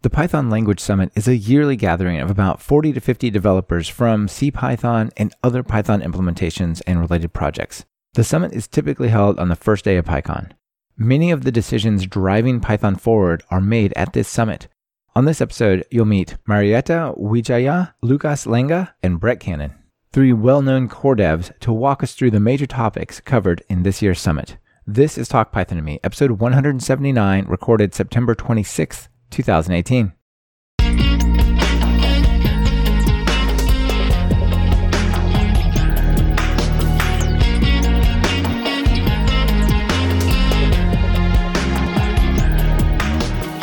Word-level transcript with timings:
The 0.00 0.10
Python 0.10 0.48
Language 0.48 0.78
Summit 0.78 1.10
is 1.16 1.26
a 1.26 1.36
yearly 1.36 1.74
gathering 1.74 2.20
of 2.20 2.30
about 2.30 2.62
40 2.62 2.92
to 2.92 3.00
50 3.00 3.30
developers 3.30 3.88
from 3.88 4.28
CPython 4.28 5.10
and 5.16 5.34
other 5.42 5.64
Python 5.64 6.02
implementations 6.02 6.80
and 6.86 7.00
related 7.00 7.32
projects. 7.32 7.84
The 8.14 8.22
summit 8.22 8.52
is 8.52 8.68
typically 8.68 9.08
held 9.08 9.40
on 9.40 9.48
the 9.48 9.56
first 9.56 9.84
day 9.84 9.96
of 9.96 10.04
PyCon. 10.04 10.52
Many 10.96 11.32
of 11.32 11.42
the 11.42 11.50
decisions 11.50 12.06
driving 12.06 12.60
Python 12.60 12.94
forward 12.94 13.42
are 13.50 13.60
made 13.60 13.92
at 13.96 14.12
this 14.12 14.28
summit. 14.28 14.68
On 15.16 15.24
this 15.24 15.40
episode, 15.40 15.84
you'll 15.90 16.04
meet 16.04 16.36
Mariatta 16.48 17.18
Wijaya, 17.18 17.92
Łukasz 18.04 18.46
Langa, 18.46 18.92
and 19.02 19.18
Brett 19.18 19.40
Cannon, 19.40 19.74
three 20.12 20.32
well 20.32 20.62
known 20.62 20.88
core 20.88 21.16
devs 21.16 21.50
to 21.58 21.72
walk 21.72 22.04
us 22.04 22.14
through 22.14 22.30
the 22.30 22.38
major 22.38 22.66
topics 22.66 23.18
covered 23.18 23.64
in 23.68 23.82
this 23.82 24.00
year's 24.00 24.20
summit. 24.20 24.58
This 24.86 25.18
is 25.18 25.26
Talk 25.26 25.50
Python 25.50 25.78
to 25.78 25.82
Me, 25.82 25.98
episode 26.04 26.30
179, 26.30 27.46
recorded 27.48 27.94
September 27.94 28.36
26th, 28.36 29.08
2018. 29.30 30.12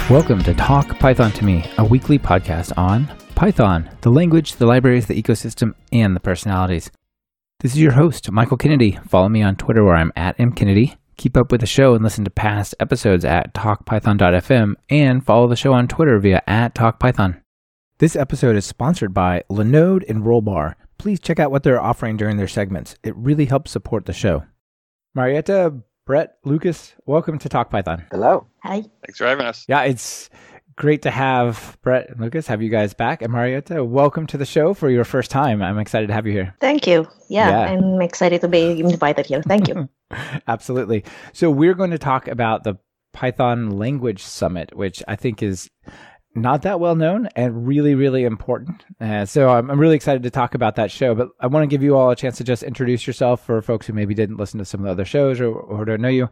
Welcome 0.07 0.43
to 0.43 0.53
Talk 0.53 0.99
Python 0.99 1.31
to 1.31 1.43
Me, 1.43 1.65
a 1.79 1.83
weekly 1.83 2.19
podcast 2.19 2.77
on 2.77 3.07
Python, 3.33 3.89
the 4.01 4.11
language, 4.11 4.53
the 4.53 4.67
libraries, 4.67 5.07
the 5.07 5.21
ecosystem, 5.21 5.73
and 5.91 6.15
the 6.15 6.19
personalities. 6.19 6.91
This 7.61 7.73
is 7.73 7.81
your 7.81 7.93
host, 7.93 8.29
Michael 8.31 8.57
Kennedy. 8.57 8.99
Follow 9.07 9.29
me 9.29 9.41
on 9.41 9.55
Twitter 9.55 9.83
where 9.83 9.95
I'm 9.95 10.13
at 10.15 10.37
mkennedy. 10.37 10.95
Keep 11.17 11.37
up 11.37 11.51
with 11.51 11.61
the 11.61 11.67
show 11.67 11.95
and 11.95 12.03
listen 12.03 12.25
to 12.25 12.29
past 12.29 12.75
episodes 12.79 13.23
at 13.23 13.53
talkpython.fm 13.53 14.75
and 14.89 15.25
follow 15.25 15.47
the 15.47 15.55
show 15.55 15.73
on 15.73 15.87
Twitter 15.87 16.19
via 16.19 16.41
at 16.45 16.75
talkpython. 16.75 17.41
This 17.99 18.17
episode 18.17 18.57
is 18.57 18.65
sponsored 18.65 19.13
by 19.13 19.43
Linode 19.49 20.03
and 20.09 20.23
Rollbar. 20.23 20.75
Please 20.97 21.19
check 21.21 21.39
out 21.39 21.51
what 21.51 21.63
they're 21.63 21.81
offering 21.81 22.17
during 22.17 22.35
their 22.35 22.47
segments. 22.47 22.95
It 23.03 23.15
really 23.15 23.45
helps 23.45 23.71
support 23.71 24.05
the 24.05 24.13
show. 24.13 24.43
Mariatta, 25.15 25.81
Brett, 26.05 26.35
Łukasz, 26.45 26.93
welcome 27.05 27.39
to 27.39 27.47
Talk 27.47 27.69
Python. 27.69 28.05
Hello. 28.11 28.47
Hi. 28.63 28.83
Thanks 29.05 29.17
for 29.17 29.25
having 29.25 29.45
us. 29.45 29.65
Yeah, 29.69 29.83
it's 29.83 30.29
great 30.75 31.01
to 31.03 31.11
have 31.11 31.77
Brett 31.81 32.09
and 32.09 32.19
Łukasz, 32.19 32.47
have 32.47 32.61
you 32.61 32.69
guys 32.69 32.93
back. 32.93 33.21
And 33.21 33.31
Mariatta, 33.31 33.85
welcome 33.85 34.27
to 34.27 34.37
the 34.37 34.45
show 34.45 34.73
for 34.73 34.89
your 34.89 35.05
first 35.05 35.31
time. 35.31 35.61
I'm 35.61 35.79
excited 35.79 36.07
to 36.07 36.13
have 36.13 36.27
you 36.27 36.33
here. 36.33 36.53
Thank 36.59 36.85
you. 36.87 37.07
Yeah, 37.29 37.49
Yeah. 37.49 37.71
I'm 37.71 38.01
excited 38.01 38.41
to 38.41 38.47
be 38.47 38.79
invited 38.79 39.25
here. 39.25 39.41
Thank 39.41 39.67
you. 39.67 39.89
Absolutely. 40.47 41.03
So 41.33 41.49
we're 41.49 41.73
going 41.73 41.91
to 41.91 41.97
talk 41.97 42.27
about 42.27 42.63
the 42.63 42.75
Python 43.13 43.71
Language 43.71 44.21
Summit, 44.21 44.75
which 44.75 45.01
I 45.07 45.15
think 45.15 45.41
is 45.41 45.69
not 46.35 46.63
that 46.63 46.81
well 46.81 46.95
known 46.95 47.29
and 47.37 47.65
really, 47.65 47.95
really 47.95 48.25
important. 48.25 48.83
Uh, 48.99 49.25
so 49.25 49.49
I'm, 49.49 49.71
I'm 49.71 49.79
really 49.79 49.95
excited 49.95 50.23
to 50.23 50.29
talk 50.29 50.53
about 50.53 50.75
that 50.75 50.91
show. 50.91 51.15
But 51.15 51.29
I 51.39 51.47
want 51.47 51.63
to 51.63 51.67
give 51.67 51.81
you 51.81 51.95
all 51.95 52.11
a 52.11 52.15
chance 52.15 52.37
to 52.37 52.43
just 52.43 52.61
introduce 52.61 53.07
yourself 53.07 53.45
for 53.45 53.61
folks 53.61 53.87
who 53.87 53.93
maybe 53.93 54.13
didn't 54.13 54.37
listen 54.37 54.57
to 54.57 54.65
some 54.65 54.81
of 54.81 54.85
the 54.85 54.91
other 54.91 55.05
shows 55.05 55.39
or, 55.39 55.53
or 55.53 55.85
don't 55.85 56.01
know 56.01 56.09
you. 56.09 56.29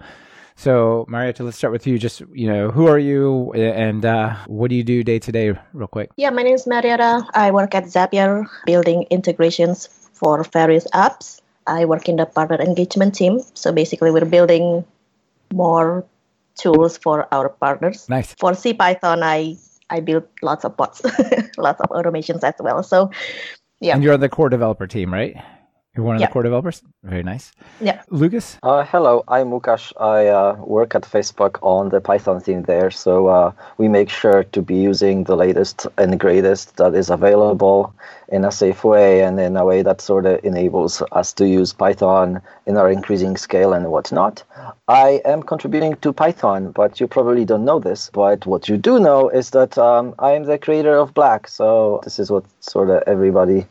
So 0.56 1.06
Mariatta, 1.10 1.44
let's 1.44 1.58
start 1.58 1.74
with 1.74 1.88
you. 1.88 1.98
Just 1.98 2.22
you 2.34 2.48
know, 2.48 2.72
who 2.72 2.88
are 2.88 3.00
you 3.00 3.52
and 3.54 4.06
uh, 4.06 4.36
what 4.48 4.70
do 4.70 4.76
you 4.76 4.84
do 4.84 5.04
day 5.04 5.20
to 5.20 5.32
day, 5.32 5.54
real 5.74 5.88
quick? 5.88 6.12
yeah, 6.18 6.30
my 6.30 6.44
name 6.44 6.56
is 6.56 6.66
Mariatta. 6.66 7.28
I 7.34 7.52
work 7.52 7.76
at 7.76 7.86
Zapier 7.86 8.46
building 8.66 9.06
integrations 9.10 9.88
for 10.14 10.44
various 10.44 10.88
apps. 10.94 11.42
I 11.66 11.86
work 11.86 12.10
in 12.10 12.18
the 12.18 12.26
partner 12.26 12.60
engagement 12.62 13.16
team. 13.16 13.42
So 13.54 13.72
basically, 13.72 14.12
we're 14.12 14.26
building 14.26 14.86
more 15.54 16.06
tools 16.56 16.98
for 16.98 17.28
our 17.34 17.50
partners. 17.50 18.08
Nice. 18.10 18.34
For 18.36 18.52
CPython, 18.52 19.24
I 19.24 19.58
I 19.90 20.00
build 20.00 20.24
lots 20.42 20.66
of 20.66 20.78
bots, 20.78 21.02
lots 21.58 21.82
of 21.82 21.90
automations 21.90 22.44
as 22.44 22.56
well. 22.60 22.84
So 22.84 23.12
yeah, 23.80 23.96
And 23.96 24.04
you're 24.04 24.14
on 24.14 24.20
the 24.20 24.30
core 24.30 24.50
developer 24.50 24.88
team, 24.88 25.14
right? 25.14 25.36
You're 25.96 26.06
one 26.08 26.16
of 26.16 26.22
Yeah. 26.22 26.28
the 26.28 26.34
core 26.34 26.42
developers. 26.44 26.82
Very 27.04 27.22
nice. 27.22 27.52
yeah. 27.80 28.02
Łukasz. 28.12 28.58
Uh, 28.64 28.84
hello, 28.84 29.24
I'm 29.28 29.52
Łukasz. 29.52 29.94
I 30.02 30.28
uh, 30.28 30.56
work 30.66 30.96
at 30.96 31.04
Facebook 31.04 31.60
on 31.62 31.90
the 31.90 32.02
Python 32.02 32.42
team 32.42 32.64
there. 32.64 32.90
So 32.90 33.28
uh, 33.28 33.52
we 33.78 33.88
make 33.88 34.10
sure 34.10 34.44
to 34.44 34.62
be 34.64 34.74
using 34.76 35.24
the 35.26 35.36
latest 35.36 35.86
and 36.00 36.20
greatest 36.20 36.78
that 36.78 36.96
is 36.96 37.12
available 37.12 37.94
in 38.30 38.44
a 38.44 38.52
safe 38.52 38.84
way 38.84 39.22
and 39.22 39.40
in 39.40 39.56
a 39.56 39.64
way 39.64 39.84
that 39.84 40.02
sort 40.02 40.26
of 40.26 40.40
enables 40.44 41.04
us 41.12 41.32
to 41.34 41.46
use 41.48 41.74
Python 41.74 42.42
in 42.66 42.76
our 42.76 42.90
increasing 42.90 43.38
scale 43.38 43.74
and 43.74 43.92
whatnot. 43.92 44.42
I 44.88 45.22
am 45.26 45.44
contributing 45.44 45.96
to 46.02 46.12
Python, 46.12 46.72
but 46.72 47.00
you 47.00 47.08
probably 47.08 47.46
don't 47.46 47.66
know 47.66 47.78
this. 47.80 48.10
But 48.12 48.48
what 48.48 48.68
you 48.68 48.78
do 48.78 49.00
know 49.00 49.30
is 49.30 49.52
that 49.52 49.78
um, 49.78 50.16
I 50.18 50.32
am 50.32 50.46
the 50.46 50.58
creator 50.58 50.96
of 50.98 51.14
Black. 51.14 51.48
So 51.48 52.00
this 52.04 52.18
is 52.18 52.32
what 52.32 52.46
sort 52.62 52.90
of 52.90 53.04
everybody 53.06 53.68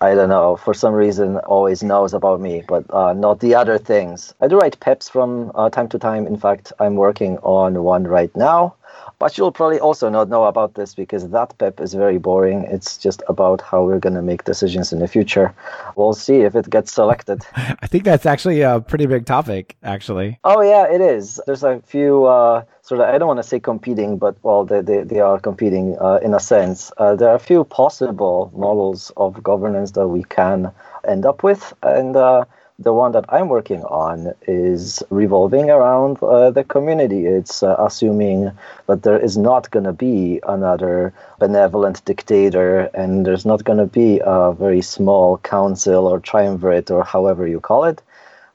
I 0.00 0.14
don't 0.14 0.28
know, 0.28 0.56
for 0.56 0.74
some 0.74 0.92
reason 0.94 1.38
always 1.38 1.82
knows 1.82 2.12
about 2.12 2.40
me, 2.40 2.62
but 2.68 2.84
uh, 2.90 3.12
not 3.14 3.40
the 3.40 3.54
other 3.54 3.78
things. 3.78 4.34
I 4.40 4.48
do 4.48 4.58
write 4.58 4.78
peps 4.80 5.08
from 5.08 5.52
uh, 5.54 5.70
time 5.70 5.88
to 5.88 5.98
time. 5.98 6.26
In 6.26 6.36
fact, 6.36 6.72
I'm 6.78 6.96
working 6.96 7.38
on 7.38 7.82
one 7.82 8.04
right 8.04 8.34
now. 8.36 8.74
But 9.18 9.38
you'll 9.38 9.52
probably 9.52 9.80
also 9.80 10.10
not 10.10 10.28
know 10.28 10.44
about 10.44 10.74
this 10.74 10.94
because 10.94 11.30
that 11.30 11.56
pep 11.56 11.80
is 11.80 11.94
very 11.94 12.18
boring. 12.18 12.64
It's 12.64 12.98
just 12.98 13.22
about 13.28 13.62
how 13.62 13.82
we're 13.82 13.98
going 13.98 14.14
to 14.14 14.22
make 14.22 14.44
decisions 14.44 14.92
in 14.92 14.98
the 14.98 15.08
future. 15.08 15.54
We'll 15.96 16.12
see 16.12 16.40
if 16.40 16.54
it 16.54 16.68
gets 16.68 16.92
selected. 16.92 17.42
I 17.56 17.86
think 17.86 18.04
that's 18.04 18.26
actually 18.26 18.60
a 18.60 18.80
pretty 18.80 19.06
big 19.06 19.24
topic, 19.24 19.76
actually. 19.82 20.38
Oh 20.44 20.60
yeah, 20.60 20.86
it 20.92 21.00
is. 21.00 21.40
There's 21.46 21.62
a 21.62 21.80
few 21.86 22.24
uh, 22.26 22.64
sort 22.82 23.00
of 23.00 23.08
I 23.08 23.16
don't 23.16 23.28
want 23.28 23.38
to 23.38 23.48
say 23.48 23.58
competing, 23.58 24.18
but 24.18 24.36
well, 24.42 24.64
they 24.64 24.82
they, 24.82 25.02
they 25.02 25.20
are 25.20 25.38
competing 25.40 25.96
uh, 25.98 26.18
in 26.22 26.34
a 26.34 26.40
sense. 26.40 26.92
Uh, 26.98 27.14
there 27.16 27.30
are 27.30 27.36
a 27.36 27.46
few 27.50 27.64
possible 27.64 28.52
models 28.54 29.12
of 29.16 29.42
governance 29.42 29.92
that 29.92 30.08
we 30.08 30.24
can 30.24 30.70
end 31.08 31.24
up 31.24 31.42
with, 31.42 31.72
and 31.82 32.16
uh, 32.16 32.44
the 32.78 32.92
one 32.92 33.12
that 33.12 33.24
I'm 33.28 33.48
working 33.48 33.82
on 33.84 34.34
is 34.46 35.02
revolving 35.10 35.70
around 35.70 36.22
uh, 36.22 36.50
the 36.50 36.64
community. 36.64 37.26
It's 37.26 37.62
uh, 37.62 37.76
assuming 37.78 38.50
that 38.86 39.02
there 39.02 39.18
is 39.18 39.38
not 39.38 39.70
going 39.70 39.86
to 39.86 39.92
be 39.92 40.40
another 40.46 41.12
benevolent 41.38 42.04
dictator, 42.04 42.90
and 42.92 43.24
there's 43.24 43.46
not 43.46 43.64
going 43.64 43.78
to 43.78 43.86
be 43.86 44.20
a 44.24 44.52
very 44.52 44.82
small 44.82 45.38
council 45.38 46.06
or 46.06 46.20
triumvirate 46.20 46.90
or 46.90 47.02
however 47.02 47.46
you 47.46 47.60
call 47.60 47.84
it 47.84 48.02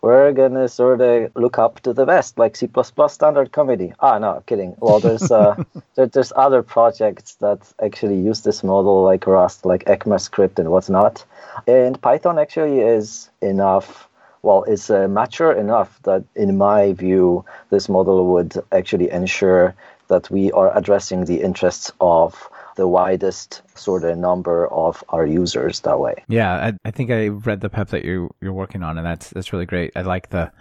we're 0.01 0.31
gonna 0.33 0.67
sort 0.67 0.99
of 1.01 1.31
look 1.35 1.59
up 1.59 1.79
to 1.81 1.93
the 1.93 2.05
best, 2.05 2.37
like 2.37 2.55
C++ 2.55 2.67
standard 3.07 3.51
committee. 3.51 3.93
Ah, 3.99 4.17
no, 4.17 4.43
kidding. 4.47 4.75
Well, 4.79 4.99
there's 4.99 5.31
uh, 5.31 5.63
there, 5.95 6.07
there's 6.07 6.33
other 6.35 6.63
projects 6.63 7.35
that 7.35 7.71
actually 7.83 8.19
use 8.19 8.41
this 8.41 8.63
model, 8.63 9.03
like 9.03 9.27
Rust, 9.27 9.65
like 9.65 9.85
ECMAScript 9.85 10.57
and 10.57 10.71
whatnot. 10.71 11.23
And 11.67 12.01
Python 12.01 12.39
actually 12.39 12.79
is 12.79 13.29
enough. 13.41 14.07
Well, 14.43 14.63
it's 14.63 14.89
uh, 14.89 15.07
mature 15.07 15.51
enough 15.51 16.01
that, 16.03 16.23
in 16.35 16.57
my 16.57 16.93
view, 16.93 17.45
this 17.69 17.87
model 17.87 18.33
would 18.33 18.55
actually 18.71 19.09
ensure 19.11 19.75
that 20.07 20.29
we 20.29 20.51
are 20.51 20.75
addressing 20.77 21.25
the 21.25 21.41
interests 21.41 21.91
of 22.01 22.49
the 22.75 22.87
widest 22.87 23.61
sort 23.75 24.03
of 24.03 24.17
number 24.17 24.67
of 24.67 25.03
our 25.09 25.25
users 25.25 25.81
that 25.81 25.99
way. 25.99 26.15
Yeah, 26.27 26.53
I, 26.53 26.73
I 26.85 26.91
think 26.91 27.11
I 27.11 27.27
read 27.27 27.61
the 27.61 27.69
pep 27.69 27.89
that 27.89 28.03
you 28.03 28.33
you're 28.41 28.53
working 28.53 28.83
on, 28.83 28.97
and 28.97 29.05
that's 29.05 29.29
that's 29.29 29.53
really 29.53 29.65
great. 29.65 29.91
I 29.95 30.01
like 30.01 30.29
the 30.29 30.51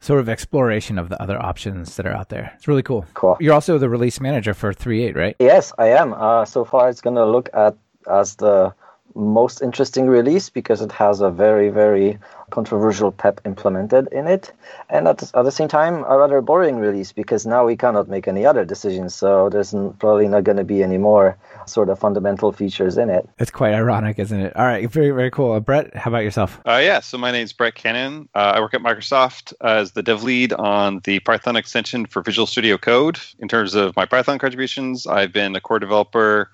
sort 0.00 0.20
of 0.20 0.28
exploration 0.28 0.98
of 0.98 1.08
the 1.08 1.22
other 1.22 1.40
options 1.40 1.96
that 1.96 2.06
are 2.06 2.12
out 2.12 2.28
there. 2.28 2.52
It's 2.56 2.66
really 2.66 2.82
cool. 2.82 3.06
Cool. 3.14 3.36
You're 3.40 3.54
also 3.54 3.78
the 3.78 3.88
release 3.88 4.20
manager 4.20 4.52
for 4.52 4.74
3.8, 4.74 5.14
right? 5.14 5.36
Yes, 5.38 5.72
I 5.78 5.90
am. 5.90 6.12
Uh, 6.12 6.44
so 6.44 6.64
far, 6.64 6.88
it's 6.88 7.00
going 7.00 7.14
to 7.14 7.24
look 7.24 7.48
at 7.54 7.76
as 8.10 8.34
the 8.34 8.74
most 9.14 9.62
interesting 9.62 10.06
release 10.06 10.50
because 10.50 10.80
it 10.80 10.92
has 10.92 11.20
a 11.20 11.30
very, 11.30 11.68
very 11.68 12.18
controversial 12.50 13.10
PEP 13.10 13.40
implemented 13.44 14.08
in 14.12 14.26
it, 14.26 14.52
and 14.90 15.08
at, 15.08 15.22
at 15.22 15.42
the 15.42 15.50
same 15.50 15.68
time, 15.68 16.04
a 16.04 16.18
rather 16.18 16.40
boring 16.40 16.76
release 16.76 17.10
because 17.10 17.46
now 17.46 17.64
we 17.64 17.76
cannot 17.76 18.08
make 18.08 18.28
any 18.28 18.44
other 18.44 18.64
decisions. 18.64 19.14
So 19.14 19.48
there's 19.48 19.74
n- 19.74 19.94
probably 19.94 20.28
not 20.28 20.44
going 20.44 20.58
to 20.58 20.64
be 20.64 20.82
any 20.82 20.98
more 20.98 21.36
sort 21.66 21.88
of 21.88 21.98
fundamental 21.98 22.52
features 22.52 22.98
in 22.98 23.08
it. 23.08 23.28
It's 23.38 23.50
quite 23.50 23.72
ironic, 23.72 24.18
isn't 24.18 24.38
it? 24.38 24.54
All 24.54 24.66
right, 24.66 24.88
very 24.90 25.10
very 25.10 25.30
cool. 25.30 25.52
Uh, 25.52 25.60
Brett, 25.60 25.96
how 25.96 26.10
about 26.10 26.24
yourself? 26.24 26.60
Uh, 26.66 26.80
yeah, 26.82 27.00
so 27.00 27.18
my 27.18 27.32
name's 27.32 27.52
Brett 27.52 27.74
Cannon. 27.74 28.28
Uh, 28.34 28.52
I 28.56 28.60
work 28.60 28.74
at 28.74 28.82
Microsoft 28.82 29.54
as 29.62 29.92
the 29.92 30.02
dev 30.02 30.22
lead 30.22 30.52
on 30.52 31.00
the 31.04 31.20
Python 31.20 31.56
extension 31.56 32.06
for 32.06 32.22
Visual 32.22 32.46
Studio 32.46 32.76
Code. 32.76 33.18
In 33.38 33.48
terms 33.48 33.74
of 33.74 33.96
my 33.96 34.04
Python 34.04 34.38
contributions, 34.38 35.06
I've 35.06 35.32
been 35.32 35.56
a 35.56 35.60
core 35.60 35.78
developer 35.78 36.50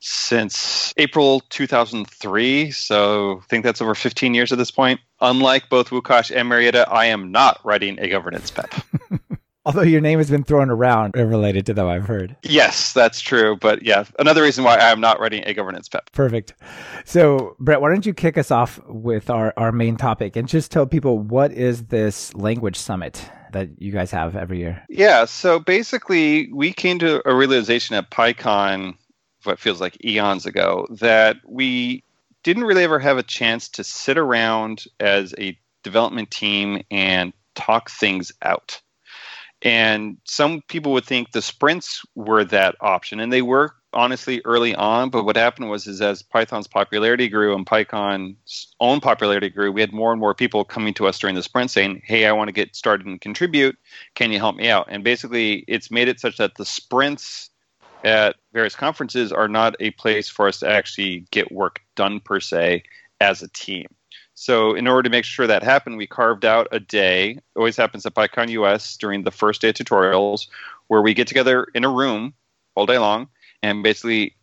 since 0.00 0.92
April 0.96 1.40
2003. 1.50 2.70
So 2.70 3.38
I 3.38 3.46
think 3.46 3.64
that's 3.64 3.80
over 3.80 3.94
15 3.94 4.34
years 4.34 4.50
at 4.50 4.58
this 4.58 4.70
point. 4.70 5.00
Unlike 5.20 5.68
both 5.68 5.90
Łukasz 5.90 6.34
and 6.34 6.48
Mariatta, 6.48 6.86
I 6.88 7.06
am 7.06 7.30
not 7.30 7.60
writing 7.64 7.98
a 8.00 8.08
governance 8.08 8.50
PEP. 8.50 8.74
Although 9.66 9.82
your 9.82 10.00
name 10.00 10.18
has 10.18 10.30
been 10.30 10.42
thrown 10.42 10.70
around 10.70 11.14
uh, 11.16 11.24
related 11.24 11.66
to 11.66 11.74
them, 11.74 11.86
I've 11.86 12.06
heard. 12.06 12.34
yes, 12.42 12.94
that's 12.94 13.20
true. 13.20 13.56
But 13.56 13.82
yeah, 13.82 14.04
another 14.18 14.42
reason 14.42 14.64
why 14.64 14.76
I 14.78 14.90
am 14.90 15.00
not 15.00 15.20
writing 15.20 15.44
a 15.46 15.52
governance 15.52 15.86
PEP. 15.86 16.10
Perfect. 16.12 16.54
So, 17.04 17.56
Brett, 17.60 17.82
why 17.82 17.90
don't 17.90 18.06
you 18.06 18.14
kick 18.14 18.38
us 18.38 18.50
off 18.50 18.80
with 18.88 19.28
our, 19.28 19.52
our 19.58 19.70
main 19.70 19.96
topic 19.96 20.34
and 20.34 20.48
just 20.48 20.72
tell 20.72 20.86
people 20.86 21.18
what 21.18 21.52
is 21.52 21.84
this 21.84 22.34
language 22.34 22.76
summit? 22.76 23.30
that 23.52 23.68
you 23.78 23.90
guys 23.90 24.12
have 24.12 24.36
every 24.36 24.60
year? 24.60 24.80
Yeah, 24.88 25.24
so 25.24 25.58
basically, 25.58 26.52
we 26.52 26.72
came 26.72 27.00
to 27.00 27.28
a 27.28 27.34
realization 27.34 27.96
at 27.96 28.08
PyCon, 28.08 28.94
what 29.44 29.58
feels 29.58 29.80
like 29.80 30.04
eons 30.04 30.46
ago, 30.46 30.86
that 30.90 31.36
we 31.46 32.02
didn't 32.42 32.64
really 32.64 32.84
ever 32.84 32.98
have 32.98 33.18
a 33.18 33.22
chance 33.22 33.68
to 33.68 33.84
sit 33.84 34.16
around 34.16 34.84
as 34.98 35.34
a 35.38 35.58
development 35.82 36.30
team 36.30 36.82
and 36.90 37.32
talk 37.54 37.90
things 37.90 38.32
out. 38.42 38.80
And 39.62 40.16
some 40.24 40.62
people 40.68 40.92
would 40.92 41.04
think 41.04 41.32
the 41.32 41.42
sprints 41.42 42.02
were 42.14 42.44
that 42.44 42.76
option, 42.80 43.20
and 43.20 43.30
they 43.30 43.42
were 43.42 43.74
honestly 43.92 44.40
early 44.46 44.74
on. 44.74 45.10
But 45.10 45.24
what 45.24 45.36
happened 45.36 45.68
was, 45.68 45.86
is 45.86 46.00
as 46.00 46.22
Python's 46.22 46.66
popularity 46.66 47.28
grew 47.28 47.54
and 47.54 47.66
PyCon's 47.66 48.74
own 48.80 49.00
popularity 49.00 49.50
grew, 49.50 49.70
we 49.70 49.82
had 49.82 49.92
more 49.92 50.12
and 50.12 50.20
more 50.20 50.34
people 50.34 50.64
coming 50.64 50.94
to 50.94 51.06
us 51.06 51.18
during 51.18 51.36
the 51.36 51.42
sprint 51.42 51.70
saying, 51.70 52.00
"Hey, 52.06 52.24
I 52.24 52.32
want 52.32 52.48
to 52.48 52.52
get 52.52 52.74
started 52.74 53.06
and 53.06 53.20
contribute. 53.20 53.76
Can 54.14 54.32
you 54.32 54.38
help 54.38 54.56
me 54.56 54.70
out?" 54.70 54.86
And 54.88 55.04
basically, 55.04 55.64
it's 55.68 55.90
made 55.90 56.08
it 56.08 56.20
such 56.20 56.38
that 56.38 56.54
the 56.54 56.64
sprints 56.64 57.50
at 58.04 58.36
various 58.52 58.74
conferences 58.74 59.32
are 59.32 59.48
not 59.48 59.76
a 59.80 59.90
place 59.92 60.28
for 60.28 60.48
us 60.48 60.60
to 60.60 60.68
actually 60.68 61.26
get 61.30 61.52
work 61.52 61.80
done 61.96 62.20
per 62.20 62.40
se 62.40 62.82
as 63.20 63.42
a 63.42 63.48
team. 63.48 63.86
So, 64.34 64.74
in 64.74 64.88
order 64.88 65.02
to 65.02 65.10
make 65.10 65.26
sure 65.26 65.46
that 65.46 65.62
happened, 65.62 65.98
we 65.98 66.06
carved 66.06 66.46
out 66.46 66.68
a 66.72 66.80
day. 66.80 67.38
Always 67.56 67.76
happens 67.76 68.06
at 68.06 68.14
PyCon 68.14 68.48
US 68.50 68.96
during 68.96 69.22
the 69.22 69.30
first 69.30 69.60
day 69.60 69.68
of 69.68 69.74
tutorials, 69.74 70.46
where 70.86 71.02
we 71.02 71.12
get 71.12 71.28
together 71.28 71.66
in 71.74 71.84
a 71.84 71.90
room 71.90 72.32
all 72.74 72.86
day 72.86 72.96
long 72.96 73.28
and 73.62 73.82
basically 73.82 74.34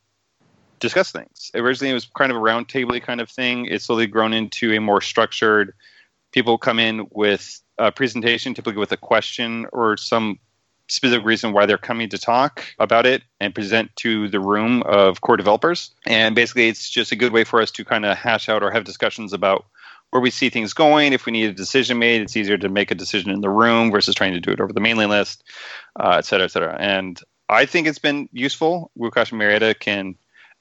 discuss 0.79 1.11
things. 1.11 1.49
Originally, 1.55 1.89
it 1.89 1.95
was 1.95 2.05
kind 2.05 2.31
of 2.31 2.37
a 2.37 2.41
roundtable 2.41 3.01
kind 3.01 3.21
of 3.21 3.29
thing. 3.29 3.65
It's 3.65 3.85
slowly 3.85 4.05
grown 4.05 4.33
into 4.33 4.71
a 4.73 4.79
more 4.79 5.01
structured. 5.01 5.73
People 6.31 6.59
come 6.59 6.77
in 6.77 7.07
with 7.11 7.59
a 7.79 7.91
presentation, 7.91 8.53
typically 8.53 8.79
with 8.79 8.91
a 8.91 8.97
question 8.97 9.65
or 9.73 9.97
some 9.97 10.39
specific 10.89 11.25
reason 11.25 11.53
why 11.53 11.65
they're 11.65 11.77
coming 11.77 12.09
to 12.09 12.17
talk 12.17 12.63
about 12.79 13.05
it 13.05 13.23
and 13.39 13.53
present 13.53 13.95
to 13.97 14.29
the 14.29 14.39
room 14.39 14.83
of 14.83 15.21
core 15.21 15.37
developers. 15.37 15.91
And 16.05 16.35
basically, 16.35 16.67
it's 16.67 16.89
just 16.89 17.11
a 17.11 17.15
good 17.15 17.33
way 17.33 17.43
for 17.43 17.61
us 17.61 17.71
to 17.71 17.85
kind 17.85 18.05
of 18.05 18.17
hash 18.17 18.49
out 18.49 18.63
or 18.63 18.71
have 18.71 18.83
discussions 18.83 19.33
about 19.33 19.65
where 20.11 20.21
we 20.21 20.31
see 20.31 20.49
things 20.49 20.73
going. 20.73 21.13
If 21.13 21.25
we 21.25 21.33
need 21.33 21.49
a 21.49 21.53
decision 21.53 21.99
made, 21.99 22.21
it's 22.21 22.37
easier 22.37 22.57
to 22.57 22.69
make 22.69 22.91
a 22.91 22.95
decision 22.95 23.31
in 23.31 23.41
the 23.41 23.49
room 23.49 23.91
versus 23.91 24.15
trying 24.15 24.33
to 24.33 24.39
do 24.39 24.51
it 24.51 24.61
over 24.61 24.71
the 24.71 24.79
mailing 24.79 25.09
list, 25.09 25.43
uh, 25.99 26.15
et 26.17 26.25
cetera, 26.25 26.45
et 26.45 26.51
cetera. 26.51 26.77
And 26.79 27.19
I 27.49 27.65
think 27.65 27.87
it's 27.87 27.99
been 27.99 28.29
useful. 28.31 28.91
Łukasz 28.97 29.31
and 29.31 29.39
Mariatta 29.39 29.77
can 29.77 30.15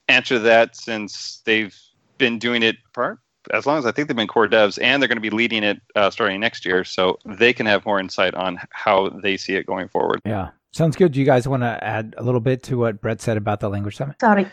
answer 0.08 0.38
that 0.40 0.76
since 0.76 1.42
they've 1.44 1.76
been 2.18 2.38
doing 2.38 2.62
it 2.62 2.76
part 2.92 3.18
as 3.52 3.66
long 3.66 3.78
as 3.78 3.86
I 3.86 3.92
think 3.92 4.08
they've 4.08 4.16
been 4.16 4.26
core 4.26 4.48
devs, 4.48 4.78
and 4.82 5.00
they're 5.00 5.08
going 5.08 5.16
to 5.16 5.22
be 5.22 5.30
leading 5.30 5.62
it 5.62 5.80
uh, 5.94 6.10
starting 6.10 6.40
next 6.40 6.64
year, 6.64 6.84
so 6.84 7.18
they 7.24 7.52
can 7.52 7.66
have 7.66 7.84
more 7.84 8.00
insight 8.00 8.34
on 8.34 8.58
how 8.70 9.08
they 9.08 9.36
see 9.36 9.54
it 9.54 9.66
going 9.66 9.88
forward. 9.88 10.20
Yeah, 10.24 10.50
sounds 10.72 10.96
good. 10.96 11.12
Do 11.12 11.20
you 11.20 11.26
guys 11.26 11.46
want 11.48 11.62
to 11.62 11.82
add 11.82 12.14
a 12.16 12.22
little 12.22 12.40
bit 12.40 12.62
to 12.64 12.78
what 12.78 13.00
Brett 13.00 13.20
said 13.20 13.36
about 13.36 13.60
the 13.60 13.68
language 13.68 13.96
summit? 13.96 14.16
Sorry, 14.20 14.46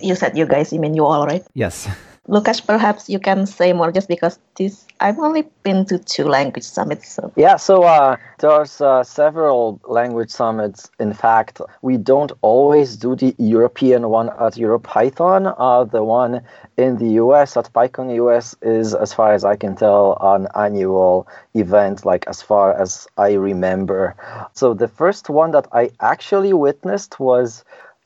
you 0.00 0.14
said 0.14 0.36
you 0.36 0.46
guys. 0.46 0.72
You 0.72 0.80
mean 0.80 0.94
you 0.94 1.04
all, 1.04 1.26
right? 1.26 1.44
Yes. 1.54 1.88
Łukasz, 2.28 2.64
perhaps 2.64 3.08
you 3.08 3.18
can 3.18 3.46
say 3.46 3.72
more 3.72 3.90
just 3.90 4.08
because 4.08 4.38
this 4.54 4.86
I've 5.00 5.18
only 5.18 5.42
been 5.64 5.84
to 5.86 5.98
two 5.98 6.24
language 6.24 6.62
summits. 6.64 7.12
So. 7.12 7.32
Yeah, 7.34 7.56
so 7.56 7.82
uh, 7.82 8.16
there's 8.38 8.80
uh, 8.80 9.02
several 9.02 9.80
language 9.88 10.30
summits. 10.30 10.88
In 11.00 11.12
fact, 11.12 11.60
we 11.82 11.96
don't 11.96 12.30
always 12.42 12.96
do 12.96 13.16
the 13.16 13.34
European 13.38 14.08
one 14.08 14.28
at 14.28 14.54
EuroPython. 14.54 15.52
Uh, 15.58 15.82
the 15.82 16.04
one 16.04 16.42
in 16.76 16.98
the 16.98 17.20
US 17.22 17.56
at 17.56 17.72
PyCon 17.72 18.14
US 18.14 18.54
is, 18.62 18.94
as 18.94 19.12
far 19.12 19.32
as 19.34 19.44
I 19.44 19.56
can 19.56 19.74
tell, 19.74 20.16
an 20.20 20.46
annual 20.54 21.26
event, 21.54 22.06
like 22.06 22.24
as 22.28 22.40
far 22.40 22.72
as 22.80 23.08
I 23.18 23.32
remember. 23.32 24.14
So 24.52 24.74
the 24.74 24.88
first 24.88 25.28
one 25.28 25.50
that 25.50 25.66
I 25.72 25.90
actually 26.00 26.52
witnessed 26.52 27.18
was 27.18 27.64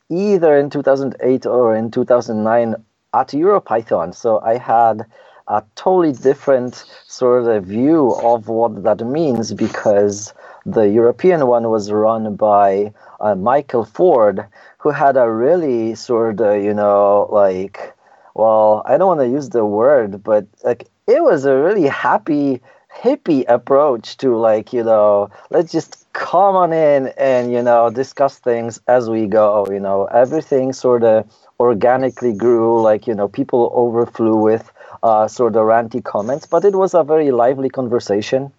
either 0.09 0.57
in 0.57 0.69
2008 0.69 1.45
or 1.45 1.75
in 1.75 1.91
2009 1.91 2.75
at 3.19 3.29
EuroPython. 3.29 4.13
So 4.13 4.39
I 4.41 4.57
had 4.57 5.05
a 5.47 5.63
totally 5.75 6.11
different 6.13 6.85
sort 7.07 7.45
of 7.45 7.65
view 7.65 8.11
of 8.21 8.47
what 8.47 8.83
that 8.83 8.99
means 9.05 9.53
because 9.53 10.33
the 10.65 10.89
European 10.89 11.47
one 11.47 11.69
was 11.69 11.91
run 11.91 12.35
by 12.35 12.93
uh, 13.21 13.35
Michael 13.35 13.85
Foord, 13.85 14.47
who 14.77 14.89
had 14.89 15.15
a 15.17 15.31
really 15.31 15.95
sort 15.95 16.41
of, 16.41 16.61
you 16.61 16.73
know, 16.73 17.27
like, 17.31 17.95
well, 18.35 18.83
I 18.85 18.97
don't 18.97 19.07
want 19.07 19.21
to 19.21 19.29
use 19.29 19.49
the 19.49 19.65
word, 19.65 20.21
but 20.23 20.45
like 20.63 20.87
it 21.07 21.23
was 21.23 21.45
a 21.45 21.55
really 21.55 21.87
happy, 21.87 22.61
hippie 22.93 23.45
approach 23.47 24.17
to 24.17 24.35
like, 24.35 24.73
you 24.73 24.83
know, 24.83 25.29
let's 25.49 25.71
just 25.71 26.05
come 26.13 26.55
on 26.55 26.73
in 26.73 27.07
and, 27.17 27.51
you 27.51 27.63
know, 27.63 27.89
discuss 27.89 28.37
things 28.39 28.79
as 28.87 29.09
we 29.09 29.27
go, 29.27 29.65
you 29.71 29.79
know, 29.79 30.05
everything 30.05 30.73
sort 30.73 31.03
of 31.03 31.25
organically 31.59 32.33
grew, 32.33 32.81
like, 32.81 33.07
you 33.07 33.15
know, 33.15 33.27
people 33.27 33.71
overflew 33.73 34.35
with 34.35 34.71
uh, 35.03 35.27
sort 35.27 35.55
of 35.55 35.63
ranty 35.63 36.03
comments, 36.03 36.45
but 36.45 36.63
it 36.65 36.75
was 36.75 36.93
a 36.93 37.03
very 37.03 37.31
lively 37.31 37.69
conversation. 37.69 38.51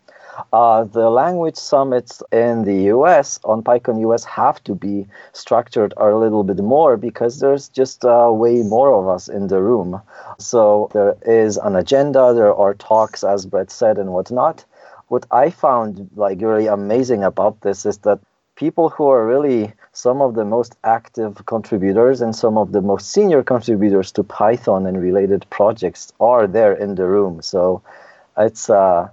Uh, 0.53 0.85
the 0.85 1.11
language 1.11 1.56
summits 1.56 2.23
in 2.31 2.65
the 2.65 2.85
US 2.95 3.41
on 3.45 3.62
PyCon 3.62 4.00
US 4.03 4.25
have 4.25 4.62
to 4.65 4.75
be 4.75 5.06
structured 5.33 5.93
a 5.97 6.15
little 6.15 6.45
bit 6.45 6.59
more 6.59 6.97
because 6.97 7.41
there's 7.41 7.69
just 7.69 8.05
uh, 8.05 8.31
way 8.33 8.62
more 8.62 8.93
of 8.95 9.09
us 9.09 9.29
in 9.29 9.49
the 9.49 9.61
room. 9.61 10.00
So 10.39 10.91
there 10.93 11.17
is 11.27 11.56
an 11.56 11.75
agenda, 11.75 12.33
there 12.35 12.55
are 12.55 12.75
talks, 12.75 13.25
as 13.25 13.47
Brett 13.47 13.71
said, 13.71 13.99
and 13.99 14.12
whatnot. 14.12 14.65
What 15.09 15.27
I 15.31 15.50
found 15.50 16.09
like 16.15 16.41
really 16.41 16.67
amazing 16.67 17.25
about 17.25 17.62
this 17.62 17.85
is 17.85 17.99
that 17.99 18.21
people 18.59 18.89
who 18.91 19.07
are 19.07 19.25
really 19.25 19.73
some 19.93 20.21
of 20.21 20.35
the 20.35 20.45
most 20.45 20.77
active 20.83 21.47
contributors 21.47 22.21
and 22.21 22.35
some 22.35 22.59
of 22.59 22.73
the 22.73 22.83
most 22.83 23.13
senior 23.13 23.43
contributors 23.43 24.11
to 24.11 24.25
Python 24.25 24.85
and 24.85 25.01
related 25.01 25.47
projects 25.49 26.13
are 26.19 26.47
there 26.49 26.75
in 26.75 26.97
the 26.97 27.07
room. 27.07 27.41
So 27.41 27.81
it's 28.37 28.69
uh, 28.69 29.09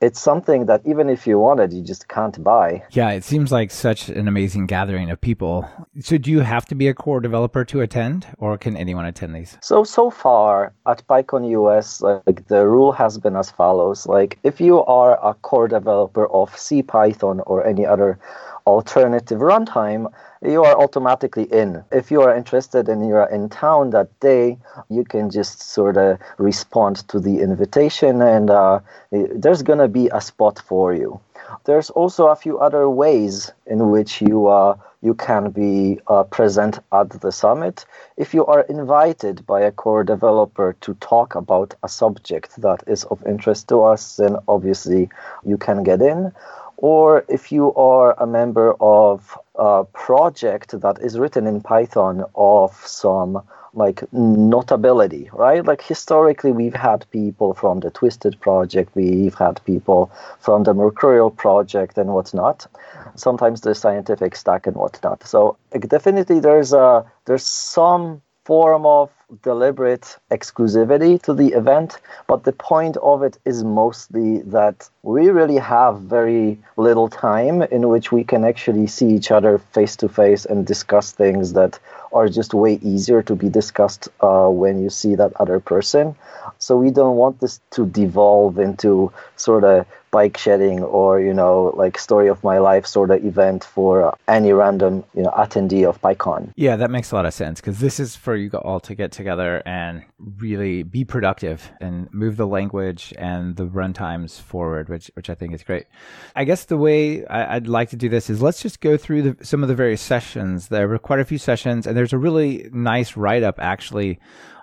it's 0.00 0.20
something 0.20 0.66
that 0.66 0.80
even 0.86 1.10
if 1.10 1.26
you 1.26 1.38
wanted, 1.38 1.72
you 1.72 1.82
just 1.82 2.08
can't 2.08 2.42
buy. 2.42 2.82
Yeah, 2.90 3.10
it 3.10 3.22
seems 3.22 3.52
like 3.52 3.70
such 3.70 4.08
an 4.08 4.28
amazing 4.28 4.66
gathering 4.66 5.10
of 5.10 5.20
people. 5.20 5.68
So, 6.00 6.16
do 6.16 6.30
you 6.30 6.40
have 6.40 6.64
to 6.66 6.74
be 6.74 6.88
a 6.88 6.94
core 6.94 7.20
developer 7.20 7.64
to 7.66 7.80
attend, 7.82 8.26
or 8.38 8.56
can 8.56 8.76
anyone 8.76 9.04
attend 9.04 9.34
these? 9.34 9.58
So, 9.60 9.84
so 9.84 10.10
far 10.10 10.72
at 10.86 11.06
PyCon 11.06 11.50
US, 11.50 12.00
like 12.00 12.48
the 12.48 12.66
rule 12.66 12.92
has 12.92 13.18
been 13.18 13.36
as 13.36 13.50
follows: 13.50 14.06
like 14.06 14.38
if 14.42 14.60
you 14.60 14.82
are 14.84 15.18
a 15.22 15.34
core 15.34 15.68
developer 15.68 16.26
of 16.28 16.50
CPython 16.52 17.42
or 17.44 17.66
any 17.66 17.84
other 17.84 18.18
alternative 18.66 19.40
runtime, 19.40 20.12
you 20.42 20.64
are 20.64 20.80
automatically 20.80 21.44
in. 21.44 21.84
If 21.92 22.10
you 22.10 22.22
are 22.22 22.34
interested 22.34 22.88
and 22.88 23.06
you 23.06 23.14
are 23.14 23.28
in 23.30 23.48
town 23.48 23.90
that 23.90 24.18
day, 24.20 24.58
you 24.88 25.04
can 25.04 25.30
just 25.30 25.62
sort 25.62 25.96
of 25.96 26.18
respond 26.38 27.08
to 27.08 27.20
the 27.20 27.40
invitation, 27.40 28.22
and 28.22 28.50
uh, 28.50 28.80
there's 29.10 29.62
going 29.62 29.80
to 29.80 29.88
be 29.88 30.08
a 30.12 30.20
spot 30.20 30.58
for 30.58 30.94
you. 30.94 31.20
There's 31.64 31.90
also 31.90 32.28
a 32.28 32.36
few 32.36 32.58
other 32.58 32.88
ways 32.88 33.50
in 33.66 33.90
which 33.90 34.22
you 34.22 34.46
uh, 34.46 34.76
you 35.02 35.14
can 35.14 35.50
be 35.50 35.98
uh, 36.06 36.24
present 36.24 36.78
at 36.92 37.08
the 37.20 37.32
summit. 37.32 37.86
If 38.16 38.34
you 38.34 38.44
are 38.46 38.60
invited 38.62 39.46
by 39.46 39.62
a 39.62 39.72
core 39.72 40.04
developer 40.04 40.76
to 40.82 40.94
talk 40.94 41.34
about 41.34 41.74
a 41.82 41.88
subject 41.88 42.60
that 42.60 42.84
is 42.86 43.04
of 43.04 43.26
interest 43.26 43.68
to 43.68 43.82
us, 43.82 44.16
then 44.16 44.36
obviously 44.46 45.08
you 45.44 45.56
can 45.56 45.82
get 45.82 46.02
in 46.02 46.32
or 46.80 47.24
if 47.28 47.52
you 47.52 47.74
are 47.74 48.14
a 48.18 48.26
member 48.26 48.74
of 48.80 49.38
a 49.54 49.84
project 49.84 50.80
that 50.80 50.98
is 51.00 51.18
written 51.18 51.46
in 51.46 51.60
Python 51.60 52.24
of 52.34 52.74
some 52.86 53.42
like 53.74 54.02
notability, 54.12 55.30
right? 55.32 55.64
Like 55.64 55.82
historically, 55.82 56.52
we've 56.52 56.74
had 56.74 57.04
people 57.12 57.54
from 57.54 57.80
the 57.80 57.90
Twisted 57.90 58.40
project, 58.40 58.96
we've 58.96 59.34
had 59.34 59.60
people 59.64 60.10
from 60.40 60.64
the 60.64 60.74
Mercurial 60.74 61.30
project 61.30 61.98
and 61.98 62.10
whatnot. 62.10 62.66
Sometimes 63.14 63.60
the 63.60 63.74
scientific 63.74 64.34
stack 64.34 64.66
and 64.66 64.74
whatnot. 64.74 65.22
So 65.26 65.56
like, 65.72 65.88
definitely, 65.88 66.40
there's 66.40 66.72
a 66.72 67.04
there's 67.26 67.44
some 67.44 68.22
form 68.44 68.86
of 68.86 69.10
deliberate 69.42 70.16
exclusivity 70.30 71.20
to 71.22 71.34
the 71.34 71.48
event, 71.48 71.98
but 72.26 72.44
the 72.44 72.52
point 72.52 72.96
of 72.98 73.22
it 73.22 73.38
is 73.44 73.64
mostly 73.64 74.42
that 74.42 74.88
we 75.02 75.30
really 75.30 75.58
have 75.58 76.00
very 76.00 76.58
little 76.76 77.08
time 77.08 77.62
in 77.62 77.88
which 77.88 78.12
we 78.12 78.24
can 78.24 78.44
actually 78.44 78.86
see 78.86 79.08
each 79.08 79.30
other 79.30 79.58
face 79.58 79.96
to 79.96 80.08
face 80.08 80.44
and 80.44 80.66
discuss 80.66 81.12
things 81.12 81.52
that 81.52 81.78
are 82.12 82.28
just 82.28 82.54
way 82.54 82.74
easier 82.82 83.22
to 83.22 83.34
be 83.34 83.48
discussed 83.48 84.08
uh, 84.20 84.48
when 84.48 84.82
you 84.82 84.90
see 84.90 85.14
that 85.14 85.32
other 85.40 85.60
person. 85.60 86.14
So 86.58 86.76
we 86.76 86.90
don't 86.90 87.16
want 87.16 87.40
this 87.40 87.60
to 87.70 87.86
devolve 87.86 88.58
into 88.58 89.12
sort 89.36 89.64
of 89.64 89.86
bike 90.10 90.36
shedding 90.36 90.82
or 90.82 91.20
you 91.20 91.32
know 91.32 91.72
like 91.76 91.98
story 91.98 92.28
of 92.28 92.42
my 92.42 92.58
life 92.58 92.86
sort 92.86 93.10
of 93.10 93.24
event 93.24 93.64
for 93.64 94.16
any 94.28 94.52
random 94.52 95.04
you 95.14 95.22
know 95.22 95.30
attendee 95.30 95.88
of 95.88 96.00
PyCon. 96.00 96.52
Yeah, 96.56 96.76
that 96.76 96.90
makes 96.90 97.12
a 97.12 97.14
lot 97.14 97.26
of 97.26 97.34
sense 97.34 97.60
because 97.60 97.78
this 97.78 98.00
is 98.00 98.16
for 98.16 98.34
you 98.34 98.50
all 98.50 98.80
to 98.80 98.94
get 98.94 99.12
together 99.12 99.62
and 99.66 100.02
really 100.38 100.82
be 100.82 101.04
productive 101.04 101.70
and 101.80 102.12
move 102.12 102.36
the 102.36 102.46
language 102.46 103.14
and 103.18 103.56
the 103.56 103.66
runtimes 103.66 104.40
forward, 104.40 104.88
which 104.88 105.10
which 105.14 105.30
I 105.30 105.34
think 105.34 105.54
is 105.54 105.62
great. 105.62 105.86
I 106.34 106.44
guess 106.44 106.64
the 106.64 106.76
way 106.76 107.24
I, 107.26 107.54
would 107.54 107.68
like 107.68 107.90
to 107.90 107.96
do 107.96 108.08
this 108.08 108.30
is 108.30 108.42
let's 108.42 108.62
just 108.62 108.80
go 108.80 108.96
through 108.96 109.22
the, 109.22 109.44
some 109.44 109.62
of 109.62 109.68
the 109.68 109.74
various 109.74 110.00
sessions. 110.00 110.68
There 110.68 110.88
were 110.88 110.98
quite 110.98 111.20
a 111.20 111.24
few 111.24 111.38
sessions, 111.38 111.86
and 111.86 111.96
there's 111.96 112.12
a 112.12 112.18
really 112.18 112.68
nice 112.72 113.16
write 113.16 113.42
up 113.42 113.58
actually 113.58 114.18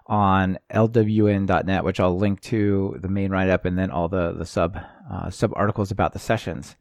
on 0.07 0.57
lwn.net, 0.71 1.83
which 1.83 1.99
I'll 1.99 2.17
link 2.17 2.41
to 2.41 2.97
the 2.99 3.09
main 3.09 3.29
write 3.31 3.49
up 3.49 3.65
and 3.65 3.77
then 3.77 3.91
all 3.91 4.07
the, 4.07 4.31
the 4.31 4.45
sub 4.45 4.79
uh, 5.11 5.29
sub 5.29 5.51
articles 5.55 5.91
about 5.91 6.13
the 6.13 6.19
sessions. 6.19 6.75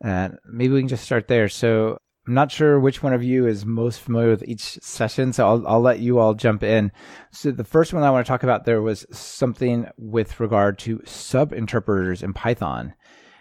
And 0.00 0.38
maybe 0.46 0.74
we 0.74 0.80
can 0.80 0.88
just 0.88 1.04
start 1.04 1.28
there. 1.28 1.48
So 1.48 1.98
I'm 2.26 2.34
not 2.34 2.50
sure 2.50 2.80
which 2.80 3.02
one 3.02 3.12
of 3.12 3.22
you 3.22 3.46
is 3.46 3.66
most 3.66 4.00
familiar 4.00 4.30
with 4.30 4.48
each 4.48 4.60
session, 4.60 5.32
so 5.32 5.46
I'll, 5.46 5.68
I'll 5.68 5.80
let 5.80 6.00
you 6.00 6.18
all 6.18 6.32
jump 6.32 6.62
in. 6.62 6.90
So 7.32 7.50
the 7.50 7.64
first 7.64 7.92
one 7.92 8.02
I 8.02 8.10
want 8.10 8.24
to 8.24 8.28
talk 8.28 8.42
about 8.42 8.64
there 8.64 8.80
was 8.80 9.04
something 9.10 9.86
with 9.98 10.40
regard 10.40 10.78
to 10.80 11.02
sub 11.04 11.52
interpreters 11.52 12.22
in 12.22 12.32
Python. 12.32 12.94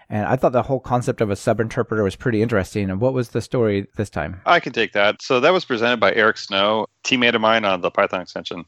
And 0.09 0.25
I 0.27 0.35
thought 0.35 0.51
the 0.51 0.63
whole 0.63 0.81
concept 0.81 1.21
of 1.21 1.29
a 1.29 1.35
sub 1.35 1.61
interpreter 1.61 2.03
was 2.03 2.17
pretty 2.17 2.41
interesting. 2.41 2.89
And 2.89 2.99
what 2.99 3.13
was 3.13 3.29
the 3.29 3.41
story 3.41 3.87
this 3.95 4.09
time? 4.09 4.41
I 4.45 4.59
can 4.59 4.73
take 4.73 4.91
that. 4.91 5.21
So 5.21 5.39
that 5.39 5.53
was 5.53 5.63
presented 5.63 6.01
by 6.01 6.13
Eric 6.13 6.37
Snow, 6.37 6.87
teammate 7.05 7.35
of 7.35 7.41
mine 7.41 7.63
on 7.63 7.81
the 7.81 7.89
Python 7.89 8.21
extension. 8.21 8.65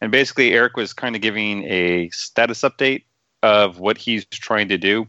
And 0.00 0.10
basically, 0.10 0.52
Eric 0.52 0.76
was 0.76 0.92
kind 0.92 1.14
of 1.14 1.22
giving 1.22 1.62
a 1.64 2.10
status 2.10 2.62
update 2.62 3.04
of 3.42 3.78
what 3.78 3.98
he's 3.98 4.24
trying 4.26 4.68
to 4.68 4.78
do, 4.78 5.06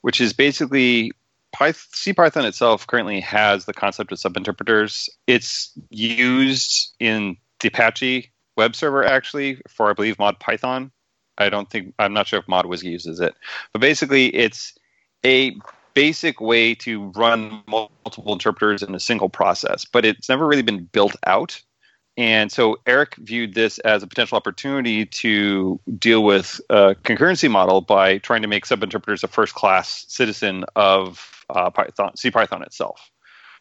which 0.00 0.20
is 0.20 0.32
basically 0.32 1.12
CPython 1.54 2.44
itself 2.44 2.86
currently 2.86 3.20
has 3.20 3.64
the 3.64 3.72
concept 3.72 4.12
of 4.12 4.18
subinterpreters. 4.18 5.08
It's 5.26 5.72
used 5.90 6.94
in 7.00 7.36
the 7.60 7.68
Apache 7.68 8.30
web 8.56 8.74
server 8.74 9.04
actually 9.04 9.60
for 9.68 9.90
I 9.90 9.92
believe 9.92 10.18
mod 10.18 10.38
Python. 10.38 10.90
I 11.38 11.48
don't 11.50 11.68
think 11.68 11.94
I'm 11.98 12.12
not 12.12 12.26
sure 12.26 12.38
if 12.38 12.48
mod 12.48 12.64
mod_wsgi 12.64 12.84
uses 12.84 13.20
it, 13.20 13.34
but 13.72 13.80
basically 13.80 14.34
it's 14.34 14.74
a 15.24 15.56
basic 15.94 16.40
way 16.40 16.74
to 16.74 17.10
run 17.16 17.62
multiple 17.66 18.32
interpreters 18.32 18.82
in 18.82 18.94
a 18.94 19.00
single 19.00 19.30
process, 19.30 19.86
but 19.86 20.04
it's 20.04 20.28
never 20.28 20.46
really 20.46 20.62
been 20.62 20.84
built 20.84 21.16
out. 21.26 21.62
And 22.16 22.50
so 22.50 22.78
Eric 22.86 23.16
viewed 23.16 23.54
this 23.54 23.78
as 23.80 24.02
a 24.02 24.06
potential 24.06 24.36
opportunity 24.36 25.04
to 25.04 25.78
deal 25.98 26.24
with 26.24 26.60
a 26.70 26.94
concurrency 26.94 27.50
model 27.50 27.82
by 27.82 28.18
trying 28.18 28.42
to 28.42 28.48
make 28.48 28.64
subinterpreters 28.64 29.22
a 29.22 29.28
first 29.28 29.54
class 29.54 30.06
citizen 30.08 30.64
of 30.76 31.44
uh, 31.50 31.70
Python, 31.70 32.12
CPython 32.16 32.62
itself. 32.62 33.10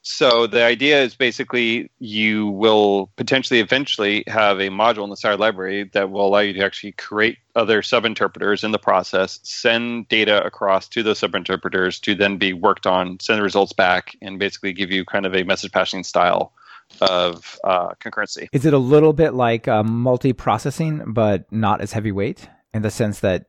So 0.08 0.46
the 0.46 0.64
idea 0.64 1.02
is 1.02 1.16
basically 1.16 1.90
you 1.98 2.48
will 2.48 3.10
potentially 3.16 3.60
eventually 3.60 4.24
have 4.28 4.60
a 4.60 4.70
module 4.70 5.04
in 5.04 5.10
the 5.10 5.18
Sire 5.18 5.36
library 5.36 5.90
that 5.94 6.12
will 6.12 6.28
allow 6.28 6.40
you 6.40 6.54
to 6.54 6.64
actually 6.64 6.92
create 6.92 7.40
other 7.56 7.82
subinterpreters 7.82 8.64
in 8.64 8.72
the 8.72 8.78
process, 8.78 9.40
send 9.42 10.08
data 10.08 10.46
across 10.46 10.88
to 10.90 11.02
those 11.02 11.20
subinterpreters 11.20 12.00
to 12.02 12.14
then 12.14 12.38
be 12.38 12.54
worked 12.54 12.86
on, 12.86 13.20
send 13.20 13.40
the 13.40 13.44
results 13.44 13.74
back, 13.74 14.16
and 14.22 14.38
basically 14.38 14.74
give 14.74 14.92
you 14.92 15.04
kind 15.06 15.26
of 15.26 15.34
a 15.34 15.44
message 15.44 15.72
passing 15.72 16.04
style 16.04 16.54
of 17.02 17.60
uh, 17.64 17.90
concurrency. 17.96 18.48
Is 18.52 18.66
it 18.66 18.74
a 18.74 18.78
little 18.78 19.14
bit 19.14 19.34
like 19.34 19.68
uh, 19.68 19.84
multi-processing, 19.84 21.14
but 21.14 21.52
not 21.52 21.82
as 21.82 21.92
heavyweight 21.92 22.48
in 22.74 22.82
the 22.82 22.92
sense 22.92 23.20
that 23.22 23.46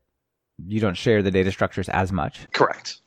you 0.66 0.80
don't 0.80 0.96
share 0.96 1.22
the 1.22 1.30
data 1.30 1.50
structures 1.50 1.88
as 1.88 2.12
much? 2.12 2.40
Correct. 2.52 3.00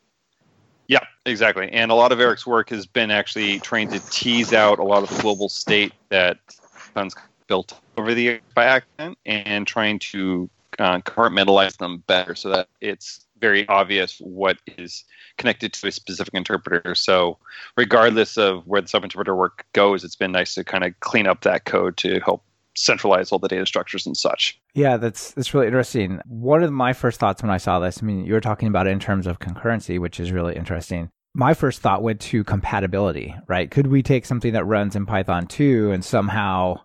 Yeah, 0.88 1.04
exactly. 1.26 1.70
And 1.72 1.92
a 1.92 1.96
lot 1.96 2.12
of 2.12 2.20
Eric's 2.20 2.48
work 2.48 2.70
has 2.70 2.88
been 2.88 3.12
actually 3.12 3.60
trying 3.60 3.90
to 3.90 4.00
tease 4.10 4.54
out 4.54 4.80
a 4.80 4.84
lot 4.84 5.04
of 5.04 5.16
the 5.16 5.22
global 5.22 5.48
state 5.48 5.94
that 6.10 6.38
funds 6.50 7.16
built 7.48 7.80
over 7.98 8.14
the 8.14 8.24
years 8.24 8.42
by 8.56 8.66
accident 8.66 9.18
and 9.26 9.68
trying 9.68 10.00
to 10.00 10.50
uh, 10.80 11.00
compartmentalize 11.00 11.78
them 11.78 12.04
better 12.08 12.34
so 12.36 12.50
that 12.50 12.68
it's 12.82 13.28
very 13.40 13.68
obvious 13.68 14.18
what 14.20 14.58
is 14.78 15.04
connected 15.38 15.74
to 15.74 15.88
a 15.88 15.92
specific 15.92 16.34
interpreter. 16.34 16.96
So, 16.96 17.38
regardless 17.78 18.38
of 18.38 18.66
where 18.68 18.82
the 18.82 18.88
subinterpreter 18.88 19.36
work 19.36 19.66
goes, 19.74 20.04
it's 20.04 20.16
been 20.16 20.32
nice 20.32 20.54
to 20.56 20.64
kind 20.64 20.84
of 20.84 21.00
clean 21.00 21.28
up 21.28 21.42
that 21.42 21.66
code 21.66 21.98
to 21.98 22.20
help 22.20 22.44
centralize 22.76 23.32
all 23.32 23.40
the 23.40 23.48
data 23.48 23.66
structures 23.66 24.06
and 24.06 24.16
such. 24.16 24.60
Yeah, 24.74 24.98
that's 24.98 25.32
that's 25.32 25.54
really 25.54 25.68
interesting. 25.68 26.20
One 26.26 26.64
of 26.64 26.72
my 26.72 26.94
first 26.94 27.20
thoughts 27.20 27.42
when 27.42 27.52
I 27.52 27.58
saw 27.58 27.80
this, 27.80 28.02
I 28.02 28.06
mean, 28.06 28.26
you 28.26 28.34
were 28.34 28.42
talking 28.42 28.68
about 28.68 28.88
it 28.88 28.92
in 28.92 29.00
terms 29.00 29.28
of 29.28 29.40
concurrency, 29.40 30.00
which 30.00 30.20
is 30.20 30.32
really 30.32 30.56
interesting. 30.56 31.10
My 31.36 31.54
first 31.54 31.82
thought 31.82 32.02
went 32.02 32.20
to 32.22 32.44
compatibility, 32.44 33.36
right? 33.48 33.70
Could 33.70 33.88
we 33.88 34.02
take 34.02 34.26
something 34.26 34.54
that 34.54 34.66
runs 34.66 34.96
in 34.96 35.06
Python 35.06 35.46
2 35.46 35.92
and 35.92 36.04
somehow 36.04 36.80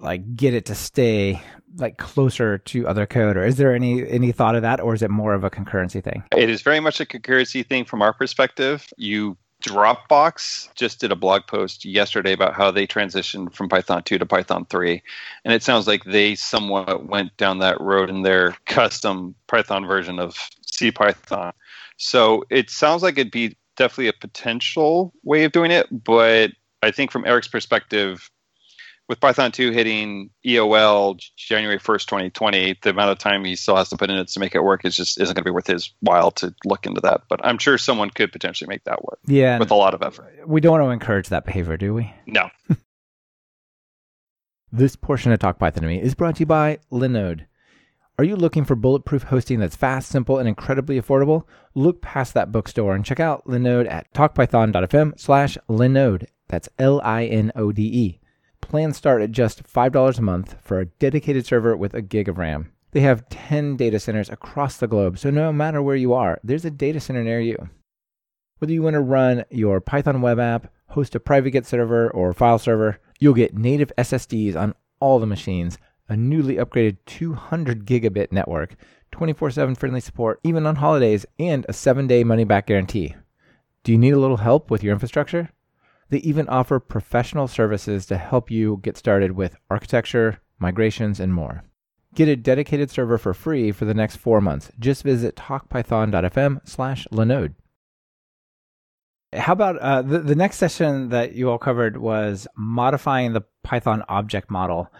like 0.00 0.36
get 0.36 0.54
it 0.54 0.66
to 0.66 0.74
stay 0.74 1.40
like 1.76 1.98
closer 1.98 2.58
to 2.58 2.86
other 2.88 3.06
code 3.06 3.36
or 3.36 3.44
is 3.44 3.56
there 3.56 3.74
any 3.74 4.08
any 4.08 4.32
thought 4.32 4.56
of 4.56 4.62
that 4.62 4.80
or 4.80 4.94
is 4.94 5.02
it 5.02 5.10
more 5.10 5.34
of 5.34 5.44
a 5.44 5.50
concurrency 5.50 6.02
thing 6.02 6.24
it 6.36 6.50
is 6.50 6.62
very 6.62 6.80
much 6.80 7.00
a 7.00 7.06
concurrency 7.06 7.64
thing 7.66 7.84
from 7.84 8.02
our 8.02 8.12
perspective 8.12 8.92
you 8.96 9.36
Dropbox 9.60 10.74
just 10.74 11.00
did 11.00 11.12
a 11.12 11.16
blog 11.16 11.46
post 11.46 11.84
yesterday 11.84 12.32
about 12.32 12.54
how 12.54 12.70
they 12.70 12.86
transitioned 12.86 13.54
from 13.54 13.68
Python 13.68 14.02
2 14.02 14.18
to 14.18 14.26
Python 14.26 14.64
3. 14.66 15.02
And 15.44 15.52
it 15.52 15.62
sounds 15.62 15.86
like 15.86 16.04
they 16.04 16.34
somewhat 16.34 17.06
went 17.06 17.36
down 17.36 17.58
that 17.58 17.80
road 17.80 18.08
in 18.08 18.22
their 18.22 18.56
custom 18.66 19.34
Python 19.48 19.86
version 19.86 20.18
of 20.18 20.34
CPython. 20.66 21.52
So 21.98 22.44
it 22.50 22.70
sounds 22.70 23.02
like 23.02 23.18
it'd 23.18 23.30
be 23.30 23.56
definitely 23.76 24.08
a 24.08 24.14
potential 24.14 25.12
way 25.24 25.44
of 25.44 25.52
doing 25.52 25.70
it. 25.70 25.86
But 26.04 26.52
I 26.82 26.90
think 26.90 27.10
from 27.10 27.26
Eric's 27.26 27.48
perspective, 27.48 28.30
with 29.10 29.18
Python 29.18 29.50
2 29.50 29.72
hitting 29.72 30.30
EOL 30.46 31.20
January 31.36 31.80
1st, 31.80 32.06
2020, 32.06 32.78
the 32.80 32.90
amount 32.90 33.10
of 33.10 33.18
time 33.18 33.44
he 33.44 33.56
still 33.56 33.74
has 33.74 33.88
to 33.88 33.96
put 33.96 34.08
in 34.08 34.16
it 34.16 34.28
to 34.28 34.38
make 34.38 34.54
it 34.54 34.62
work 34.62 34.84
is 34.84 34.94
just 34.94 35.20
isn't 35.20 35.34
going 35.34 35.42
to 35.42 35.50
be 35.50 35.50
worth 35.50 35.66
his 35.66 35.92
while 35.98 36.30
to 36.30 36.54
look 36.64 36.86
into 36.86 37.00
that. 37.00 37.22
But 37.28 37.44
I'm 37.44 37.58
sure 37.58 37.76
someone 37.76 38.10
could 38.10 38.30
potentially 38.30 38.68
make 38.68 38.84
that 38.84 39.04
work. 39.04 39.18
Yeah, 39.26 39.58
with 39.58 39.72
a 39.72 39.74
lot 39.74 39.94
of 39.94 40.02
effort. 40.02 40.32
We 40.46 40.60
don't 40.60 40.78
want 40.78 40.84
to 40.84 40.90
encourage 40.90 41.28
that 41.30 41.44
behavior, 41.44 41.76
do 41.76 41.92
we? 41.92 42.14
No. 42.24 42.50
this 44.72 44.94
portion 44.94 45.32
of 45.32 45.40
Talk 45.40 45.58
Python 45.58 45.82
to 45.82 45.88
Me 45.88 46.00
is 46.00 46.14
brought 46.14 46.36
to 46.36 46.40
you 46.40 46.46
by 46.46 46.78
Linode. 46.92 47.46
Are 48.16 48.24
you 48.24 48.36
looking 48.36 48.64
for 48.64 48.76
bulletproof 48.76 49.24
hosting 49.24 49.58
that's 49.58 49.74
fast, 49.74 50.08
simple, 50.08 50.38
and 50.38 50.48
incredibly 50.48 51.00
affordable? 51.00 51.46
Look 51.74 52.00
past 52.00 52.32
that 52.34 52.52
bookstore 52.52 52.94
and 52.94 53.04
check 53.04 53.18
out 53.18 53.44
Linode 53.44 53.90
at 53.90 54.12
talkpython.fm 54.14 55.18
slash 55.18 55.58
Linode. 55.68 56.26
That's 56.46 56.68
L-I-N-O-D-E. 56.78 58.19
Plans 58.70 58.96
start 58.96 59.20
at 59.20 59.32
just 59.32 59.64
$5 59.64 60.16
a 60.16 60.22
month 60.22 60.54
for 60.62 60.78
a 60.78 60.86
dedicated 60.86 61.44
server 61.44 61.76
with 61.76 61.92
a 61.92 62.00
gig 62.00 62.28
of 62.28 62.38
RAM. 62.38 62.70
They 62.92 63.00
have 63.00 63.28
10 63.28 63.76
data 63.76 63.98
centers 63.98 64.30
across 64.30 64.76
the 64.76 64.86
globe, 64.86 65.18
so 65.18 65.28
no 65.28 65.52
matter 65.52 65.82
where 65.82 65.96
you 65.96 66.12
are, 66.12 66.38
there's 66.44 66.64
a 66.64 66.70
data 66.70 67.00
center 67.00 67.24
near 67.24 67.40
you. 67.40 67.68
Whether 68.58 68.72
you 68.72 68.84
want 68.84 68.94
to 68.94 69.00
run 69.00 69.44
your 69.50 69.80
Python 69.80 70.22
web 70.22 70.38
app, 70.38 70.72
host 70.90 71.16
a 71.16 71.20
private 71.20 71.50
Git 71.50 71.66
server, 71.66 72.12
or 72.12 72.32
file 72.32 72.60
server, 72.60 73.00
you'll 73.18 73.34
get 73.34 73.58
native 73.58 73.90
SSDs 73.98 74.54
on 74.54 74.76
all 75.00 75.18
the 75.18 75.26
machines, 75.26 75.76
a 76.08 76.16
newly 76.16 76.54
upgraded 76.54 76.98
200 77.06 77.84
gigabit 77.84 78.30
network, 78.30 78.76
24 79.10 79.50
7 79.50 79.74
friendly 79.74 79.98
support, 79.98 80.38
even 80.44 80.64
on 80.64 80.76
holidays, 80.76 81.26
and 81.40 81.66
a 81.68 81.72
7 81.72 82.06
day 82.06 82.22
money 82.22 82.44
back 82.44 82.68
guarantee. 82.68 83.16
Do 83.82 83.90
you 83.90 83.98
need 83.98 84.14
a 84.14 84.20
little 84.20 84.36
help 84.36 84.70
with 84.70 84.84
your 84.84 84.92
infrastructure? 84.92 85.50
They 86.10 86.18
even 86.18 86.48
offer 86.48 86.78
professional 86.78 87.48
services 87.48 88.04
to 88.06 88.18
help 88.18 88.50
you 88.50 88.80
get 88.82 88.96
started 88.96 89.32
with 89.32 89.56
architecture, 89.70 90.40
migrations, 90.58 91.20
and 91.20 91.32
more. 91.32 91.64
Get 92.14 92.28
a 92.28 92.36
dedicated 92.36 92.90
server 92.90 93.16
for 93.16 93.32
free 93.32 93.70
for 93.70 93.84
the 93.84 93.94
next 93.94 94.16
four 94.16 94.40
months. 94.40 94.70
Just 94.78 95.04
visit 95.04 95.36
talkpython.fm 95.36 96.68
slash 96.68 97.06
Linode. 97.12 97.54
How 99.32 99.52
about 99.52 99.78
uh, 99.78 100.02
the, 100.02 100.18
the 100.18 100.34
next 100.34 100.56
session 100.56 101.10
that 101.10 101.34
you 101.34 101.48
all 101.48 101.58
covered 101.58 101.96
was 101.96 102.48
modifying 102.56 103.32
the 103.32 103.42
Python 103.62 104.02
object 104.08 104.50
model. 104.50 104.92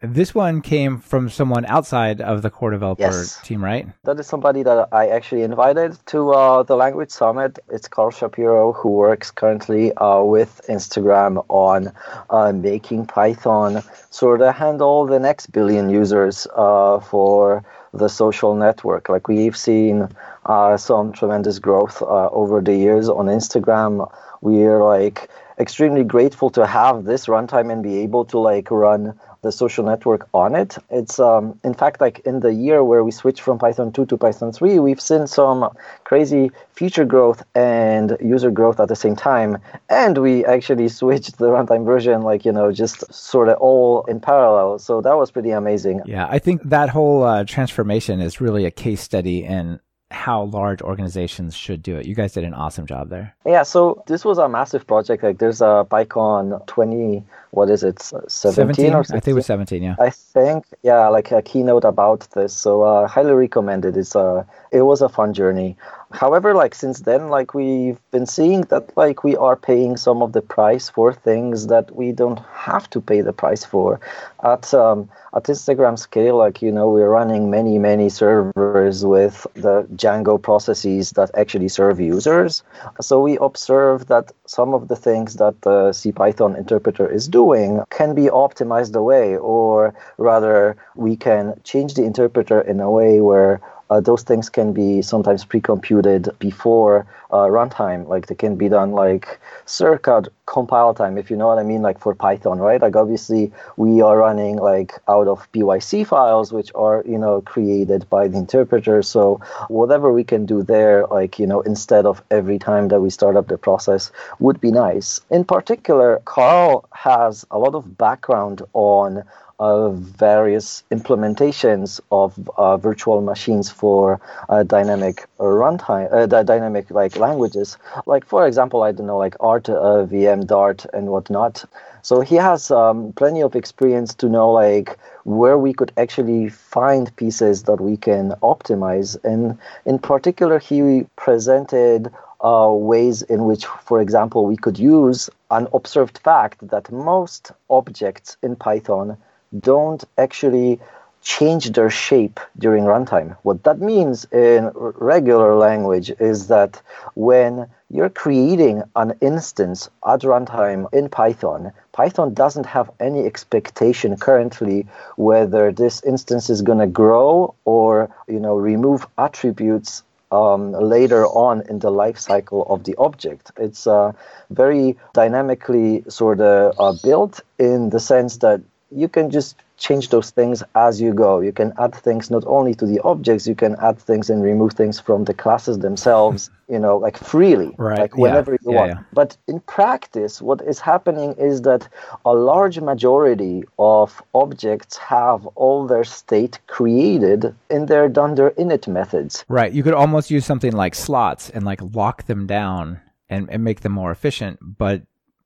This 0.00 0.32
one 0.32 0.62
came 0.62 0.98
from 0.98 1.28
someone 1.28 1.66
outside 1.66 2.20
of 2.20 2.42
the 2.42 2.50
core 2.50 2.70
developer 2.70 3.02
yes. 3.02 3.40
team, 3.42 3.64
right? 3.64 3.88
That 4.04 4.20
is 4.20 4.28
somebody 4.28 4.62
that 4.62 4.88
I 4.92 5.08
actually 5.08 5.42
invited 5.42 5.98
to 6.06 6.30
uh, 6.30 6.62
the 6.62 6.76
Language 6.76 7.10
Summit. 7.10 7.58
It's 7.68 7.88
Carl 7.88 8.12
Shapiro, 8.12 8.72
who 8.72 8.90
works 8.90 9.32
currently 9.32 9.92
uh, 9.94 10.22
with 10.22 10.60
Instagram 10.68 11.44
on 11.48 11.92
uh, 12.30 12.52
making 12.52 13.06
Python 13.06 13.82
sort 14.10 14.40
of 14.40 14.54
handle 14.54 15.04
the 15.04 15.18
next 15.18 15.50
billion 15.50 15.90
users 15.90 16.46
uh, 16.54 17.00
for 17.00 17.64
the 17.92 18.08
social 18.08 18.54
network. 18.54 19.08
Like 19.08 19.26
we've 19.26 19.56
seen 19.56 20.08
uh, 20.46 20.76
some 20.76 21.12
tremendous 21.12 21.58
growth 21.58 22.02
uh, 22.02 22.28
over 22.28 22.60
the 22.60 22.76
years 22.76 23.08
on 23.08 23.26
Instagram. 23.26 24.08
We're 24.42 24.80
like 24.80 25.28
extremely 25.58 26.04
grateful 26.04 26.50
to 26.50 26.66
have 26.66 27.04
this 27.04 27.26
runtime 27.26 27.72
and 27.72 27.82
be 27.82 27.98
able 27.98 28.24
to 28.26 28.38
like 28.38 28.70
run 28.70 29.18
the 29.42 29.52
social 29.52 29.84
network 29.84 30.28
on 30.34 30.54
it. 30.54 30.76
It's 30.90 31.18
um, 31.18 31.58
in 31.64 31.74
fact 31.74 32.00
like 32.00 32.20
in 32.20 32.40
the 32.40 32.52
year 32.52 32.82
where 32.82 33.04
we 33.04 33.10
switched 33.10 33.40
from 33.40 33.58
Python 33.58 33.92
2 33.92 34.06
to 34.06 34.16
Python 34.16 34.52
3, 34.52 34.78
we've 34.78 35.00
seen 35.00 35.26
some 35.26 35.68
crazy 36.04 36.50
feature 36.72 37.04
growth 37.04 37.42
and 37.54 38.16
user 38.20 38.50
growth 38.50 38.80
at 38.80 38.88
the 38.88 38.96
same 38.96 39.16
time, 39.16 39.58
and 39.88 40.18
we 40.18 40.44
actually 40.44 40.88
switched 40.88 41.38
the 41.38 41.46
runtime 41.46 41.84
version 41.84 42.22
like 42.22 42.44
you 42.44 42.52
know 42.52 42.72
just 42.72 43.12
sort 43.12 43.48
of 43.48 43.58
all 43.58 44.04
in 44.04 44.20
parallel. 44.20 44.78
So 44.78 45.00
that 45.00 45.16
was 45.16 45.30
pretty 45.30 45.50
amazing. 45.50 46.02
Yeah, 46.04 46.26
I 46.28 46.38
think 46.38 46.62
that 46.64 46.88
whole 46.88 47.22
uh, 47.24 47.44
transformation 47.44 48.20
is 48.20 48.40
really 48.40 48.64
a 48.64 48.70
case 48.70 49.00
study 49.00 49.44
in 49.44 49.80
how 50.10 50.44
large 50.44 50.80
organizations 50.80 51.54
should 51.54 51.82
do 51.82 51.96
it. 51.96 52.06
You 52.06 52.14
guys 52.14 52.32
did 52.32 52.44
an 52.44 52.54
awesome 52.54 52.86
job 52.86 53.10
there. 53.10 53.34
Yeah, 53.44 53.62
so 53.62 54.02
this 54.06 54.24
was 54.24 54.38
a 54.38 54.48
massive 54.48 54.86
project. 54.86 55.22
Like 55.22 55.38
there's 55.38 55.60
a 55.60 55.86
PyCon 55.90 56.66
20, 56.66 57.22
what 57.50 57.68
is 57.68 57.82
it, 57.82 58.00
17, 58.00 58.28
17? 58.30 58.94
or 58.94 59.04
16? 59.04 59.16
I 59.16 59.20
think 59.20 59.32
it 59.32 59.34
was 59.34 59.46
17, 59.46 59.82
yeah. 59.82 59.96
I 59.98 60.10
think, 60.10 60.64
yeah, 60.82 61.08
like 61.08 61.30
a 61.30 61.42
keynote 61.42 61.84
about 61.84 62.20
this. 62.30 62.54
So 62.54 62.82
uh, 62.82 63.06
highly 63.06 63.32
recommend 63.32 63.84
it. 63.84 63.96
It's 63.96 64.14
a, 64.14 64.46
it 64.72 64.82
was 64.82 65.02
a 65.02 65.08
fun 65.08 65.34
journey. 65.34 65.76
However, 66.10 66.54
like 66.54 66.74
since 66.74 67.00
then, 67.00 67.28
like 67.28 67.52
we've 67.52 67.98
been 68.10 68.24
seeing 68.24 68.62
that 68.62 68.96
like 68.96 69.24
we 69.24 69.36
are 69.36 69.56
paying 69.56 69.98
some 69.98 70.22
of 70.22 70.32
the 70.32 70.40
price 70.40 70.88
for 70.88 71.12
things 71.12 71.66
that 71.66 71.94
we 71.94 72.12
don't 72.12 72.40
have 72.50 72.88
to 72.90 73.00
pay 73.00 73.20
the 73.20 73.34
price 73.34 73.64
for. 73.64 74.00
At 74.42 74.72
um, 74.72 75.10
at 75.34 75.44
Instagram 75.44 75.98
scale, 75.98 76.36
like 76.36 76.62
you 76.62 76.72
know, 76.72 76.88
we're 76.88 77.10
running 77.10 77.50
many 77.50 77.78
many 77.78 78.08
servers 78.08 79.04
with 79.04 79.46
the 79.54 79.86
Django 79.96 80.40
processes 80.40 81.12
that 81.12 81.30
actually 81.34 81.68
serve 81.68 82.00
users. 82.00 82.62
So 83.02 83.20
we 83.20 83.36
observe 83.36 84.06
that 84.06 84.32
some 84.46 84.72
of 84.72 84.88
the 84.88 84.96
things 84.96 85.34
that 85.34 85.60
the 85.60 85.90
CPython 85.90 86.56
interpreter 86.56 87.06
is 87.06 87.28
doing 87.28 87.82
can 87.90 88.14
be 88.14 88.28
optimized 88.28 88.96
away, 88.96 89.36
or 89.36 89.94
rather, 90.16 90.76
we 90.96 91.16
can 91.16 91.60
change 91.64 91.94
the 91.94 92.04
interpreter 92.04 92.62
in 92.62 92.80
a 92.80 92.90
way 92.90 93.20
where 93.20 93.60
uh, 93.90 94.00
those 94.00 94.22
things 94.22 94.48
can 94.50 94.72
be 94.72 95.02
sometimes 95.02 95.44
pre-computed 95.44 96.28
before 96.38 97.06
uh, 97.30 97.46
runtime. 97.46 98.06
Like 98.06 98.26
they 98.26 98.34
can 98.34 98.56
be 98.56 98.68
done 98.68 98.92
like 98.92 99.40
circa 99.66 100.24
compile 100.46 100.94
time, 100.94 101.18
if 101.18 101.30
you 101.30 101.36
know 101.36 101.46
what 101.46 101.58
I 101.58 101.62
mean, 101.62 101.82
like 101.82 101.98
for 101.98 102.14
Python, 102.14 102.58
right? 102.58 102.80
Like 102.80 102.96
obviously 102.96 103.52
we 103.76 104.00
are 104.00 104.16
running 104.18 104.56
like 104.56 104.92
out 105.08 105.28
of 105.28 105.50
PYC 105.52 106.04
files, 106.04 106.52
which 106.52 106.70
are, 106.74 107.02
you 107.06 107.18
know, 107.18 107.40
created 107.42 108.08
by 108.08 108.28
the 108.28 108.38
interpreter. 108.38 109.02
So 109.02 109.40
whatever 109.68 110.12
we 110.12 110.24
can 110.24 110.46
do 110.46 110.62
there, 110.62 111.06
like, 111.06 111.38
you 111.38 111.46
know, 111.46 111.60
instead 111.62 112.06
of 112.06 112.22
every 112.30 112.58
time 112.58 112.88
that 112.88 113.00
we 113.00 113.10
start 113.10 113.36
up 113.36 113.48
the 113.48 113.58
process 113.58 114.10
would 114.38 114.60
be 114.60 114.70
nice. 114.70 115.20
In 115.30 115.44
particular, 115.44 116.20
Carl 116.24 116.86
has 116.92 117.44
a 117.50 117.58
lot 117.58 117.74
of 117.74 117.96
background 117.98 118.62
on 118.72 119.22
of 119.58 119.96
various 119.96 120.84
implementations 120.90 122.00
of 122.12 122.48
uh, 122.56 122.76
virtual 122.76 123.20
machines 123.20 123.70
for 123.70 124.20
uh, 124.48 124.62
dynamic 124.62 125.26
runtime, 125.38 126.08
uh, 126.12 126.42
dynamic 126.42 126.90
like 126.90 127.16
languages. 127.16 127.76
Like 128.06 128.24
for 128.24 128.46
example, 128.46 128.82
I 128.82 128.92
don't 128.92 129.06
know, 129.06 129.18
like 129.18 129.34
Art, 129.40 129.68
uh, 129.68 130.06
VM, 130.06 130.46
Dart, 130.46 130.86
and 130.92 131.08
whatnot. 131.08 131.64
So 132.02 132.20
he 132.20 132.36
has 132.36 132.70
um, 132.70 133.12
plenty 133.14 133.42
of 133.42 133.56
experience 133.56 134.14
to 134.14 134.28
know 134.28 134.50
like 134.52 134.96
where 135.24 135.58
we 135.58 135.72
could 135.72 135.92
actually 135.96 136.48
find 136.48 137.14
pieces 137.16 137.64
that 137.64 137.80
we 137.80 137.96
can 137.96 138.30
optimize. 138.42 139.22
And 139.24 139.58
in 139.84 139.98
particular, 139.98 140.58
he 140.58 141.06
presented 141.16 142.12
uh, 142.40 142.70
ways 142.72 143.22
in 143.22 143.44
which, 143.44 143.66
for 143.66 144.00
example, 144.00 144.46
we 144.46 144.56
could 144.56 144.78
use 144.78 145.28
an 145.50 145.66
observed 145.74 146.18
fact 146.18 146.66
that 146.68 146.90
most 146.92 147.50
objects 147.68 148.36
in 148.42 148.54
Python 148.54 149.16
don't 149.58 150.04
actually 150.16 150.80
change 151.22 151.72
their 151.72 151.90
shape 151.90 152.40
during 152.58 152.84
runtime. 152.84 153.36
What 153.42 153.64
that 153.64 153.80
means 153.80 154.24
in 154.32 154.70
regular 154.74 155.56
language 155.56 156.10
is 156.18 156.46
that 156.48 156.80
when 157.14 157.68
you're 157.90 158.08
creating 158.08 158.82
an 158.94 159.14
instance 159.20 159.90
at 160.06 160.20
runtime 160.20 160.92
in 160.92 161.08
Python, 161.08 161.72
Python 161.92 162.34
doesn't 162.34 162.66
have 162.66 162.90
any 163.00 163.26
expectation 163.26 164.16
currently 164.16 164.86
whether 165.16 165.72
this 165.72 166.02
instance 166.04 166.50
is 166.50 166.62
going 166.62 166.78
to 166.78 166.86
grow 166.86 167.54
or 167.64 168.10
you 168.28 168.40
know 168.40 168.56
remove 168.56 169.06
attributes 169.16 170.02
um, 170.30 170.72
later 170.72 171.26
on 171.26 171.62
in 171.68 171.78
the 171.78 171.90
life 171.90 172.18
cycle 172.18 172.66
of 172.68 172.84
the 172.84 172.94
object. 172.96 173.50
It's 173.56 173.86
uh, 173.86 174.12
very 174.50 174.96
dynamically 175.14 176.04
sort 176.08 176.40
of 176.40 176.74
uh, 176.78 176.92
built 177.02 177.40
in 177.58 177.90
the 177.90 178.00
sense 178.00 178.36
that 178.38 178.60
you 178.90 179.08
can 179.08 179.30
just 179.30 179.56
change 179.76 180.08
those 180.08 180.30
things 180.30 180.62
as 180.74 181.00
you 181.00 181.14
go. 181.14 181.40
You 181.40 181.52
can 181.52 181.72
add 181.78 181.94
things 181.94 182.30
not 182.30 182.44
only 182.46 182.74
to 182.74 182.86
the 182.86 183.00
objects, 183.00 183.46
you 183.46 183.54
can 183.54 183.76
add 183.76 183.98
things 183.98 184.28
and 184.28 184.42
remove 184.42 184.72
things 184.72 184.98
from 184.98 185.24
the 185.24 185.34
classes 185.34 185.78
themselves, 185.78 186.50
you 186.68 186.78
know, 186.78 186.96
like 186.96 187.16
freely, 187.16 187.74
right. 187.78 187.98
like 187.98 188.16
whenever 188.16 188.52
yeah. 188.52 188.58
you 188.62 188.72
yeah, 188.72 188.78
want. 188.78 188.90
Yeah. 188.92 189.02
But 189.12 189.36
in 189.46 189.60
practice, 189.60 190.42
what 190.42 190.60
is 190.62 190.80
happening 190.80 191.34
is 191.38 191.62
that 191.62 191.88
a 192.24 192.34
large 192.34 192.80
majority 192.80 193.62
of 193.78 194.20
objects 194.34 194.96
have 194.96 195.46
all 195.54 195.86
their 195.86 196.04
state 196.04 196.58
created 196.66 197.54
in 197.70 197.86
their 197.86 198.08
dunder 198.08 198.50
init 198.58 198.88
methods. 198.88 199.44
Right. 199.48 199.72
You 199.72 199.82
could 199.82 199.94
almost 199.94 200.30
use 200.30 200.44
something 200.44 200.72
like 200.72 200.94
slots 200.94 201.50
and 201.50 201.64
like 201.64 201.80
lock 201.94 202.26
them 202.26 202.46
down 202.46 203.00
and, 203.28 203.48
and 203.50 203.62
make 203.62 203.80
them 203.80 203.92
more 203.92 204.10
efficient, 204.10 204.58
but 204.60 205.02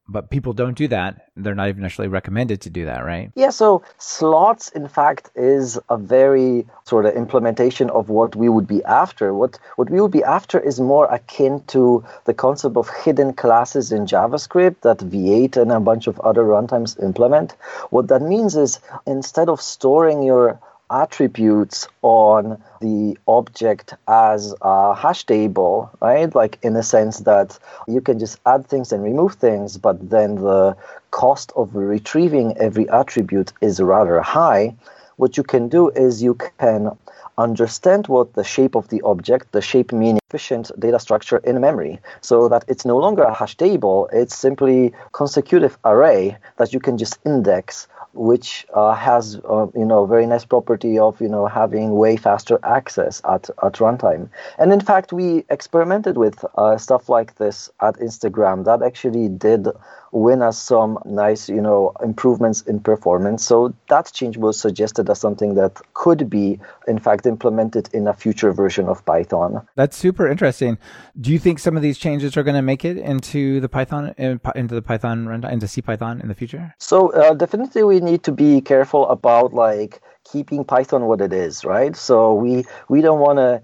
but 0.09 0.31
people 0.31 0.53
don't 0.53 0.77
do 0.77 0.88
that. 0.88 1.29
They're 1.37 1.55
not 1.55 1.69
even 1.69 1.83
necessarily 1.83 2.11
recommended 2.11 2.61
to 2.62 2.71
do 2.71 2.85
that, 2.85 3.05
right? 3.05 3.31
Yeah, 3.35 3.51
so 3.51 3.83
slots, 3.99 4.69
in 4.71 4.88
fact, 4.88 5.31
is 5.35 5.79
a 5.88 5.97
very 5.97 6.67
sort 6.85 7.07
of 7.07 7.15
implementation 7.15 7.88
of 7.91 8.09
what 8.09 8.37
we 8.37 8.49
would 8.49 8.67
be 8.67 8.83
after. 8.85 9.33
What, 9.33 9.59
what 9.77 9.91
we 9.91 10.01
would 10.01 10.11
be 10.11 10.25
after 10.25 10.59
is 10.59 10.81
more 10.81 11.07
akin 11.07 11.62
to 11.69 12.05
the 12.25 12.35
concept 12.35 12.77
of 12.77 12.91
hidden 13.05 13.33
classes 13.33 13.93
in 13.93 14.07
JavaScript 14.07 14.81
that 14.83 14.99
V8 14.99 15.57
and 15.57 15.73
a 15.73 15.81
bunch 15.81 16.07
of 16.07 16.19
other 16.21 16.43
runtimes 16.43 17.03
implement. 17.03 17.53
What 17.91 18.09
that 18.09 18.23
means 18.23 18.57
is 18.57 18.81
instead 19.07 19.49
of 19.49 19.61
storing 19.61 20.23
your 20.23 20.61
attributes 20.92 21.88
on 22.02 22.62
the 22.81 23.16
object 23.26 23.94
as 24.07 24.55
a 24.61 24.94
hash 24.94 25.24
table, 25.24 25.90
right? 26.00 26.35
Like 26.35 26.59
in 26.62 26.74
the 26.74 26.83
sense 26.83 27.20
that 27.20 27.59
you 27.88 28.00
can 28.00 28.18
just 28.18 28.38
add 28.46 28.66
things 28.66 28.92
and 28.92 29.02
remove 29.02 29.35
things, 29.35 29.78
but 29.78 30.11
then 30.11 30.37
the 30.37 30.76
cost 31.11 31.52
of 31.57 31.74
retrieving 31.74 32.57
every 32.59 32.88
attribute 32.90 33.52
is 33.61 33.81
rather 33.81 34.20
high. 34.20 34.74
What 35.16 35.37
you 35.37 35.42
can 35.42 35.68
do 35.68 35.90
is 35.90 36.22
you 36.22 36.35
can 36.35 36.96
understand 37.38 38.07
what 38.09 38.35
the 38.35 38.45
shape 38.45 38.75
of 38.75 38.88
the 38.88 39.01
object, 39.03 39.53
the 39.53 39.62
shape 39.62 39.92
meaning 39.92 40.21
efficient 40.29 40.71
data 40.79 40.99
structure 40.99 41.38
in 41.38 41.61
memory, 41.61 41.99
so 42.21 42.49
that 42.49 42.64
it's 42.68 42.85
no 42.85 42.99
longer 42.99 43.23
a 43.23 43.35
hash 43.35 43.57
table, 43.57 44.09
it's 44.12 44.37
simply 44.37 44.92
consecutive 45.12 45.79
array 45.85 46.37
that 46.59 46.73
you 46.73 46.81
can 46.81 46.99
just 46.99 47.18
index 47.25 47.88
which 48.14 48.66
uh, 48.75 48.95
has 48.95 49.40
uh, 49.49 49.66
you 49.75 49.85
know 49.85 50.05
very 50.05 50.27
nice 50.27 50.45
property 50.45 50.99
of 50.99 51.21
you 51.21 51.29
know 51.29 51.47
having 51.47 51.92
way 51.92 52.16
faster 52.16 52.59
access 52.62 53.23
at, 53.25 53.49
at 53.62 53.75
runtime. 53.75 54.29
And 54.59 54.73
in 54.73 54.81
fact, 54.81 55.12
we 55.12 55.45
experimented 55.49 56.16
with 56.16 56.45
uh, 56.57 56.77
stuff 56.77 57.09
like 57.09 57.37
this 57.37 57.71
at 57.81 57.97
Instagram 57.97 58.64
that 58.64 58.83
actually 58.83 59.29
did 59.29 59.68
win 60.12 60.42
us 60.42 60.59
some 60.59 60.98
nice 61.05 61.48
you 61.48 61.61
know 61.61 61.92
improvements 62.03 62.62
in 62.62 62.79
performance. 62.81 63.44
So 63.44 63.75
that 63.88 64.12
change 64.12 64.37
was 64.37 64.61
suggested 64.61 65.09
as 65.11 65.18
something 65.18 65.55
that 65.55 65.81
could 65.94 66.31
be 66.31 66.61
in 66.87 66.98
fact 66.98 67.27
implemented 67.27 67.88
in 67.92 68.07
a 68.07 68.12
future 68.12 68.53
version 68.53 68.88
of 68.88 69.05
Python. 69.05 69.66
That's 69.75 69.96
super 69.96 70.29
interesting. 70.29 70.79
Do 71.20 71.33
you 71.33 71.38
think 71.38 71.59
some 71.59 71.77
of 71.77 71.83
these 71.83 71.98
changes 71.98 72.37
are 72.37 72.42
going 72.42 72.55
to 72.55 72.62
make 72.62 72.85
it 72.85 72.98
into 72.98 73.61
the 73.61 73.68
Python 73.68 74.14
into 74.18 74.75
the 74.75 74.83
Python 74.83 75.27
runtime 75.27 75.53
into 75.53 75.66
CPython 75.66 76.22
in 76.22 76.29
the 76.29 76.35
future? 76.35 76.75
So 76.79 77.12
uh, 77.12 77.35
definitely 77.35 77.83
we 77.83 78.01
need 78.01 78.22
to 78.25 78.33
be 78.33 78.61
careful 78.61 79.09
about 79.09 79.55
like 79.55 80.03
keeping 80.31 80.64
Python 80.64 81.07
what 81.07 81.20
it 81.20 81.33
is, 81.33 81.64
right? 81.64 81.96
So 81.96 82.35
we 82.35 82.64
we 82.88 83.01
don't 83.01 83.20
want 83.20 83.38
to 83.38 83.62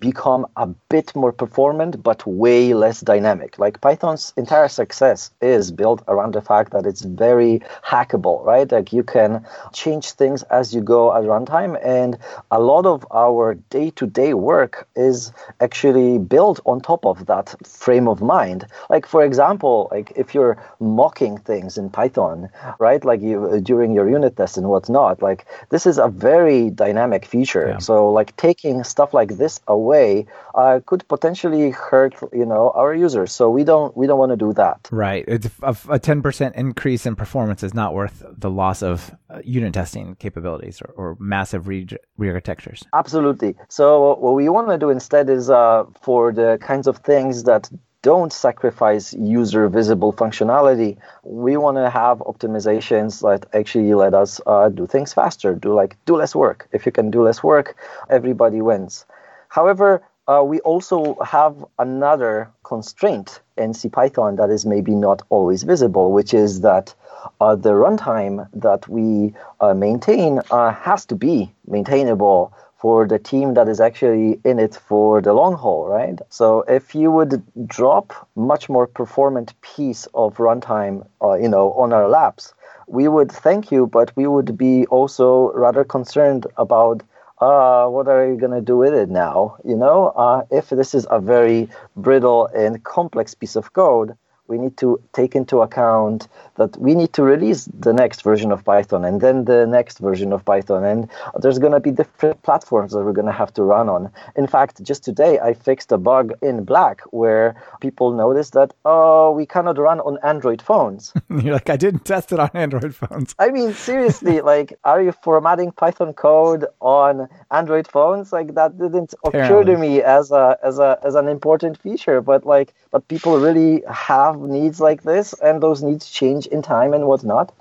become 0.00 0.46
a 0.56 0.66
bit 0.66 1.14
more 1.14 1.32
performant 1.32 2.02
but 2.02 2.26
way 2.26 2.74
less 2.74 3.00
dynamic. 3.00 3.58
Like 3.58 3.80
Python's 3.80 4.32
entire 4.36 4.68
success 4.68 5.30
is 5.40 5.70
built 5.70 6.02
around 6.08 6.34
the 6.34 6.40
fact 6.40 6.72
that 6.72 6.86
it's 6.86 7.02
very 7.02 7.60
hackable, 7.84 8.44
right? 8.44 8.70
Like 8.70 8.92
you 8.92 9.02
can 9.02 9.44
change 9.72 10.12
things 10.12 10.42
as 10.44 10.74
you 10.74 10.80
go 10.80 11.14
at 11.14 11.24
runtime 11.24 11.78
and 11.84 12.18
a 12.50 12.60
lot 12.60 12.86
of 12.86 13.06
our 13.12 13.54
day-to-day 13.70 14.34
work 14.34 14.88
is 14.96 15.32
actually 15.60 16.18
built 16.18 16.60
on 16.66 16.80
top 16.80 17.04
of 17.04 17.26
that 17.26 17.54
frame 17.66 18.08
of 18.08 18.22
mind. 18.22 18.66
Like 18.90 19.06
for 19.06 19.24
example, 19.24 19.88
like 19.90 20.12
if 20.16 20.34
you're 20.34 20.62
mocking 20.80 21.38
things 21.38 21.76
in 21.78 21.90
Python, 21.90 22.48
right? 22.78 23.04
Like 23.04 23.20
you 23.20 23.60
during 23.62 23.92
your 23.92 24.08
unit 24.08 24.36
test 24.36 24.56
and 24.56 24.68
whatnot, 24.68 25.22
like 25.22 25.46
this 25.70 25.86
is 25.86 25.98
a 25.98 26.08
very 26.08 26.70
dynamic 26.70 27.24
feature. 27.24 27.68
Yeah. 27.68 27.78
So 27.78 28.10
like 28.10 28.36
taking 28.36 28.84
stuff 28.84 29.12
like 29.12 29.36
this 29.36 29.60
away 29.66 29.87
way 29.92 30.26
uh, 30.60 30.80
could 30.88 31.02
potentially 31.14 31.70
hurt 31.70 32.14
you 32.32 32.46
know 32.52 32.64
our 32.80 32.92
users 33.06 33.30
so 33.38 33.44
we 33.58 33.62
don't 33.64 33.90
we 34.00 34.04
don't 34.08 34.20
want 34.22 34.32
to 34.36 34.40
do 34.46 34.50
that 34.62 34.78
right 35.06 35.24
it's 35.34 35.48
a 35.88 35.98
ten 35.98 36.18
percent 36.26 36.52
increase 36.64 37.02
in 37.08 37.14
performance 37.24 37.60
is 37.68 37.74
not 37.82 37.90
worth 38.00 38.16
the 38.44 38.50
loss 38.62 38.82
of 38.82 38.96
unit 39.44 39.72
testing 39.74 40.16
capabilities 40.16 40.80
or, 40.82 40.90
or 40.96 41.16
massive 41.20 41.68
re- 41.68 41.86
re-architectures? 42.16 42.84
Absolutely. 42.92 43.54
So 43.68 44.14
what 44.14 44.34
we 44.34 44.48
want 44.48 44.68
to 44.68 44.78
do 44.78 44.90
instead 44.90 45.28
is 45.28 45.50
uh, 45.50 45.84
for 46.00 46.32
the 46.32 46.58
kinds 46.60 46.86
of 46.86 46.98
things 46.98 47.44
that 47.44 47.70
don't 48.02 48.32
sacrifice 48.32 49.12
user 49.14 49.68
visible 49.68 50.12
functionality. 50.12 50.96
We 51.24 51.56
want 51.56 51.78
to 51.78 51.90
have 51.90 52.18
optimizations 52.18 53.22
that 53.22 53.48
actually 53.52 53.92
let 53.94 54.14
us 54.14 54.40
uh, 54.46 54.68
do 54.68 54.86
things 54.86 55.12
faster, 55.12 55.54
do 55.54 55.74
like 55.74 55.96
do 56.06 56.16
less 56.16 56.34
work. 56.34 56.68
If 56.72 56.86
you 56.86 56.92
can 56.92 57.10
do 57.10 57.22
less 57.22 57.42
work, 57.42 57.76
everybody 58.08 58.62
wins. 58.62 59.04
However, 59.48 60.02
uh, 60.26 60.42
we 60.44 60.60
also 60.60 61.16
have 61.24 61.64
another 61.78 62.50
constraint 62.62 63.40
in 63.56 63.72
CPython 63.72 64.36
that 64.36 64.50
is 64.50 64.66
maybe 64.66 64.94
not 64.94 65.22
always 65.30 65.62
visible, 65.62 66.12
which 66.12 66.34
is 66.34 66.60
that 66.60 66.94
uh, 67.40 67.56
the 67.56 67.70
runtime 67.72 68.46
that 68.52 68.86
we 68.88 69.34
uh, 69.60 69.74
maintain 69.74 70.40
uh, 70.50 70.70
has 70.72 71.06
to 71.06 71.14
be 71.16 71.52
maintainable 71.66 72.52
for 72.76 73.06
the 73.06 73.18
team 73.18 73.54
that 73.54 73.68
is 73.68 73.80
actually 73.80 74.40
in 74.44 74.58
it 74.58 74.74
for 74.74 75.20
the 75.20 75.32
long 75.32 75.54
haul, 75.54 75.88
right? 75.88 76.20
So 76.28 76.62
if 76.68 76.94
you 76.94 77.10
would 77.10 77.42
drop 77.66 78.28
much 78.36 78.68
more 78.68 78.86
performant 78.86 79.60
piece 79.62 80.06
of 80.14 80.36
runtime, 80.36 81.06
uh, 81.22 81.34
you 81.34 81.48
know, 81.48 81.72
on 81.72 81.92
our 81.92 82.08
laps, 82.08 82.54
we 82.86 83.08
would 83.08 83.32
thank 83.32 83.72
you, 83.72 83.86
but 83.86 84.14
we 84.16 84.26
would 84.26 84.56
be 84.56 84.86
also 84.86 85.52
rather 85.52 85.84
concerned 85.84 86.46
about 86.56 87.02
uh, 87.40 87.86
what 87.86 88.08
are 88.08 88.28
you 88.28 88.36
going 88.36 88.52
to 88.52 88.60
do 88.60 88.76
with 88.76 88.94
it 88.94 89.08
now? 89.08 89.56
You 89.64 89.76
know, 89.76 90.08
uh, 90.08 90.44
if 90.50 90.70
this 90.70 90.94
is 90.94 91.06
a 91.10 91.20
very 91.20 91.68
brittle 91.96 92.46
and 92.46 92.82
complex 92.82 93.34
piece 93.34 93.56
of 93.56 93.72
code, 93.72 94.16
we 94.48 94.58
need 94.58 94.76
to 94.78 95.00
take 95.12 95.36
into 95.36 95.60
account 95.60 96.26
that 96.56 96.76
we 96.78 96.94
need 96.94 97.12
to 97.12 97.22
release 97.22 97.68
the 97.78 97.92
next 97.92 98.22
version 98.22 98.50
of 98.50 98.64
Python 98.64 99.04
and 99.04 99.20
then 99.20 99.44
the 99.44 99.66
next 99.66 99.98
version 99.98 100.32
of 100.32 100.44
Python. 100.44 100.84
And 100.84 101.08
there's 101.40 101.58
going 101.58 101.72
to 101.72 101.80
be 101.80 101.90
different 101.90 102.42
platforms 102.42 102.92
that 102.92 103.04
we're 103.04 103.12
going 103.12 103.26
to 103.26 103.32
have 103.32 103.52
to 103.54 103.62
run 103.62 103.88
on. 103.88 104.10
In 104.36 104.46
fact, 104.46 104.82
just 104.82 105.04
today, 105.04 105.38
I 105.38 105.54
fixed 105.54 105.92
a 105.92 105.98
bug 105.98 106.32
in 106.42 106.64
Black 106.64 107.02
where 107.10 107.62
people 107.80 108.12
noticed 108.12 108.54
that, 108.54 108.72
oh, 108.84 109.30
we 109.32 109.46
cannot 109.46 109.78
run 109.78 110.00
on 110.00 110.18
Android 110.22 110.62
phones. 110.62 111.12
You're 111.30 111.54
like, 111.54 111.70
I 111.70 111.76
didn't 111.76 112.04
test 112.04 112.32
it 112.32 112.40
on 112.40 112.50
Android 112.54 112.94
phones. 112.94 113.34
I 113.38 113.50
mean, 113.50 113.74
seriously, 113.74 114.40
like, 114.52 114.78
are 114.84 115.02
you 115.02 115.12
formatting 115.12 115.72
Python 115.72 116.14
code 116.14 116.64
on 116.80 117.28
Android 117.50 117.86
phones? 117.86 118.32
Like, 118.32 118.54
that 118.54 118.78
didn't 118.78 119.14
occur 119.24 119.62
to 119.64 119.76
me 119.76 120.02
as 120.02 120.32
a, 120.32 120.58
as 120.62 120.78
a, 120.78 120.98
as 121.04 121.14
an 121.14 121.28
important 121.28 121.80
feature, 121.80 122.20
but 122.20 122.44
like, 122.44 122.74
but 122.90 123.06
people 123.08 123.38
really 123.38 123.82
have 123.90 124.37
needs 124.46 124.80
like 124.80 125.02
this, 125.02 125.34
and 125.42 125.62
those 125.62 125.82
needs 125.82 126.10
change 126.10 126.46
in 126.46 126.62
time 126.62 126.92
and 126.94 127.06
whatnot. 127.06 127.52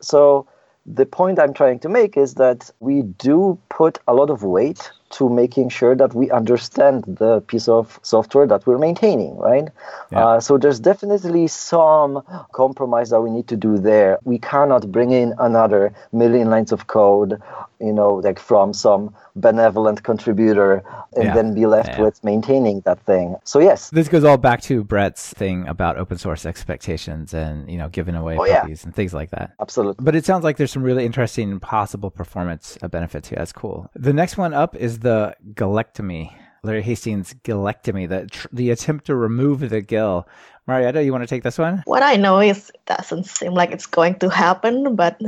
So 0.00 0.46
the 0.84 1.06
point 1.06 1.38
I'm 1.38 1.54
trying 1.54 1.80
to 1.80 1.88
make 1.88 2.16
is 2.16 2.34
that 2.34 2.70
we 2.80 3.02
do 3.02 3.58
put 3.68 3.98
a 4.06 4.14
lot 4.14 4.30
of 4.30 4.42
weight 4.42 4.90
to 5.10 5.28
making 5.28 5.68
sure 5.68 5.94
that 5.94 6.14
we 6.14 6.30
understand 6.30 7.04
the 7.06 7.40
piece 7.42 7.68
of 7.68 7.98
software 8.02 8.46
that 8.46 8.66
we're 8.66 8.78
maintaining, 8.78 9.36
right? 9.36 9.68
Yeah. 10.10 10.26
Uh, 10.26 10.40
so 10.40 10.58
there's 10.58 10.80
definitely 10.80 11.46
some 11.46 12.22
compromise 12.52 13.10
that 13.10 13.20
we 13.20 13.30
need 13.30 13.48
to 13.48 13.56
do 13.56 13.78
there. 13.78 14.18
We 14.24 14.38
cannot 14.38 14.90
bring 14.90 15.12
in 15.12 15.34
another 15.38 15.92
million 16.12 16.50
lines 16.50 16.72
of 16.72 16.86
code, 16.86 17.40
you 17.80 17.92
know, 17.92 18.14
like 18.14 18.38
from 18.38 18.72
some 18.72 19.14
benevolent 19.36 20.02
contributor 20.02 20.82
and 21.14 21.24
yeah. 21.24 21.34
then 21.34 21.54
be 21.54 21.66
left 21.66 21.90
yeah. 21.90 22.02
with 22.02 22.24
maintaining 22.24 22.80
that 22.80 22.98
thing. 23.00 23.36
So 23.44 23.60
yes. 23.60 23.90
This 23.90 24.08
goes 24.08 24.24
all 24.24 24.38
back 24.38 24.62
to 24.62 24.82
Brett's 24.82 25.32
thing 25.34 25.68
about 25.68 25.98
open 25.98 26.18
source 26.18 26.46
expectations 26.46 27.34
and, 27.34 27.70
you 27.70 27.76
know, 27.76 27.88
giving 27.88 28.14
away 28.14 28.38
oh, 28.38 28.46
puppies 28.46 28.84
and 28.84 28.94
things 28.94 29.12
like 29.12 29.30
that. 29.30 29.52
Absolutely. 29.60 30.02
But 30.02 30.16
it 30.16 30.24
sounds 30.24 30.42
like 30.42 30.56
there's 30.56 30.72
some 30.72 30.82
really 30.82 31.04
interesting 31.04 31.60
possible 31.60 32.10
performance 32.10 32.78
benefits 32.90 33.28
here. 33.28 33.36
That's 33.38 33.52
cool. 33.52 33.90
The 33.94 34.12
next 34.12 34.38
one 34.38 34.54
up 34.54 34.74
is 34.74 34.95
the 35.00 35.36
gilectomy. 35.54 36.32
Larry 36.62 36.82
Hastings' 36.82 37.34
gilectomy, 37.44 38.08
the 38.08 38.26
tr- 38.26 38.48
the 38.52 38.70
attempt 38.70 39.06
to 39.06 39.14
remove 39.14 39.60
the 39.60 39.80
GIL. 39.80 40.26
Marietta, 40.66 41.04
you 41.04 41.12
want 41.12 41.22
to 41.22 41.28
take 41.28 41.44
this 41.44 41.58
one? 41.58 41.82
What 41.86 42.02
I 42.02 42.16
know 42.16 42.40
is 42.40 42.70
it 42.70 42.84
doesn't 42.86 43.24
seem 43.24 43.54
like 43.54 43.70
it's 43.70 43.86
going 43.86 44.18
to 44.18 44.28
happen, 44.28 44.96
but 44.96 45.20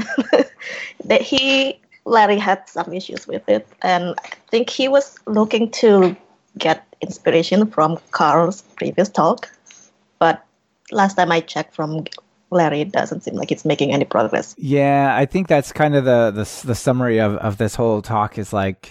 that 1.05 1.23
he 1.23 1.81
Larry 2.05 2.39
had 2.39 2.69
some 2.69 2.93
issues 2.93 3.27
with 3.29 3.49
it, 3.49 3.69
and 3.83 4.15
I 4.25 4.31
think 4.51 4.69
he 4.69 4.89
was 4.89 5.17
looking 5.27 5.71
to 5.83 6.17
get 6.57 6.85
inspiration 7.01 7.71
from 7.71 7.99
Carl's 8.11 8.63
previous 8.63 9.09
talk, 9.09 9.49
but 10.19 10.45
last 10.91 11.15
time 11.15 11.31
I 11.31 11.41
checked 11.41 11.75
from 11.75 12.05
Larry, 12.51 12.81
it 12.81 12.93
doesn't 12.93 13.23
seem 13.23 13.35
like 13.35 13.53
it's 13.53 13.65
making 13.65 13.93
any 13.93 14.05
progress. 14.05 14.55
Yeah, 14.59 15.15
I 15.15 15.27
think 15.27 15.47
that's 15.47 15.71
kind 15.71 15.95
of 15.95 16.05
the 16.05 16.33
the, 16.33 16.67
the 16.67 16.75
summary 16.75 17.19
of, 17.21 17.35
of 17.37 17.59
this 17.59 17.77
whole 17.77 18.03
talk 18.03 18.39
is 18.39 18.53
like 18.53 18.91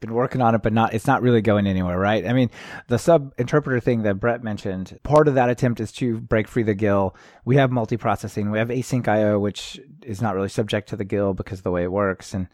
been 0.00 0.14
working 0.14 0.40
on 0.40 0.54
it, 0.54 0.62
but 0.62 0.72
not 0.72 0.94
it's 0.94 1.06
not 1.06 1.22
really 1.22 1.42
going 1.42 1.66
anywhere, 1.66 1.98
right? 1.98 2.26
I 2.26 2.32
mean, 2.32 2.50
the 2.88 2.98
sub 2.98 3.32
interpreter 3.38 3.80
thing 3.80 4.02
that 4.02 4.20
Brett 4.20 4.42
mentioned, 4.42 4.98
part 5.02 5.28
of 5.28 5.34
that 5.34 5.50
attempt 5.50 5.80
is 5.80 5.92
to 5.92 6.20
break 6.20 6.48
free 6.48 6.62
the 6.62 6.74
GIL. 6.74 7.14
We 7.44 7.56
have 7.56 7.70
multi-processing, 7.70 8.50
we 8.50 8.58
have 8.58 8.68
async 8.68 9.06
IO, 9.06 9.38
which 9.38 9.80
is 10.02 10.22
not 10.22 10.34
really 10.34 10.48
subject 10.48 10.88
to 10.90 10.96
the 10.96 11.04
GIL 11.04 11.34
because 11.34 11.60
of 11.60 11.64
the 11.64 11.70
way 11.70 11.82
it 11.82 11.92
works, 11.92 12.34
and 12.34 12.48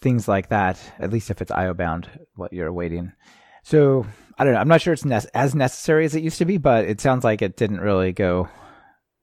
things 0.00 0.28
like 0.28 0.48
that. 0.48 0.80
At 0.98 1.12
least 1.12 1.30
if 1.30 1.42
it's 1.42 1.50
IO 1.50 1.74
bound, 1.74 2.08
what 2.34 2.52
you're 2.52 2.68
awaiting. 2.68 3.12
So 3.62 4.06
I 4.38 4.44
don't 4.44 4.54
know. 4.54 4.60
I'm 4.60 4.68
not 4.68 4.80
sure 4.80 4.92
it's 4.92 5.04
ne- 5.04 5.20
as 5.34 5.54
necessary 5.54 6.04
as 6.04 6.14
it 6.14 6.22
used 6.22 6.38
to 6.38 6.44
be, 6.44 6.56
but 6.56 6.86
it 6.86 7.00
sounds 7.00 7.24
like 7.24 7.42
it 7.42 7.56
didn't 7.56 7.80
really 7.80 8.12
go 8.12 8.48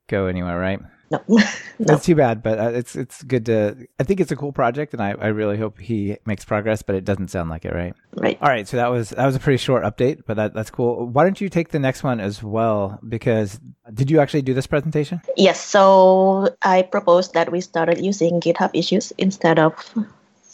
go 0.07 0.27
anywhere, 0.27 0.59
right? 0.59 0.79
No, 1.09 1.21
no. 1.27 1.39
that's 1.79 2.05
too 2.05 2.15
bad. 2.15 2.43
But 2.43 2.59
uh, 2.59 2.71
it's 2.73 2.95
it's 2.95 3.23
good 3.23 3.45
to. 3.45 3.87
I 3.99 4.03
think 4.03 4.19
it's 4.19 4.31
a 4.31 4.35
cool 4.35 4.51
project, 4.51 4.93
and 4.93 5.01
I, 5.01 5.11
I 5.11 5.27
really 5.27 5.57
hope 5.57 5.79
he 5.79 6.17
makes 6.25 6.43
progress. 6.43 6.81
But 6.81 6.95
it 6.95 7.05
doesn't 7.05 7.29
sound 7.29 7.49
like 7.49 7.65
it, 7.65 7.73
right? 7.73 7.95
Right. 8.13 8.37
All 8.41 8.49
right. 8.49 8.67
So 8.67 8.77
that 8.77 8.87
was 8.87 9.11
that 9.11 9.25
was 9.25 9.35
a 9.35 9.39
pretty 9.39 9.57
short 9.57 9.83
update, 9.83 10.23
but 10.25 10.35
that 10.35 10.53
that's 10.53 10.69
cool. 10.69 11.07
Why 11.07 11.23
don't 11.23 11.39
you 11.39 11.49
take 11.49 11.69
the 11.69 11.79
next 11.79 12.03
one 12.03 12.19
as 12.19 12.43
well? 12.43 12.99
Because 13.07 13.59
did 13.93 14.11
you 14.11 14.19
actually 14.19 14.41
do 14.41 14.53
this 14.53 14.67
presentation? 14.67 15.21
Yes. 15.37 15.63
So 15.63 16.55
I 16.61 16.81
proposed 16.81 17.33
that 17.33 17.51
we 17.51 17.61
started 17.61 18.03
using 18.03 18.41
GitHub 18.41 18.71
issues 18.73 19.11
instead 19.17 19.59
of 19.59 19.73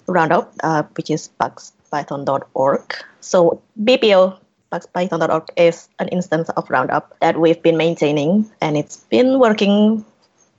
Roundup, 0.07 0.53
uh, 0.61 0.83
which 0.95 1.09
is 1.09 1.29
bugspython.org. 1.39 2.95
So 3.21 3.61
BPO 3.81 4.37
bugspython.org 4.71 5.49
is 5.55 5.87
an 5.99 6.07
instance 6.09 6.49
of 6.49 6.69
Roundup 6.69 7.15
that 7.21 7.39
we've 7.39 7.61
been 7.61 7.77
maintaining, 7.77 8.49
and 8.59 8.75
it's 8.75 8.97
been 9.09 9.39
working 9.39 10.03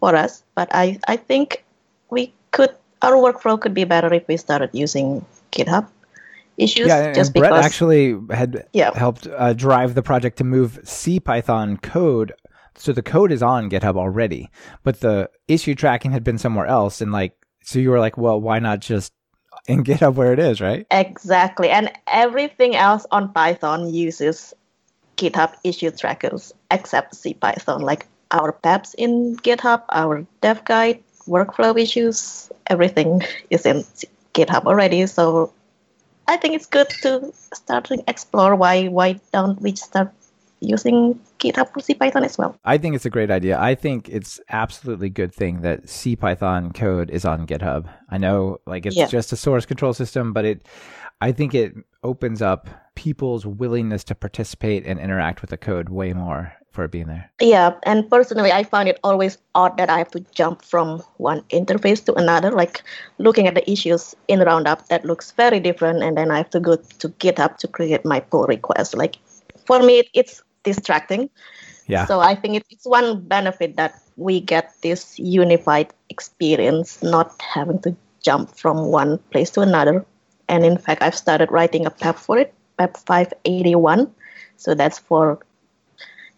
for 0.05 0.14
us. 0.14 0.45
But 0.55 0.69
I, 0.73 1.01
I 1.09 1.17
think 1.17 1.64
we 2.11 2.35
could 2.51 2.77
our 3.01 3.17
workflow 3.17 3.59
could 3.59 3.73
be 3.73 3.85
better 3.85 4.12
if 4.12 4.29
we 4.29 4.37
started 4.37 4.71
using 4.73 5.25
GitHub 5.51 5.88
issues. 6.59 6.88
Yeah, 6.88 7.07
and, 7.07 7.14
Brett 7.14 7.33
because, 7.33 7.64
actually 7.64 8.17
had 8.31 8.67
yeah. 8.73 8.97
helped 8.97 9.27
uh, 9.27 9.55
drive 9.55 9.95
the 9.95 10.03
project 10.03 10.38
to 10.38 10.45
move 10.45 10.79
CPython 10.85 11.81
code. 11.81 12.33
So 12.77 12.93
the 12.93 13.03
code 13.03 13.33
is 13.33 13.43
on 13.43 13.71
GitHub 13.71 13.97
already, 13.97 14.51
but 14.83 15.01
the 15.01 15.31
issue 15.49 15.75
tracking 15.75 16.12
had 16.12 16.25
been 16.25 16.38
somewhere 16.38 16.67
else. 16.67 17.01
And 17.01 17.11
like, 17.11 17.35
so 17.62 17.79
you 17.79 17.90
were 17.90 18.01
like, 18.01 18.19
well, 18.19 18.40
why 18.40 18.59
not 18.59 18.81
just 18.81 19.12
in 19.69 19.85
GitHub 19.85 20.14
where 20.14 20.33
it 20.35 20.38
is, 20.38 20.61
right? 20.61 20.87
Exactly. 20.90 21.71
And 21.71 21.90
everything 22.07 22.77
else 22.77 23.07
on 23.11 23.33
Python 23.33 23.93
uses 23.95 24.53
GitHub 25.17 25.55
issue 25.64 25.90
trackers 25.90 26.53
except 26.71 27.14
CPython. 27.14 27.81
Like 27.81 28.07
our 28.35 28.53
PEPs 28.53 28.94
in 28.99 29.37
GitHub, 29.37 29.83
our 29.90 30.27
dev 30.42 30.64
guide, 30.64 31.03
workflow 31.27 31.79
issues, 31.81 32.51
everything 32.66 33.23
is 33.51 33.64
in 33.64 33.85
GitHub 34.35 34.66
already. 34.66 35.07
So 35.07 35.53
I 36.27 36.37
think 36.37 36.55
it's 36.55 36.66
good 36.66 36.90
to 37.03 37.33
start 37.55 37.85
to 37.87 38.03
explore 38.09 38.57
why 38.57 38.88
why 38.88 39.20
don't 39.33 39.61
we 39.62 39.77
start 39.77 40.12
using 40.61 41.20
GitHub 41.38 41.73
for 41.73 41.81
CPython 41.81 42.25
as 42.25 42.38
well. 42.38 42.57
I 42.64 42.79
think 42.79 42.97
it's 42.97 43.07
a 43.07 43.11
great 43.11 43.31
idea. 43.31 43.61
I 43.61 43.75
think 43.75 44.09
it's 44.09 44.40
absolutely 44.49 45.11
good 45.11 45.35
thing 45.35 45.61
that 45.61 45.85
CPython 45.85 46.75
code 46.75 47.11
is 47.11 47.25
on 47.25 47.47
GitHub. 47.47 47.88
I 48.11 48.18
know 48.18 48.59
like 48.66 48.87
it's 48.87 48.97
yeah. 48.97 49.07
just 49.07 49.33
a 49.33 49.37
source 49.37 49.66
control 49.66 49.94
system, 49.94 50.33
but 50.33 50.44
it 50.44 50.66
I 51.20 51.33
think 51.33 51.55
it 51.55 51.75
opens 52.03 52.42
up 52.42 52.68
people's 52.97 53.47
willingness 53.47 54.05
to 54.05 54.14
participate 54.14 54.87
and 54.87 54.99
interact 54.99 55.40
with 55.40 55.51
the 55.51 55.57
code 55.57 55.88
way 55.88 56.12
more 56.12 56.55
for 56.74 56.88
being 56.88 57.06
there. 57.06 57.30
Yeah, 57.40 57.78
and 57.84 58.10
personally, 58.10 58.50
I 58.50 58.64
find 58.64 58.88
it 58.88 58.98
always 59.04 59.38
odd 59.54 59.78
that 59.78 59.88
I 59.88 59.98
have 59.98 60.10
to 60.10 60.20
jump 60.34 60.62
from 60.62 60.98
one 61.16 61.42
interface 61.50 62.04
to 62.06 62.14
another, 62.14 62.50
like 62.50 62.82
looking 63.18 63.46
at 63.46 63.54
the 63.54 63.70
issues 63.70 64.14
in 64.26 64.40
Roundup 64.40 64.88
that 64.88 65.04
looks 65.04 65.30
very 65.30 65.60
different, 65.60 66.02
and 66.02 66.18
then 66.18 66.30
I 66.30 66.38
have 66.38 66.50
to 66.50 66.60
go 66.60 66.76
to 66.76 67.08
GitHub 67.08 67.56
to 67.58 67.68
create 67.68 68.04
my 68.04 68.20
pull 68.20 68.46
request. 68.46 68.96
Like 68.96 69.16
for 69.64 69.80
me, 69.82 70.02
it's 70.12 70.42
distracting. 70.64 71.30
Yeah. 71.87 72.06
So 72.06 72.20
I 72.20 72.34
think 72.34 72.64
it's 72.70 72.87
one 72.87 73.20
benefit 73.20 73.76
that 73.76 74.00
we 74.16 74.40
get 74.40 74.74
this 74.82 75.18
unified 75.18 75.92
experience, 76.08 77.02
not 77.02 77.40
having 77.40 77.80
to 77.82 77.94
jump 78.22 78.50
from 78.56 78.87
one 78.87 79.18
place 79.30 79.50
to 79.50 79.60
another. 79.60 80.04
And 80.48 80.64
in 80.64 80.78
fact, 80.78 81.02
I've 81.02 81.14
started 81.14 81.50
writing 81.50 81.87
a 81.87 81.90
PEP 81.90 82.16
for 82.16 82.38
it, 82.38 82.54
PEP 82.78 82.96
581. 82.96 84.10
So 84.56 84.74
that's 84.74 84.98
for 84.98 85.38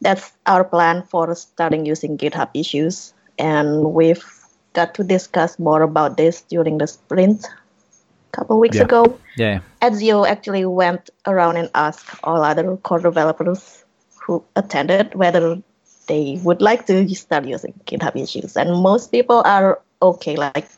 that's 0.00 0.32
our 0.46 0.64
plan 0.64 1.02
for 1.02 1.34
starting 1.34 1.86
using 1.86 2.18
GitHub 2.18 2.50
issues. 2.54 3.14
And 3.38 3.92
we've 3.94 4.24
got 4.72 4.94
to 4.94 5.04
discuss 5.04 5.58
more 5.58 5.82
about 5.82 6.16
this 6.16 6.42
during 6.42 6.78
the 6.78 6.86
sprint 6.86 7.44
a 7.44 8.36
couple 8.36 8.60
weeks 8.60 8.76
Yeah. 8.76 8.84
ago. 8.84 9.18
Yeah. 9.36 9.60
Ezio 9.80 10.28
actually 10.28 10.64
went 10.66 11.10
around 11.26 11.56
and 11.56 11.70
asked 11.74 12.20
all 12.24 12.42
other 12.42 12.76
core 12.76 13.00
developers 13.00 13.84
who 14.20 14.42
attended 14.56 15.14
whether 15.14 15.62
they 16.06 16.38
would 16.42 16.60
like 16.60 16.86
to 16.86 17.08
start 17.14 17.46
using 17.46 17.74
GitHub 17.86 18.16
issues, 18.16 18.56
and 18.56 18.70
most 18.82 19.10
people 19.10 19.42
are 19.44 19.80
okay, 20.02 20.36
like 20.36 20.68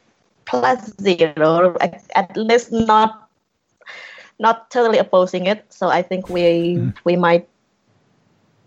plus 0.45 0.93
zero, 1.01 1.77
at 1.81 2.03
at 2.15 2.37
least 2.37 2.73
not 2.73 3.29
not 4.39 4.71
totally 4.71 4.99
opposing 4.99 5.47
it. 5.47 5.65
So 5.69 5.89
I 5.89 6.03
think 6.03 6.29
we 6.29 6.77
hmm. 6.77 6.91
we 7.05 7.17
might. 7.17 7.49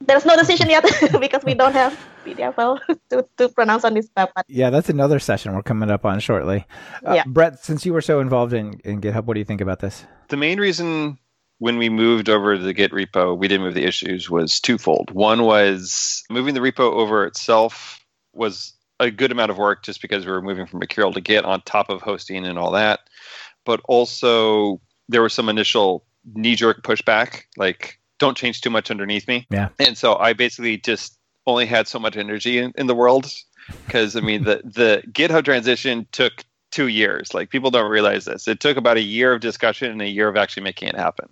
There's 0.02 0.26
no 0.26 0.36
decision 0.36 0.70
yet 0.70 0.84
because 1.20 1.44
we 1.44 1.54
don't 1.54 1.74
have 1.74 2.00
BDFL 2.26 2.80
to, 3.10 3.26
to 3.38 3.50
pronounce 3.50 3.84
on 3.84 3.94
this 3.94 4.10
map. 4.16 4.32
Yeah, 4.48 4.70
that's 4.70 4.90
another 4.90 5.20
session 5.20 5.54
we're 5.54 5.64
coming 5.64 5.90
up 5.92 6.06
on 6.06 6.20
shortly. 6.20 6.66
Uh, 7.06 7.14
Yeah. 7.14 7.24
Brett, 7.26 7.64
since 7.64 7.86
you 7.86 7.94
were 7.94 8.02
so 8.02 8.20
involved 8.20 8.54
in, 8.54 8.80
in 8.84 9.02
GitHub, 9.02 9.26
what 9.26 9.36
do 9.36 9.40
you 9.40 9.46
think 9.46 9.62
about 9.62 9.80
this? 9.80 10.06
The 10.30 10.38
main 10.38 10.60
reason 10.60 11.18
when 11.60 11.78
we 11.78 11.90
moved 11.90 12.28
over 12.28 12.58
to 12.58 12.64
the 12.64 12.74
Git 12.74 12.92
repo, 12.92 13.38
we 13.38 13.48
didn't 13.48 13.64
move 13.64 13.76
the 13.76 13.86
issues 13.86 14.30
was 14.30 14.60
twofold. 14.60 15.12
One 15.12 15.44
was 15.44 16.24
moving 16.30 16.56
the 16.56 16.60
repo 16.60 16.92
over 16.92 17.26
itself 17.26 18.04
was 18.34 18.74
a 19.00 19.12
good 19.12 19.32
amount 19.32 19.52
of 19.52 19.58
work 19.58 19.84
just 19.84 20.02
because 20.02 20.26
we 20.26 20.32
were 20.32 20.42
moving 20.42 20.66
from 20.66 20.80
Mercurial 20.80 21.14
to 21.14 21.22
Git 21.22 21.46
on 21.46 21.62
top 21.62 21.90
of 21.90 22.02
hosting 22.02 22.46
and 22.46 22.58
all 22.58 22.72
that. 22.72 23.02
But 23.64 23.80
also 23.86 24.82
there 25.08 25.22
was 25.22 25.34
some 25.34 25.50
initial 25.50 26.04
knee 26.34 26.56
jerk 26.56 26.82
pushback, 26.84 27.44
like 27.58 28.00
don't 28.22 28.38
change 28.38 28.62
too 28.62 28.70
much 28.70 28.92
underneath 28.92 29.28
me. 29.28 29.48
Yeah. 29.50 29.70
And 29.80 29.98
so 29.98 30.16
I 30.16 30.34
basically 30.34 30.78
just 30.78 31.18
only 31.48 31.66
had 31.66 31.88
so 31.88 32.00
much 32.00 32.16
energy 32.16 32.60
in, 32.60 32.72
in 32.78 32.88
the 32.88 32.96
world 32.96 33.34
because 33.86 34.16
I 34.16 34.22
mean 34.22 34.44
the 34.44 34.62
the 34.64 35.04
GitHub 35.12 35.44
transition 35.44 36.08
took 36.12 36.46
two 36.72 36.88
years. 36.88 37.34
Like 37.34 37.50
people 37.50 37.72
don't 37.72 37.90
realize 37.90 38.26
this. 38.26 38.48
It 38.48 38.60
took 38.60 38.78
about 38.78 38.98
a 38.98 39.02
year 39.02 39.34
of 39.34 39.42
discussion 39.42 39.92
and 39.92 40.02
a 40.02 40.08
year 40.08 40.30
of 40.30 40.38
actually 40.38 40.64
making 40.64 40.88
it 40.88 40.96
happen. 40.96 41.28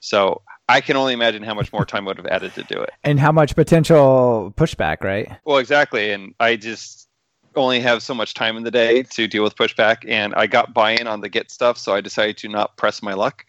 So 0.00 0.42
I 0.68 0.80
can 0.80 0.96
only 0.96 1.12
imagine 1.12 1.42
how 1.42 1.54
much 1.54 1.72
more 1.72 1.84
time 1.84 2.04
would 2.06 2.16
have 2.16 2.26
added 2.26 2.54
to 2.54 2.62
do 2.62 2.80
it. 2.80 2.90
And 3.04 3.18
how 3.18 3.32
much 3.32 3.54
potential 3.54 4.54
pushback, 4.56 5.02
right? 5.02 5.28
Well, 5.44 5.58
exactly. 5.58 6.10
And 6.12 6.34
I 6.40 6.56
just 6.56 7.08
only 7.54 7.80
have 7.80 8.02
so 8.02 8.14
much 8.14 8.34
time 8.34 8.56
in 8.56 8.62
the 8.62 8.70
day 8.70 9.02
to 9.02 9.26
deal 9.26 9.42
with 9.42 9.56
pushback. 9.56 10.08
And 10.08 10.34
I 10.34 10.46
got 10.46 10.72
buy 10.72 10.92
in 10.92 11.06
on 11.06 11.20
the 11.20 11.28
Git 11.28 11.50
stuff. 11.50 11.76
So 11.76 11.94
I 11.94 12.00
decided 12.00 12.36
to 12.38 12.48
not 12.48 12.76
press 12.76 13.02
my 13.02 13.14
luck. 13.14 13.44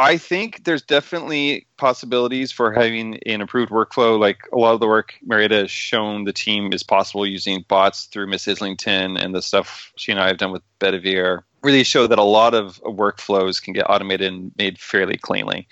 I 0.00 0.16
think 0.16 0.64
there's 0.64 0.80
definitely 0.80 1.66
possibilities 1.76 2.50
for 2.50 2.72
having 2.72 3.16
an 3.26 3.42
improved 3.42 3.70
workflow. 3.70 4.18
Like 4.18 4.38
a 4.50 4.56
lot 4.56 4.72
of 4.72 4.80
the 4.80 4.86
work 4.86 5.12
Mariatta 5.26 5.56
has 5.56 5.70
shown 5.70 6.24
the 6.24 6.32
team 6.32 6.72
is 6.72 6.82
possible 6.82 7.26
using 7.26 7.66
bots 7.68 8.06
through 8.06 8.28
Miss 8.28 8.48
Islington 8.48 9.18
and 9.18 9.34
the 9.34 9.42
stuff 9.42 9.92
she 9.96 10.10
and 10.10 10.18
I 10.18 10.28
have 10.28 10.38
done 10.38 10.52
with 10.52 10.62
Bedivere 10.78 11.44
really 11.62 11.84
show 11.84 12.06
that 12.06 12.18
a 12.18 12.22
lot 12.22 12.54
of 12.54 12.80
workflows 12.82 13.62
can 13.62 13.74
get 13.74 13.90
automated 13.90 14.32
and 14.32 14.52
made 14.56 14.78
fairly 14.78 15.18
cleanly. 15.18 15.68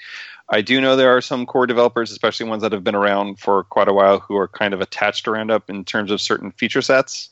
I 0.50 0.60
do 0.60 0.78
know 0.78 0.94
there 0.94 1.16
are 1.16 1.22
some 1.22 1.46
core 1.46 1.66
developers, 1.66 2.10
especially 2.10 2.50
ones 2.50 2.62
that 2.62 2.72
have 2.72 2.84
been 2.84 2.94
around 2.94 3.38
for 3.38 3.64
quite 3.64 3.88
a 3.88 3.94
while, 3.94 4.18
who 4.18 4.36
are 4.36 4.48
kind 4.48 4.74
of 4.74 4.82
attached 4.82 5.24
to 5.24 5.30
Roundup 5.30 5.70
in 5.70 5.84
terms 5.84 6.10
of 6.10 6.20
certain 6.20 6.52
feature 6.52 6.82
sets. 6.82 7.30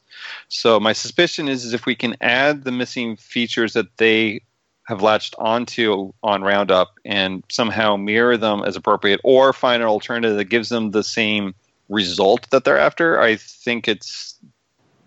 So 0.48 0.80
my 0.80 0.94
suspicion 0.94 1.48
is, 1.48 1.64
is 1.64 1.74
if 1.74 1.84
we 1.84 1.94
can 1.94 2.16
add 2.22 2.64
the 2.64 2.72
missing 2.72 3.16
features 3.16 3.74
that 3.74 3.96
they 3.98 4.40
have 4.86 5.02
latched 5.02 5.34
onto 5.38 6.12
on 6.22 6.42
Roundup 6.42 6.94
and 7.04 7.42
somehow 7.50 7.96
mirror 7.96 8.36
them 8.36 8.62
as 8.64 8.76
appropriate, 8.76 9.20
or 9.24 9.52
find 9.52 9.82
an 9.82 9.88
alternative 9.88 10.36
that 10.36 10.44
gives 10.44 10.68
them 10.68 10.92
the 10.92 11.02
same 11.02 11.54
result 11.88 12.48
that 12.50 12.64
they're 12.64 12.78
after, 12.78 13.20
I 13.20 13.36
think 13.36 13.88
it's 13.88 14.38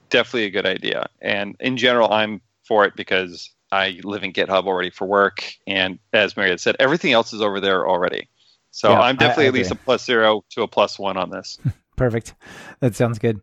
definitely 0.10 0.46
a 0.46 0.50
good 0.50 0.66
idea. 0.66 1.08
And 1.22 1.56
in 1.60 1.78
general, 1.78 2.12
I'm 2.12 2.42
for 2.64 2.86
it 2.86 2.96
because 2.96 3.52
I 3.72 4.00
live 4.04 4.24
in 4.24 4.34
GitHub 4.34 4.66
already 4.66 4.90
for 4.90 5.08
work, 5.08 5.54
and 5.68 6.00
as 6.14 6.36
Mary 6.36 6.50
had 6.50 6.60
said, 6.60 6.76
everything 6.80 7.14
else 7.14 7.34
is 7.34 7.42
over 7.42 7.60
there 7.60 7.88
already. 7.88 8.28
So 8.72 8.92
Yeah, 8.92 9.02
I'm 9.02 9.16
definitely 9.16 9.48
at 9.48 9.54
least 9.54 9.72
a 9.72 9.76
plus 9.76 10.06
zero 10.06 10.44
to 10.52 10.64
a 10.64 10.68
plus 10.68 11.00
one 11.00 11.18
on 11.18 11.30
this. 11.30 11.58
Perfect. 11.96 12.34
That 12.80 12.96
sounds 12.96 13.20
good. 13.20 13.42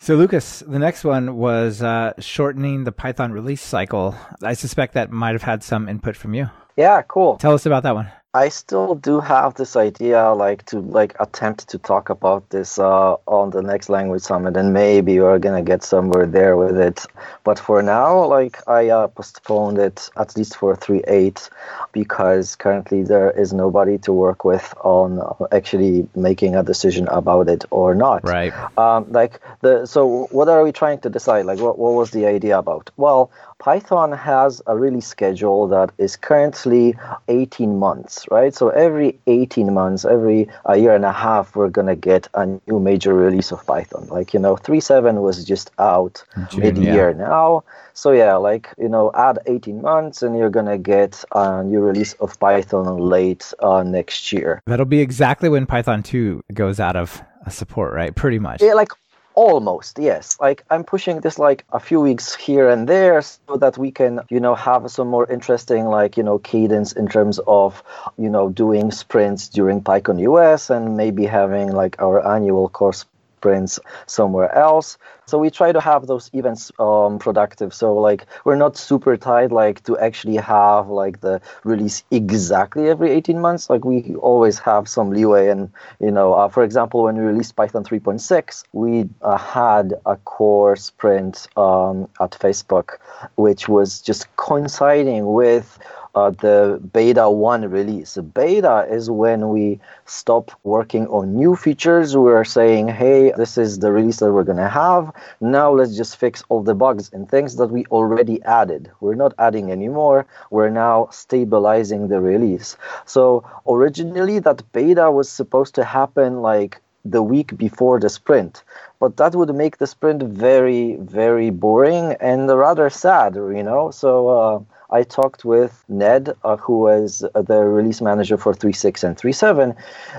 So, 0.00 0.16
Łukasz, 0.16 0.64
the 0.70 0.78
next 0.78 1.02
one 1.04 1.36
was 1.36 1.82
uh, 1.82 2.12
shortening 2.20 2.84
the 2.84 2.92
Python 2.92 3.32
release 3.32 3.60
cycle. 3.60 4.14
I 4.42 4.54
suspect 4.54 4.94
that 4.94 5.10
might 5.10 5.32
have 5.32 5.42
had 5.42 5.62
some 5.64 5.88
input 5.88 6.16
from 6.16 6.34
you. 6.34 6.50
Yeah, 6.78 7.02
cool. 7.02 7.38
Tell 7.38 7.54
us 7.54 7.66
about 7.66 7.82
that 7.82 7.96
one. 7.96 8.08
I 8.34 8.50
still 8.50 8.94
do 8.94 9.18
have 9.20 9.54
this 9.54 9.74
idea, 9.74 10.32
like 10.32 10.64
to 10.66 10.78
like 10.78 11.16
attempt 11.18 11.68
to 11.70 11.78
talk 11.78 12.08
about 12.08 12.50
this 12.50 12.78
uh, 12.78 13.16
on 13.26 13.50
the 13.50 13.62
next 13.62 13.88
language 13.88 14.22
summit, 14.22 14.56
and 14.56 14.72
maybe 14.72 15.18
we're 15.18 15.40
gonna 15.40 15.62
get 15.62 15.82
somewhere 15.82 16.24
there 16.24 16.56
with 16.56 16.78
it. 16.78 17.04
But 17.42 17.58
for 17.58 17.82
now, 17.82 18.26
like 18.26 18.56
I 18.68 18.90
uh, 18.90 19.08
postponed 19.08 19.78
it 19.78 20.08
at 20.16 20.36
least 20.36 20.56
for 20.56 20.76
three 20.76 21.02
eight, 21.08 21.50
because 21.92 22.54
currently 22.54 23.02
there 23.02 23.30
is 23.30 23.52
nobody 23.52 23.98
to 23.98 24.12
work 24.12 24.44
with 24.44 24.72
on 24.84 25.20
actually 25.50 26.06
making 26.14 26.54
a 26.54 26.62
decision 26.62 27.08
about 27.08 27.48
it 27.48 27.64
or 27.70 27.94
not. 27.94 28.22
Right. 28.22 28.52
Um, 28.78 29.10
like 29.10 29.40
the 29.62 29.86
so 29.86 30.28
what 30.30 30.48
are 30.48 30.62
we 30.62 30.70
trying 30.70 31.00
to 31.00 31.10
decide? 31.10 31.46
Like 31.46 31.58
what 31.58 31.78
what 31.78 31.94
was 31.94 32.10
the 32.12 32.26
idea 32.26 32.58
about? 32.58 32.90
Well, 32.98 33.32
Python 33.58 34.12
has 34.12 34.62
a 34.68 34.76
release 34.76 35.06
schedule 35.06 35.66
that 35.68 35.90
is 35.98 36.16
currently 36.16 36.94
18 37.26 37.76
months, 37.76 38.24
right? 38.30 38.54
So 38.54 38.68
every 38.68 39.18
18 39.26 39.74
months, 39.74 40.04
every 40.04 40.48
a 40.64 40.76
year 40.76 40.94
and 40.94 41.04
a 41.04 41.12
half, 41.12 41.56
we're 41.56 41.68
gonna 41.68 41.96
get 41.96 42.28
a 42.34 42.46
new 42.46 42.78
major 42.78 43.12
release 43.14 43.50
of 43.50 43.66
Python. 43.66 44.06
Like 44.08 44.32
you 44.32 44.38
know, 44.38 44.54
3.7 44.54 45.20
was 45.20 45.44
just 45.44 45.72
out 45.78 46.22
June, 46.50 46.60
mid-year 46.60 47.14
now. 47.14 47.64
So 47.94 48.12
yeah, 48.12 48.36
like 48.36 48.68
you 48.78 48.88
know, 48.88 49.10
add 49.14 49.40
18 49.46 49.82
months, 49.82 50.22
and 50.22 50.38
you're 50.38 50.50
gonna 50.50 50.78
get 50.78 51.24
a 51.34 51.64
new 51.64 51.80
release 51.80 52.12
of 52.14 52.38
Python 52.38 52.98
late 52.98 53.52
uh, 53.58 53.82
next 53.82 54.32
year. 54.32 54.62
That'll 54.66 54.86
be 54.86 55.00
exactly 55.00 55.48
when 55.48 55.66
Python 55.66 56.04
2 56.04 56.44
goes 56.54 56.78
out 56.78 56.94
of 56.94 57.20
support, 57.50 57.92
right? 57.92 58.14
Pretty 58.14 58.38
much. 58.38 58.62
Yeah, 58.62 58.74
like 58.74 58.92
almost 59.38 60.00
yes. 60.00 60.36
Like 60.40 60.64
i'm 60.68 60.82
pushing 60.82 61.20
this 61.20 61.38
like 61.38 61.64
a 61.70 61.78
few 61.78 62.00
weeks 62.00 62.34
here 62.34 62.68
and 62.68 62.88
there 62.88 63.22
so 63.22 63.56
that 63.62 63.78
we 63.78 63.90
can 63.92 64.20
you 64.28 64.40
know 64.40 64.56
have 64.56 64.90
some 64.90 65.08
more 65.08 65.30
interesting 65.30 65.84
like 65.86 66.16
you 66.16 66.24
know 66.24 66.38
cadence 66.40 66.92
in 66.92 67.06
terms 67.06 67.38
of 67.46 67.82
you 68.18 68.30
know 68.34 68.48
doing 68.48 68.90
sprints 68.90 69.48
during 69.48 69.80
pycon 69.80 70.18
us 70.18 70.70
and 70.70 70.96
maybe 70.96 71.24
having 71.24 71.70
like 71.72 71.94
our 72.02 72.18
annual 72.34 72.68
course 72.68 73.04
sprints 73.38 73.78
somewhere 74.06 74.50
else. 74.54 74.98
So 75.26 75.38
we 75.38 75.50
try 75.50 75.70
to 75.72 75.80
have 75.80 76.06
those 76.06 76.30
events 76.32 76.72
um, 76.78 77.18
productive. 77.18 77.70
So 77.72 77.86
like 78.08 78.26
we're 78.44 78.62
not 78.64 78.76
super 78.76 79.16
tight 79.16 79.50
like 79.52 79.78
to 79.88 79.92
actually 79.98 80.40
have 80.56 80.88
like 80.88 81.20
the 81.20 81.40
release 81.64 82.02
exactly 82.10 82.88
every 82.88 83.10
18 83.10 83.38
months. 83.40 83.70
Like 83.70 83.84
we 83.84 84.14
always 84.16 84.58
have 84.60 84.88
some 84.88 85.10
leeway 85.10 85.48
and 85.48 85.70
you 86.00 86.10
know 86.10 86.34
uh, 86.34 86.48
for 86.48 86.62
example 86.64 87.04
when 87.04 87.16
we 87.16 87.24
released 87.24 87.56
python 87.56 87.84
3.6 87.84 88.64
we 88.72 89.08
uh, 89.22 89.36
had 89.36 89.94
a 90.06 90.16
core 90.16 90.76
sprint 90.76 91.48
um, 91.56 92.08
at 92.20 92.32
facebook 92.32 92.98
which 93.36 93.68
was 93.68 94.00
just 94.00 94.22
coinciding 94.36 95.32
with 95.32 95.78
uh, 96.18 96.30
the 96.30 96.80
beta 96.92 97.30
1 97.30 97.70
release. 97.70 98.16
Beta 98.34 98.86
is 98.90 99.10
when 99.10 99.48
we 99.50 99.78
stop 100.06 100.50
working 100.64 101.06
on 101.08 101.34
new 101.36 101.54
features. 101.54 102.16
We're 102.16 102.44
saying, 102.44 102.88
hey, 102.88 103.32
this 103.36 103.56
is 103.56 103.78
the 103.78 103.92
release 103.92 104.18
that 104.18 104.32
we're 104.32 104.50
going 104.50 104.64
to 104.68 104.68
have. 104.68 105.12
Now 105.40 105.70
let's 105.70 105.96
just 105.96 106.16
fix 106.16 106.42
all 106.48 106.62
the 106.62 106.74
bugs 106.74 107.10
and 107.12 107.28
things 107.28 107.56
that 107.56 107.70
we 107.70 107.84
already 107.86 108.42
added. 108.42 108.90
We're 109.00 109.20
not 109.24 109.34
adding 109.38 109.70
anymore. 109.70 110.26
We're 110.50 110.70
now 110.86 111.08
stabilizing 111.12 112.08
the 112.08 112.20
release. 112.20 112.76
So 113.06 113.44
originally, 113.68 114.38
that 114.40 114.60
beta 114.72 115.10
was 115.10 115.28
supposed 115.28 115.74
to 115.76 115.84
happen 115.84 116.42
like 116.42 116.80
the 117.04 117.22
week 117.22 117.56
before 117.56 117.98
the 118.00 118.10
sprint 118.10 118.64
but 119.00 119.16
that 119.16 119.34
would 119.34 119.54
make 119.54 119.78
the 119.78 119.86
sprint 119.86 120.22
very 120.22 120.96
very 120.96 121.50
boring 121.50 122.16
and 122.20 122.48
rather 122.48 122.90
sad 122.90 123.34
you 123.36 123.62
know 123.62 123.90
so 123.90 124.10
uh, 124.28 124.58
I 124.90 125.02
talked 125.02 125.44
with 125.44 125.84
Ned, 125.88 126.34
uh, 126.44 126.56
who 126.56 126.88
is 126.88 127.18
the 127.18 127.58
release 127.62 128.00
manager 128.00 128.38
for 128.38 128.54
3.6 128.54 129.04
and 129.04 129.16
3.7, 129.16 129.76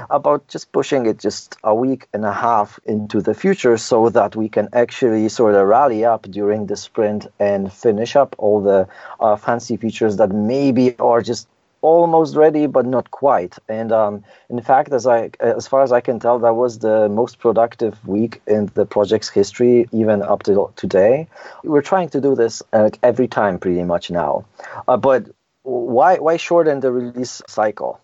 about 0.10 0.48
just 0.48 0.72
pushing 0.72 1.08
it 1.08 1.18
just 1.18 1.58
a 1.64 1.74
week 1.74 2.08
and 2.14 2.24
a 2.24 2.32
half 2.32 2.80
into 2.86 3.22
the 3.22 3.34
future 3.34 3.78
so 3.78 4.10
that 4.10 4.36
we 4.36 4.48
can 4.48 4.70
actually 4.74 5.28
sort 5.30 5.56
of 5.56 5.68
rally 5.68 6.06
up 6.06 6.24
during 6.30 6.68
the 6.68 6.76
sprint 6.76 7.26
and 7.40 7.74
finish 7.74 8.16
up 8.16 8.36
all 8.38 8.62
the 8.62 8.88
uh, 9.20 9.36
fancy 9.36 9.76
features 9.76 10.18
that 10.18 10.30
maybe 10.30 10.98
are 11.00 11.22
just 11.22 11.48
almost 11.82 12.36
ready 12.36 12.68
but 12.68 12.86
not 12.86 13.12
quite. 13.12 13.58
And 13.68 13.92
um, 13.92 14.24
in 14.50 14.62
fact 14.62 14.92
as 14.92 15.08
i 15.08 15.32
as 15.40 15.68
far 15.68 15.82
as 15.84 15.92
i 15.92 16.02
can 16.02 16.20
tell 16.20 16.40
that 16.40 16.54
was 16.54 16.80
the 16.80 17.10
most 17.10 17.40
productive 17.40 17.96
week 18.08 18.42
in 18.48 18.70
the 18.74 18.86
project's 18.86 19.30
history 19.30 19.88
even 19.92 20.22
up 20.22 20.44
to 20.44 20.72
today. 20.76 21.28
We're 21.64 21.82
trying 21.82 22.10
to 22.10 22.22
do 22.22 22.36
this 22.36 22.62
uh, 22.74 22.90
every 23.04 23.28
time 23.28 23.60
pretty 23.60 23.84
much 23.84 24.12
now. 24.12 24.46
Uh, 24.88 24.98
but 24.98 25.30
why 25.64 26.18
why 26.18 26.38
shorten 26.38 26.80
the 26.80 26.92
release 26.92 27.42
cycle? 27.48 28.00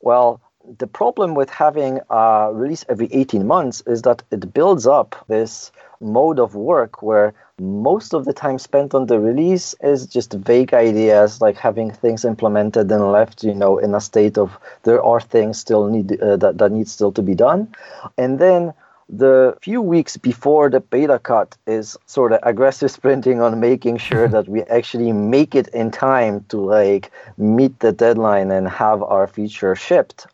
Well 0.00 0.40
the 0.78 0.86
problem 0.86 1.34
with 1.34 1.50
having 1.50 2.00
a 2.10 2.50
release 2.52 2.84
every 2.88 3.08
18 3.12 3.46
months 3.46 3.82
is 3.86 4.02
that 4.02 4.22
it 4.30 4.52
builds 4.52 4.86
up 4.86 5.24
this 5.26 5.72
mode 6.00 6.38
of 6.38 6.54
work 6.54 7.02
where 7.02 7.34
most 7.60 8.14
of 8.14 8.24
the 8.24 8.32
time 8.32 8.58
spent 8.58 8.94
on 8.94 9.06
the 9.06 9.20
release 9.20 9.74
is 9.82 10.06
just 10.06 10.32
vague 10.32 10.72
ideas 10.72 11.42
like 11.42 11.58
having 11.58 11.90
things 11.90 12.24
implemented 12.24 12.90
and 12.90 13.12
left 13.12 13.44
you 13.44 13.54
know 13.54 13.76
in 13.76 13.94
a 13.94 14.00
state 14.00 14.38
of 14.38 14.58
there 14.84 15.02
are 15.02 15.20
things 15.20 15.58
still 15.58 15.86
need 15.86 16.20
uh, 16.22 16.36
that, 16.38 16.56
that 16.56 16.72
need 16.72 16.88
still 16.88 17.12
to 17.12 17.22
be 17.22 17.34
done. 17.34 17.68
And 18.16 18.38
then 18.38 18.72
the 19.10 19.56
few 19.60 19.82
weeks 19.82 20.16
before 20.16 20.70
the 20.70 20.80
beta 20.80 21.18
cut 21.18 21.56
is 21.66 21.96
sort 22.06 22.32
of 22.32 22.38
aggressive 22.44 22.90
sprinting 22.98 23.42
on 23.42 23.60
making 23.60 23.98
sure 23.98 24.26
that 24.34 24.48
we 24.48 24.62
actually 24.62 25.12
make 25.12 25.54
it 25.54 25.68
in 25.68 25.90
time 25.90 26.44
to 26.48 26.56
like 26.56 27.10
meet 27.36 27.78
the 27.80 27.92
deadline 27.92 28.50
and 28.50 28.68
have 28.68 29.02
our 29.02 29.26
feature 29.26 29.74
shipped 29.74 30.26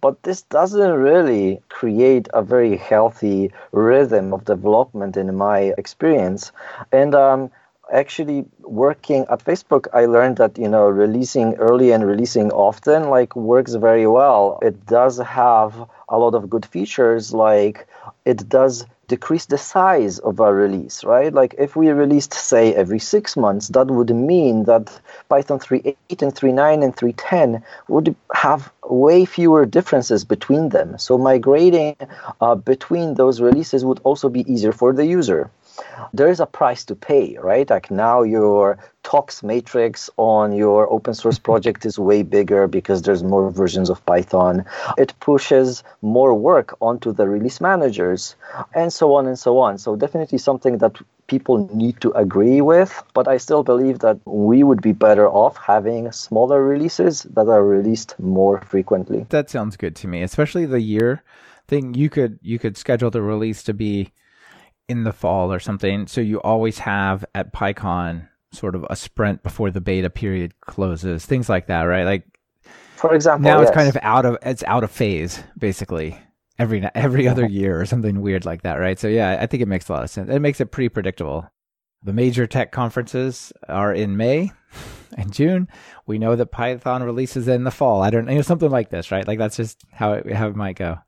but 0.00 0.22
this 0.22 0.42
doesn't 0.42 0.92
really 0.92 1.60
create 1.68 2.28
a 2.34 2.42
very 2.42 2.76
healthy 2.76 3.50
rhythm 3.72 4.32
of 4.32 4.44
development 4.44 5.16
in 5.16 5.34
my 5.36 5.74
experience. 5.78 6.52
And 6.92 7.14
um, 7.14 7.50
actually 7.92 8.44
working 8.60 9.24
at 9.30 9.42
facebook 9.42 9.86
i 9.94 10.04
learned 10.04 10.36
that 10.36 10.58
you 10.58 10.68
know 10.68 10.86
releasing 10.88 11.54
early 11.54 11.90
and 11.90 12.06
releasing 12.06 12.50
often 12.52 13.08
like 13.08 13.34
works 13.34 13.74
very 13.74 14.06
well. 14.06 14.58
It 14.60 14.84
does 14.86 15.16
have 15.18 15.88
a 16.08 16.18
lot 16.18 16.34
of 16.34 16.50
good 16.50 16.66
features 16.66 17.32
like 17.32 17.86
it 18.26 18.48
does 18.48 18.84
decrease 19.08 19.46
the 19.46 19.58
size 19.58 20.18
of 20.20 20.40
our 20.40 20.54
release, 20.54 21.02
right? 21.02 21.32
Like 21.32 21.54
if 21.58 21.74
we 21.74 21.88
released, 21.88 22.34
say, 22.34 22.74
every 22.74 22.98
six 22.98 23.36
months, 23.36 23.68
that 23.68 23.88
would 23.88 24.14
mean 24.14 24.64
that 24.64 25.00
Python 25.28 25.58
3.8 25.58 25.96
and 26.22 26.34
3.9 26.34 26.84
and 26.84 26.96
3.10 26.96 27.62
would 27.88 28.14
have 28.34 28.70
way 28.84 29.24
fewer 29.24 29.66
differences 29.66 30.24
between 30.24 30.68
them. 30.68 30.98
So 30.98 31.18
migrating 31.18 31.96
uh, 32.40 32.54
between 32.54 33.14
those 33.14 33.40
releases 33.40 33.84
would 33.84 34.00
also 34.04 34.28
be 34.28 34.50
easier 34.50 34.72
for 34.72 34.92
the 34.92 35.06
user 35.06 35.50
there 36.12 36.28
is 36.28 36.40
a 36.40 36.46
price 36.46 36.84
to 36.86 36.94
pay, 36.94 37.36
right? 37.38 37.68
Like 37.68 37.90
now 37.90 38.22
your 38.22 38.78
tox 39.02 39.42
matrix 39.42 40.10
on 40.16 40.52
your 40.52 40.90
open 40.92 41.14
source 41.14 41.36
mm-hmm. 41.36 41.44
project 41.44 41.86
is 41.86 41.98
way 41.98 42.22
bigger 42.22 42.66
because 42.66 43.02
there's 43.02 43.22
more 43.22 43.50
versions 43.50 43.88
of 43.90 44.04
Python. 44.04 44.64
It 44.96 45.14
pushes 45.20 45.82
more 46.02 46.34
work 46.34 46.76
onto 46.80 47.12
the 47.12 47.28
release 47.28 47.60
managers 47.60 48.36
and 48.74 48.92
so 48.92 49.14
on 49.14 49.26
and 49.26 49.38
so 49.38 49.58
on. 49.58 49.78
So 49.78 49.96
definitely 49.96 50.38
something 50.38 50.78
that 50.78 50.96
people 51.26 51.68
need 51.74 52.00
to 52.00 52.10
agree 52.12 52.60
with, 52.60 53.02
but 53.14 53.28
I 53.28 53.36
still 53.36 53.62
believe 53.62 54.00
that 54.00 54.18
we 54.24 54.64
would 54.64 54.82
be 54.82 54.92
better 54.92 55.28
off 55.28 55.56
having 55.56 56.10
smaller 56.10 56.64
releases 56.64 57.22
that 57.34 57.48
are 57.48 57.64
released 57.64 58.18
more 58.18 58.60
frequently. 58.62 59.26
That 59.28 59.48
sounds 59.50 59.76
good 59.76 59.94
to 59.96 60.08
me, 60.08 60.22
especially 60.22 60.66
the 60.66 60.80
year 60.80 61.22
thing. 61.68 61.94
You 61.94 62.10
could 62.10 62.38
you 62.42 62.58
could 62.58 62.76
schedule 62.76 63.10
the 63.10 63.22
release 63.22 63.62
to 63.64 63.74
be 63.74 64.12
in 64.88 65.04
the 65.04 65.12
fall 65.12 65.52
or 65.52 65.60
something. 65.60 66.06
So 66.06 66.20
you 66.20 66.40
always 66.40 66.78
have 66.78 67.24
at 67.34 67.52
PyCon 67.52 68.28
sort 68.52 68.74
of 68.74 68.86
a 68.88 68.96
sprint 68.96 69.42
before 69.42 69.70
the 69.70 69.80
beta 69.80 70.10
period 70.10 70.58
closes, 70.60 71.26
things 71.26 71.48
like 71.48 71.66
that, 71.66 71.82
right? 71.82 72.04
Like, 72.04 72.24
for 72.96 73.14
example, 73.14 73.48
now 73.48 73.60
yes. 73.60 73.68
it's 73.68 73.76
kind 73.76 73.88
of 73.88 73.96
out 74.02 74.26
of 74.26 74.38
it's 74.42 74.64
out 74.64 74.82
of 74.82 74.90
phase 74.90 75.42
basically 75.56 76.18
every 76.58 76.84
every 76.94 77.28
other 77.28 77.46
year 77.46 77.80
or 77.80 77.86
something 77.86 78.20
weird 78.20 78.44
like 78.44 78.62
that, 78.62 78.76
right? 78.76 78.98
So 78.98 79.08
yeah, 79.08 79.38
I 79.40 79.46
think 79.46 79.62
it 79.62 79.68
makes 79.68 79.88
a 79.88 79.92
lot 79.92 80.02
of 80.02 80.10
sense. 80.10 80.30
It 80.30 80.40
makes 80.40 80.60
it 80.60 80.72
pretty 80.72 80.88
predictable. 80.88 81.48
The 82.02 82.12
major 82.12 82.46
tech 82.46 82.72
conferences 82.72 83.52
are 83.68 83.92
in 83.92 84.16
May 84.16 84.52
and 85.16 85.32
June. 85.32 85.68
We 86.06 86.18
know 86.18 86.36
that 86.36 86.52
Python 86.52 87.02
releases 87.02 87.48
in 87.48 87.64
the 87.64 87.70
fall. 87.70 88.02
I 88.02 88.10
don't 88.10 88.26
know 88.26 88.42
something 88.42 88.70
like 88.70 88.90
this, 88.90 89.10
right? 89.10 89.26
Like 89.26 89.38
that's 89.38 89.56
just 89.56 89.82
how 89.92 90.14
it 90.14 90.32
how 90.32 90.48
it 90.48 90.56
might 90.56 90.76
go. 90.76 90.98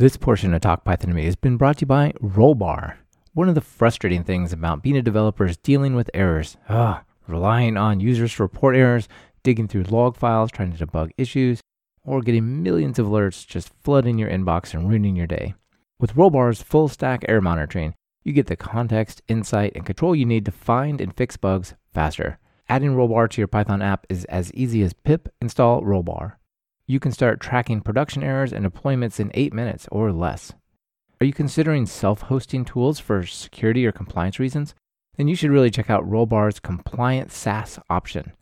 This 0.00 0.16
portion 0.16 0.54
of 0.54 0.62
Talk 0.62 0.82
Python 0.82 1.10
to 1.10 1.14
Me 1.14 1.26
has 1.26 1.36
been 1.36 1.58
brought 1.58 1.76
to 1.76 1.80
you 1.82 1.86
by 1.86 2.14
Rollbar. 2.22 2.94
One 3.34 3.50
of 3.50 3.54
the 3.54 3.60
frustrating 3.60 4.24
things 4.24 4.50
about 4.50 4.82
being 4.82 4.96
a 4.96 5.02
developer 5.02 5.44
is 5.44 5.58
dealing 5.58 5.94
with 5.94 6.08
errors. 6.14 6.56
Ah, 6.70 7.02
relying 7.28 7.76
on 7.76 8.00
users 8.00 8.34
to 8.36 8.42
report 8.44 8.74
errors, 8.76 9.08
digging 9.42 9.68
through 9.68 9.82
log 9.82 10.16
files, 10.16 10.50
trying 10.50 10.72
to 10.72 10.86
debug 10.86 11.10
issues, 11.18 11.60
or 12.02 12.22
getting 12.22 12.62
millions 12.62 12.98
of 12.98 13.08
alerts 13.08 13.46
just 13.46 13.74
flooding 13.84 14.16
your 14.16 14.30
inbox 14.30 14.72
and 14.72 14.88
ruining 14.88 15.16
your 15.16 15.26
day. 15.26 15.52
With 15.98 16.14
Rollbar's 16.14 16.62
full 16.62 16.88
stack 16.88 17.26
error 17.28 17.42
monitoring, 17.42 17.92
you 18.24 18.32
get 18.32 18.46
the 18.46 18.56
context, 18.56 19.20
insight, 19.28 19.72
and 19.74 19.84
control 19.84 20.16
you 20.16 20.24
need 20.24 20.46
to 20.46 20.50
find 20.50 21.02
and 21.02 21.14
fix 21.14 21.36
bugs 21.36 21.74
faster. 21.92 22.38
Adding 22.70 22.94
Rollbar 22.94 23.28
to 23.28 23.40
your 23.42 23.48
Python 23.48 23.82
app 23.82 24.06
is 24.08 24.24
as 24.30 24.50
easy 24.54 24.82
as 24.82 24.94
pip 24.94 25.28
install 25.42 25.82
Rollbar 25.82 26.36
you 26.90 26.98
can 26.98 27.12
start 27.12 27.40
tracking 27.40 27.80
production 27.80 28.22
errors 28.22 28.52
and 28.52 28.66
deployments 28.66 29.20
in 29.20 29.30
8 29.32 29.54
minutes 29.54 29.86
or 29.92 30.12
less. 30.12 30.52
Are 31.20 31.24
you 31.24 31.32
considering 31.32 31.86
self 31.86 32.22
hosting 32.22 32.64
tools 32.64 32.98
for 32.98 33.24
security 33.24 33.86
or 33.86 33.92
compliance 33.92 34.40
reasons? 34.40 34.74
Then 35.16 35.28
you 35.28 35.36
should 35.36 35.52
really 35.52 35.70
check 35.70 35.88
out 35.88 36.08
Rollbar's 36.08 36.58
compliant 36.58 37.30
SaaS 37.30 37.78
option. 37.88 38.32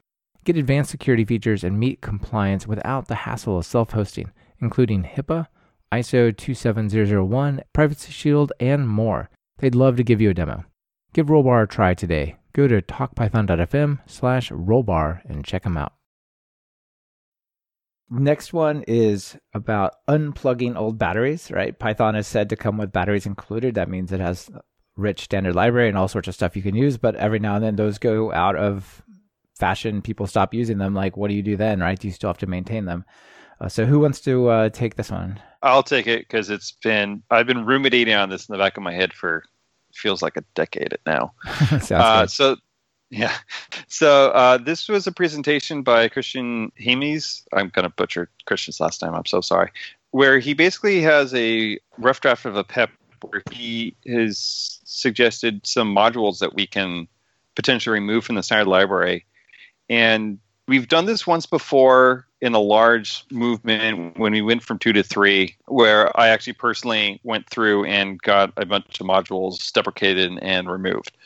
Get 0.45 0.57
advanced 0.57 0.91
security 0.91 1.27
features 1.27 1.63
and 1.63 1.79
meet 1.79 2.01
compliance 2.01 2.67
without 2.67 3.09
the 3.09 3.27
hassle 3.27 3.59
of 3.59 3.67
self 3.67 3.91
hosting, 3.91 4.33
including 4.61 5.03
HIPAA, 5.03 5.49
ISO 5.93 6.35
27001, 6.35 7.61
Privacy 7.75 8.13
Shield, 8.13 8.53
and 8.59 8.89
more. 8.89 9.29
They'd 9.59 9.75
love 9.75 9.97
to 9.97 10.05
give 10.05 10.23
you 10.23 10.31
a 10.31 10.35
demo. 10.35 10.65
Give 11.13 11.27
Rollbar 11.27 11.65
a 11.65 11.67
try 11.67 11.93
today. 11.93 12.37
Go 12.55 12.67
to 12.67 12.81
talkpython.fm 12.81 13.99
slash 14.07 14.51
rollbar 14.51 15.21
and 15.29 15.45
check 15.45 15.65
them 15.65 15.77
out. 15.77 15.98
Next 18.11 18.53
one 18.53 18.85
is 18.89 19.37
about 19.53 19.95
unplugging 20.09 20.77
old 20.77 20.99
batteries, 20.99 21.51
right? 21.51 21.79
Python 21.79 22.17
is 22.17 22.27
said 22.27 22.49
to 22.51 22.57
come 22.57 22.79
with 22.79 22.93
batteries 22.93 23.27
included. 23.27 23.75
That 23.75 23.91
means 23.91 24.13
it 24.13 24.21
has 24.21 24.51
rich 24.97 25.23
standard 25.23 25.55
library 25.55 25.89
and 25.89 25.99
all 25.99 26.09
sorts 26.09 26.29
of 26.29 26.35
stuff 26.35 26.57
you 26.57 26.63
can 26.63 26.75
use, 26.75 26.97
but 26.97 27.15
every 27.17 27.39
now 27.39 27.57
and 27.57 27.65
then 27.65 27.77
those 27.77 27.99
go 27.99 28.33
out 28.33 28.57
of 28.57 29.03
fashion. 29.59 30.01
People 30.01 30.27
stop 30.27 30.55
using 30.55 30.79
them. 30.79 30.95
Like, 30.95 31.17
what 31.17 31.29
do 31.29 31.35
you 31.35 31.43
do 31.43 31.57
then, 31.57 31.81
right? 31.81 31.99
Do 31.99 32.09
you 32.09 32.15
still 32.15 32.31
have 32.31 32.39
to 32.39 32.47
maintain 32.47 32.87
them? 32.87 33.05
Uh, 33.61 33.69
so, 33.69 33.85
who 33.85 33.99
wants 33.99 34.21
to 34.23 34.49
uh, 34.49 34.69
take 34.71 34.97
this 34.97 35.11
one? 35.11 35.41
I'll 35.63 35.83
take 35.83 36.07
it 36.07 36.21
because 36.21 36.49
it's 36.49 36.73
been, 36.83 37.23
I've 37.31 37.47
been 37.47 37.67
ruminating 37.67 38.15
on 38.15 38.31
this 38.31 38.49
in 38.49 38.53
the 38.53 38.59
back 38.59 38.77
of 38.77 38.83
my 38.85 38.95
head 38.95 39.13
for 39.13 39.43
feels 39.95 40.23
like 40.23 40.37
a 40.37 40.45
decade 40.55 40.97
now. 41.05 41.35
uh, 41.91 42.27
so 42.27 42.57
yeah. 43.11 43.37
So 43.91 44.29
uh, 44.31 44.59
this 44.59 44.87
was 44.87 45.07
a 45.07 45.13
presentation 45.13 45.83
by 45.83 46.09
Christian 46.09 46.71
Heimes. 46.79 47.43
I'm 47.55 47.71
going 47.71 47.85
to 47.85 47.89
butcher 47.89 48.29
Christian's 48.45 48.81
last 48.81 49.03
name. 49.03 49.15
I'm 49.15 49.25
so 49.25 49.41
sorry. 49.41 49.71
Where 50.11 50.39
he 50.39 50.53
basically 50.53 51.01
has 51.01 51.33
a 51.35 51.79
rough 51.97 52.21
draft 52.21 52.45
of 52.45 52.55
a 52.55 52.65
PEP 52.65 52.91
where 53.23 53.43
he 53.51 53.97
has 54.07 54.79
suggested 54.85 55.67
some 55.67 55.95
modules 55.95 56.39
that 56.41 56.55
we 56.55 56.67
can 56.67 57.09
potentially 57.57 57.95
remove 57.95 58.25
from 58.25 58.37
the 58.37 58.43
standard 58.43 58.69
library. 58.69 59.25
And 59.89 60.39
we've 60.69 60.87
done 60.87 61.07
this 61.07 61.27
once 61.27 61.47
before 61.47 62.27
in 62.41 62.55
a 62.55 62.61
large 62.61 63.25
movement 63.31 64.19
when 64.19 64.33
we 64.33 64.43
went 64.43 64.63
from 64.63 64.79
two 64.79 64.93
to 64.93 65.03
three, 65.03 65.57
where 65.67 66.17
I 66.21 66.29
actually 66.29 66.53
personally 66.53 67.21
went 67.25 67.49
through 67.49 67.87
and 67.87 68.21
got 68.21 68.53
a 68.57 68.67
bunch 68.67 69.01
of 69.01 69.07
modules 69.07 69.73
deprecated 69.73 70.39
and 70.41 70.71
removed. 70.71 71.17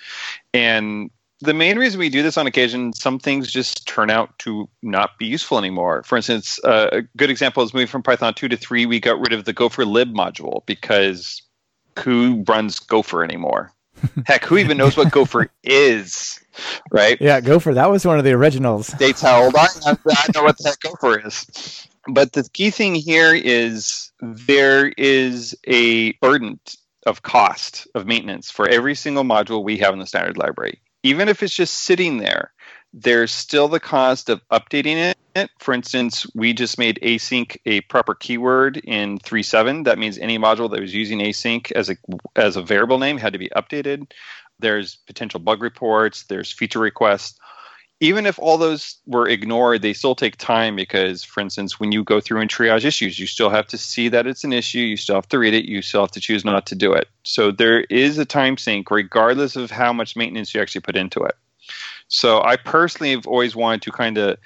And 0.55 1.11
the 1.43 1.55
main 1.55 1.77
reason 1.77 1.99
we 1.99 2.09
do 2.09 2.23
this 2.23 2.39
on 2.39 2.47
occasion, 2.47 2.93
some 2.93 3.19
things 3.19 3.51
just 3.51 3.87
turn 3.87 4.11
out 4.11 4.39
to 4.39 4.69
not 4.83 5.19
be 5.19 5.27
useful 5.27 5.59
anymore. 5.59 6.05
For 6.05 6.17
instance, 6.17 6.63
uh, 6.63 6.89
a 6.93 7.03
good 7.17 7.31
example 7.31 7.65
is 7.65 7.75
moving 7.75 7.89
from 7.89 8.03
Python 8.03 8.33
2 8.33 8.49
to 8.49 8.57
3, 8.57 8.87
we 8.87 9.01
got 9.01 9.19
rid 9.19 9.33
of 9.33 9.45
the 9.45 9.53
gopher 9.53 9.85
lib 9.85 10.13
module 10.15 10.65
because 10.67 11.43
who 11.99 12.45
runs 12.47 12.79
gopher 12.79 13.25
anymore? 13.25 13.73
Heck, 14.27 14.45
who 14.45 14.57
even 14.57 14.77
knows 14.77 14.97
what 14.97 15.11
gopher 15.11 15.51
is, 15.65 16.41
right? 16.93 17.21
Yeah, 17.21 17.41
gopher, 17.41 17.75
that 17.75 17.91
was 17.91 18.07
one 18.07 18.19
of 18.19 18.25
the 18.25 18.33
originals. 18.33 18.87
States 18.95 19.21
how 19.21 19.45
old 19.45 19.57
I 19.57 19.67
am. 19.87 19.99
I 20.09 20.27
know 20.35 20.45
what 20.45 20.59
the 20.59 20.69
heck 20.69 20.81
gopher 20.81 21.27
is. 21.27 21.87
But 22.09 22.33
the 22.33 22.49
key 22.53 22.71
thing 22.71 22.95
here 22.95 23.35
is 23.35 24.11
there 24.21 24.89
is 24.97 25.57
a 25.67 26.13
burden 26.15 26.59
of 27.07 27.23
cost 27.23 27.87
of 27.95 28.07
maintenance 28.07 28.51
for 28.51 28.69
every 28.69 28.95
single 28.95 29.25
module 29.25 29.65
we 29.65 29.77
have 29.79 29.93
in 29.93 29.99
the 29.99 30.07
standard 30.07 30.37
library 30.37 30.81
even 31.03 31.29
if 31.29 31.43
it's 31.43 31.55
just 31.55 31.75
sitting 31.75 32.19
there, 32.19 32.53
there's 32.93 33.33
still 33.33 33.69
the 33.69 33.81
cost 33.81 34.29
of 34.29 34.47
updating 34.51 35.15
it. 35.35 35.51
For 35.59 35.73
instance, 35.73 36.27
we 36.35 36.53
just 36.53 36.79
made 36.79 36.99
async 37.03 37.57
a 37.65 37.81
proper 37.83 38.15
keyword 38.15 38.77
in 38.77 39.19
3.7. 39.19 39.85
That 39.85 39.99
means 39.99 40.19
any 40.19 40.39
module 40.39 40.71
that 40.71 40.81
was 40.81 40.95
using 40.95 41.21
async 41.21 41.73
as 41.73 41.89
a 41.89 41.97
as 42.37 42.57
a 42.57 42.63
variable 42.63 42.99
name 42.99 43.17
had 43.17 43.33
to 43.33 43.39
be 43.39 43.49
updated. 43.57 44.13
There's 44.59 44.97
potential 45.07 45.41
bug 45.41 45.63
reports, 45.63 46.25
there's 46.25 46.53
feature 46.53 46.81
requests. 46.81 47.39
Even 48.03 48.27
if 48.27 48.37
all 48.41 48.59
those 48.59 48.97
were 49.07 49.29
ignored, 49.29 49.81
they 49.81 49.93
still 49.93 50.17
take 50.17 50.37
time 50.37 50.75
because, 50.75 51.23
for 51.23 51.39
instance, 51.39 51.79
when 51.79 51.93
you 51.93 52.03
go 52.03 52.21
through 52.21 52.41
and 52.41 52.51
triage 52.51 52.85
issues, 52.85 53.17
you 53.17 53.29
still 53.29 53.49
have 53.49 53.69
to 53.69 53.79
see 53.79 54.09
that 54.09 54.27
it's 54.27 54.43
an 54.43 54.53
issue, 54.53 54.81
you 54.81 54.97
still 54.97 55.15
have 55.15 55.29
to 55.29 55.39
read 55.39 55.55
it, 55.55 55.67
you 55.67 55.83
still 55.83 56.01
have 56.01 56.11
to 56.11 56.21
choose 56.21 56.45
not 56.45 56.67
to 56.67 56.75
do 56.75 56.93
it. 56.93 57.07
So 57.23 57.53
there 57.53 57.83
is 57.83 58.19
a 58.19 58.25
time 58.25 58.57
sink, 58.59 58.91
regardless 58.91 59.55
of 59.55 59.71
how 59.71 59.93
much 59.93 60.17
maintenance 60.17 60.53
you 60.53 60.61
actually 60.61 60.81
put 60.81 60.97
into 60.97 61.23
it. 61.23 61.37
So 62.09 62.43
I 62.43 62.57
personally 62.57 63.13
have 63.13 63.29
always 63.29 63.55
wanted 63.55 63.83
to 63.83 63.93
kind 63.93 64.19
of 64.19 64.37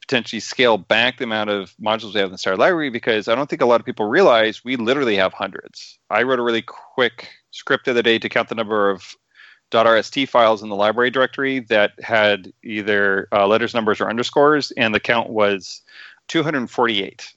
potentially 0.00 0.40
scale 0.40 0.78
back 0.78 1.18
the 1.18 1.24
amount 1.24 1.50
of 1.50 1.74
modules 1.76 2.14
we 2.14 2.20
have 2.20 2.28
in 2.28 2.32
the 2.32 2.38
standard 2.38 2.58
library 2.58 2.88
because 2.88 3.28
I 3.28 3.34
don't 3.34 3.50
think 3.50 3.60
a 3.60 3.66
lot 3.66 3.80
of 3.80 3.86
people 3.86 4.06
realize 4.06 4.64
we 4.64 4.76
literally 4.76 5.16
have 5.16 5.34
hundreds. 5.34 5.98
I 6.08 6.22
wrote 6.22 6.38
a 6.38 6.42
really 6.42 6.62
quick 6.62 7.28
script 7.50 7.84
the 7.84 7.90
other 7.90 8.02
day 8.02 8.18
to 8.18 8.28
count 8.30 8.48
the 8.48 8.54
number 8.54 8.88
of 8.88 9.14
.rst 9.70 10.28
files 10.28 10.62
in 10.62 10.68
the 10.68 10.76
library 10.76 11.10
directory 11.10 11.60
that 11.60 11.92
had 12.02 12.52
either 12.62 13.28
uh, 13.32 13.46
letters, 13.46 13.74
numbers, 13.74 14.00
or 14.00 14.08
underscores, 14.08 14.70
and 14.72 14.94
the 14.94 15.00
count 15.00 15.30
was 15.30 15.82
248. 16.28 17.32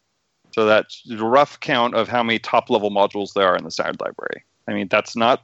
So 0.52 0.66
that's 0.66 1.04
a 1.10 1.18
rough 1.18 1.60
count 1.60 1.94
of 1.94 2.08
how 2.08 2.24
many 2.24 2.40
top 2.40 2.70
level 2.70 2.90
modules 2.90 3.34
there 3.34 3.48
are 3.48 3.56
in 3.56 3.64
the 3.64 3.72
standard 3.72 4.02
library. 4.02 4.44
I 4.68 4.74
mean, 4.74 4.88
that's 4.88 5.16
not 5.16 5.44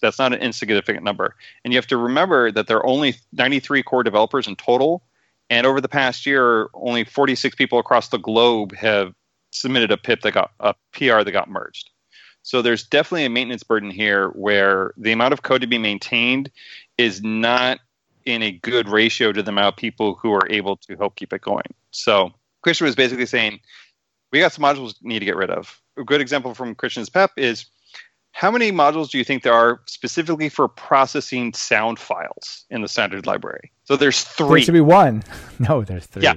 that's 0.00 0.18
not 0.18 0.32
an 0.32 0.40
insignificant 0.40 1.04
number. 1.04 1.34
And 1.62 1.72
you 1.72 1.78
have 1.78 1.86
to 1.88 1.96
remember 1.96 2.50
that 2.52 2.68
there 2.68 2.78
are 2.78 2.86
only 2.86 3.16
93 3.32 3.82
core 3.82 4.02
developers 4.02 4.46
in 4.46 4.56
total, 4.56 5.02
and 5.50 5.66
over 5.66 5.80
the 5.80 5.88
past 5.88 6.24
year, 6.24 6.68
only 6.74 7.04
46 7.04 7.54
people 7.54 7.78
across 7.78 8.08
the 8.08 8.18
globe 8.18 8.74
have 8.74 9.14
submitted 9.50 9.90
a 9.90 9.96
pip 9.96 10.20
that 10.22 10.32
got 10.32 10.52
a 10.60 10.74
PR 10.92 11.22
that 11.22 11.32
got 11.32 11.50
merged. 11.50 11.90
So 12.42 12.62
there's 12.62 12.84
definitely 12.84 13.24
a 13.24 13.30
maintenance 13.30 13.62
burden 13.62 13.90
here 13.90 14.28
where 14.30 14.94
the 14.96 15.12
amount 15.12 15.32
of 15.32 15.42
code 15.42 15.60
to 15.60 15.66
be 15.66 15.78
maintained 15.78 16.50
is 16.96 17.22
not 17.22 17.78
in 18.24 18.42
a 18.42 18.52
good 18.52 18.88
ratio 18.88 19.32
to 19.32 19.42
the 19.42 19.50
amount 19.50 19.74
of 19.74 19.76
people 19.76 20.14
who 20.14 20.32
are 20.32 20.46
able 20.50 20.76
to 20.76 20.96
help 20.96 21.16
keep 21.16 21.32
it 21.32 21.40
going. 21.40 21.74
So 21.90 22.32
Christian 22.62 22.86
was 22.86 22.94
basically 22.94 23.26
saying, 23.26 23.60
we 24.32 24.40
got 24.40 24.52
some 24.52 24.64
modules 24.64 24.94
we 25.02 25.08
need 25.08 25.20
to 25.20 25.24
get 25.24 25.36
rid 25.36 25.50
of. 25.50 25.80
A 25.96 26.04
good 26.04 26.20
example 26.20 26.54
from 26.54 26.74
Christian's 26.74 27.08
PEP 27.08 27.30
is 27.36 27.66
how 28.32 28.50
many 28.50 28.70
modules 28.70 29.10
do 29.10 29.18
you 29.18 29.24
think 29.24 29.42
there 29.42 29.54
are 29.54 29.80
specifically 29.86 30.48
for 30.48 30.68
processing 30.68 31.52
sound 31.54 31.98
files 31.98 32.64
in 32.70 32.82
the 32.82 32.88
standard 32.88 33.26
library? 33.26 33.72
So 33.84 33.96
there's 33.96 34.22
three. 34.22 34.60
There 34.60 34.66
should 34.66 34.74
be 34.74 34.80
one. 34.80 35.24
No, 35.58 35.82
there's 35.82 36.06
three. 36.06 36.22
Yeah. 36.22 36.34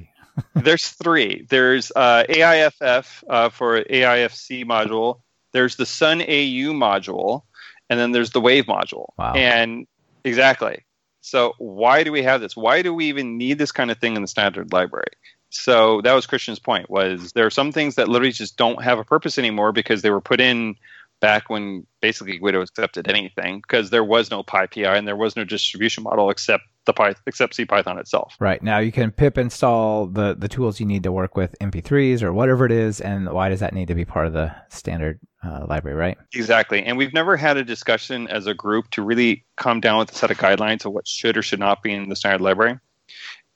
there's 0.56 0.90
three. 0.90 1.46
There's 1.50 1.92
uh, 1.96 2.24
AIFF 2.28 3.24
uh, 3.30 3.50
for 3.50 3.84
AIFC 3.84 4.66
module. 4.66 5.20
There's 5.54 5.76
the 5.76 5.86
Sun 5.86 6.22
AU 6.22 6.74
module, 6.74 7.44
and 7.90 8.00
then 8.00 8.12
there's 8.12 8.32
the 8.32 8.42
Wave 8.42 8.66
module. 8.66 9.08
Wow. 9.18 9.34
And 9.34 9.88
exactly. 10.24 10.86
So 11.22 11.54
why 11.58 12.04
do 12.04 12.12
we 12.12 12.24
have 12.24 12.42
this? 12.42 12.56
Why 12.56 12.82
do 12.82 12.94
we 12.94 13.06
even 13.06 13.38
need 13.38 13.58
this 13.58 13.72
kind 13.72 13.92
of 13.92 14.00
thing 14.00 14.16
in 14.16 14.22
the 14.22 14.28
standard 14.28 14.74
library? 14.74 15.14
So 15.50 16.02
that 16.02 16.14
was 16.14 16.26
Christian's 16.26 16.60
point. 16.60 16.90
Was 16.90 17.34
there 17.34 17.46
are 17.46 17.52
some 17.52 17.72
things 17.72 17.96
that 17.96 18.08
literally 18.08 18.32
just 18.32 18.58
don't 18.58 18.82
have 18.82 19.00
a 19.00 19.04
purpose 19.04 19.38
anymore 19.38 19.72
because 19.72 20.02
they 20.02 20.10
were 20.10 20.22
put 20.22 20.40
in 20.40 20.76
back 21.20 21.50
when 21.50 21.86
basically 22.02 22.38
Guido 22.40 22.62
accepted 22.62 23.08
anything 23.08 23.60
because 23.60 23.90
there 23.90 24.04
was 24.04 24.32
no 24.32 24.44
PyPI 24.44 24.98
and 24.98 25.08
there 25.08 25.16
was 25.16 25.36
no 25.36 25.44
distribution 25.44 26.04
model 26.04 26.30
except 26.30 26.64
the 26.86 26.94
Python, 26.94 27.22
except 27.28 27.56
CPython 27.56 28.00
itself. 28.00 28.36
Right 28.40 28.62
now, 28.62 28.80
you 28.80 28.92
can 28.92 29.12
pip 29.12 29.38
install 29.38 30.08
the 30.08 30.36
the 30.36 30.48
tools 30.48 30.80
you 30.80 30.86
need 30.86 31.04
to 31.04 31.12
work 31.12 31.36
with 31.36 31.56
MP3s 31.60 32.24
or 32.24 32.34
whatever 32.34 32.66
it 32.66 32.72
is, 32.72 33.02
and 33.02 33.32
why 33.32 33.50
does 33.50 33.60
that 33.60 33.74
need 33.74 33.88
to 33.88 33.96
be 33.96 34.06
part 34.06 34.28
of 34.28 34.34
the 34.34 34.54
standard 34.70 35.20
uh, 35.46 35.66
library, 35.68 35.98
right? 35.98 36.18
Exactly, 36.34 36.84
and 36.84 36.98
we've 36.98 37.14
never 37.14 37.38
had 37.38 37.58
a 37.58 37.64
discussion 37.64 38.28
as 38.28 38.48
a 38.48 38.54
group 38.54 38.90
to 38.92 39.02
really 39.02 39.46
come 39.58 39.80
down 39.80 40.00
with 40.00 40.12
a 40.12 40.16
set 40.16 40.32
of 40.32 40.38
guidelines 40.38 40.86
of 40.86 40.94
what 40.94 41.08
should 41.08 41.38
or 41.38 41.42
should 41.42 41.60
not 41.60 41.84
be 41.84 41.92
in 41.92 42.10
the 42.10 42.16
standard 42.16 42.42
library, 42.42 42.80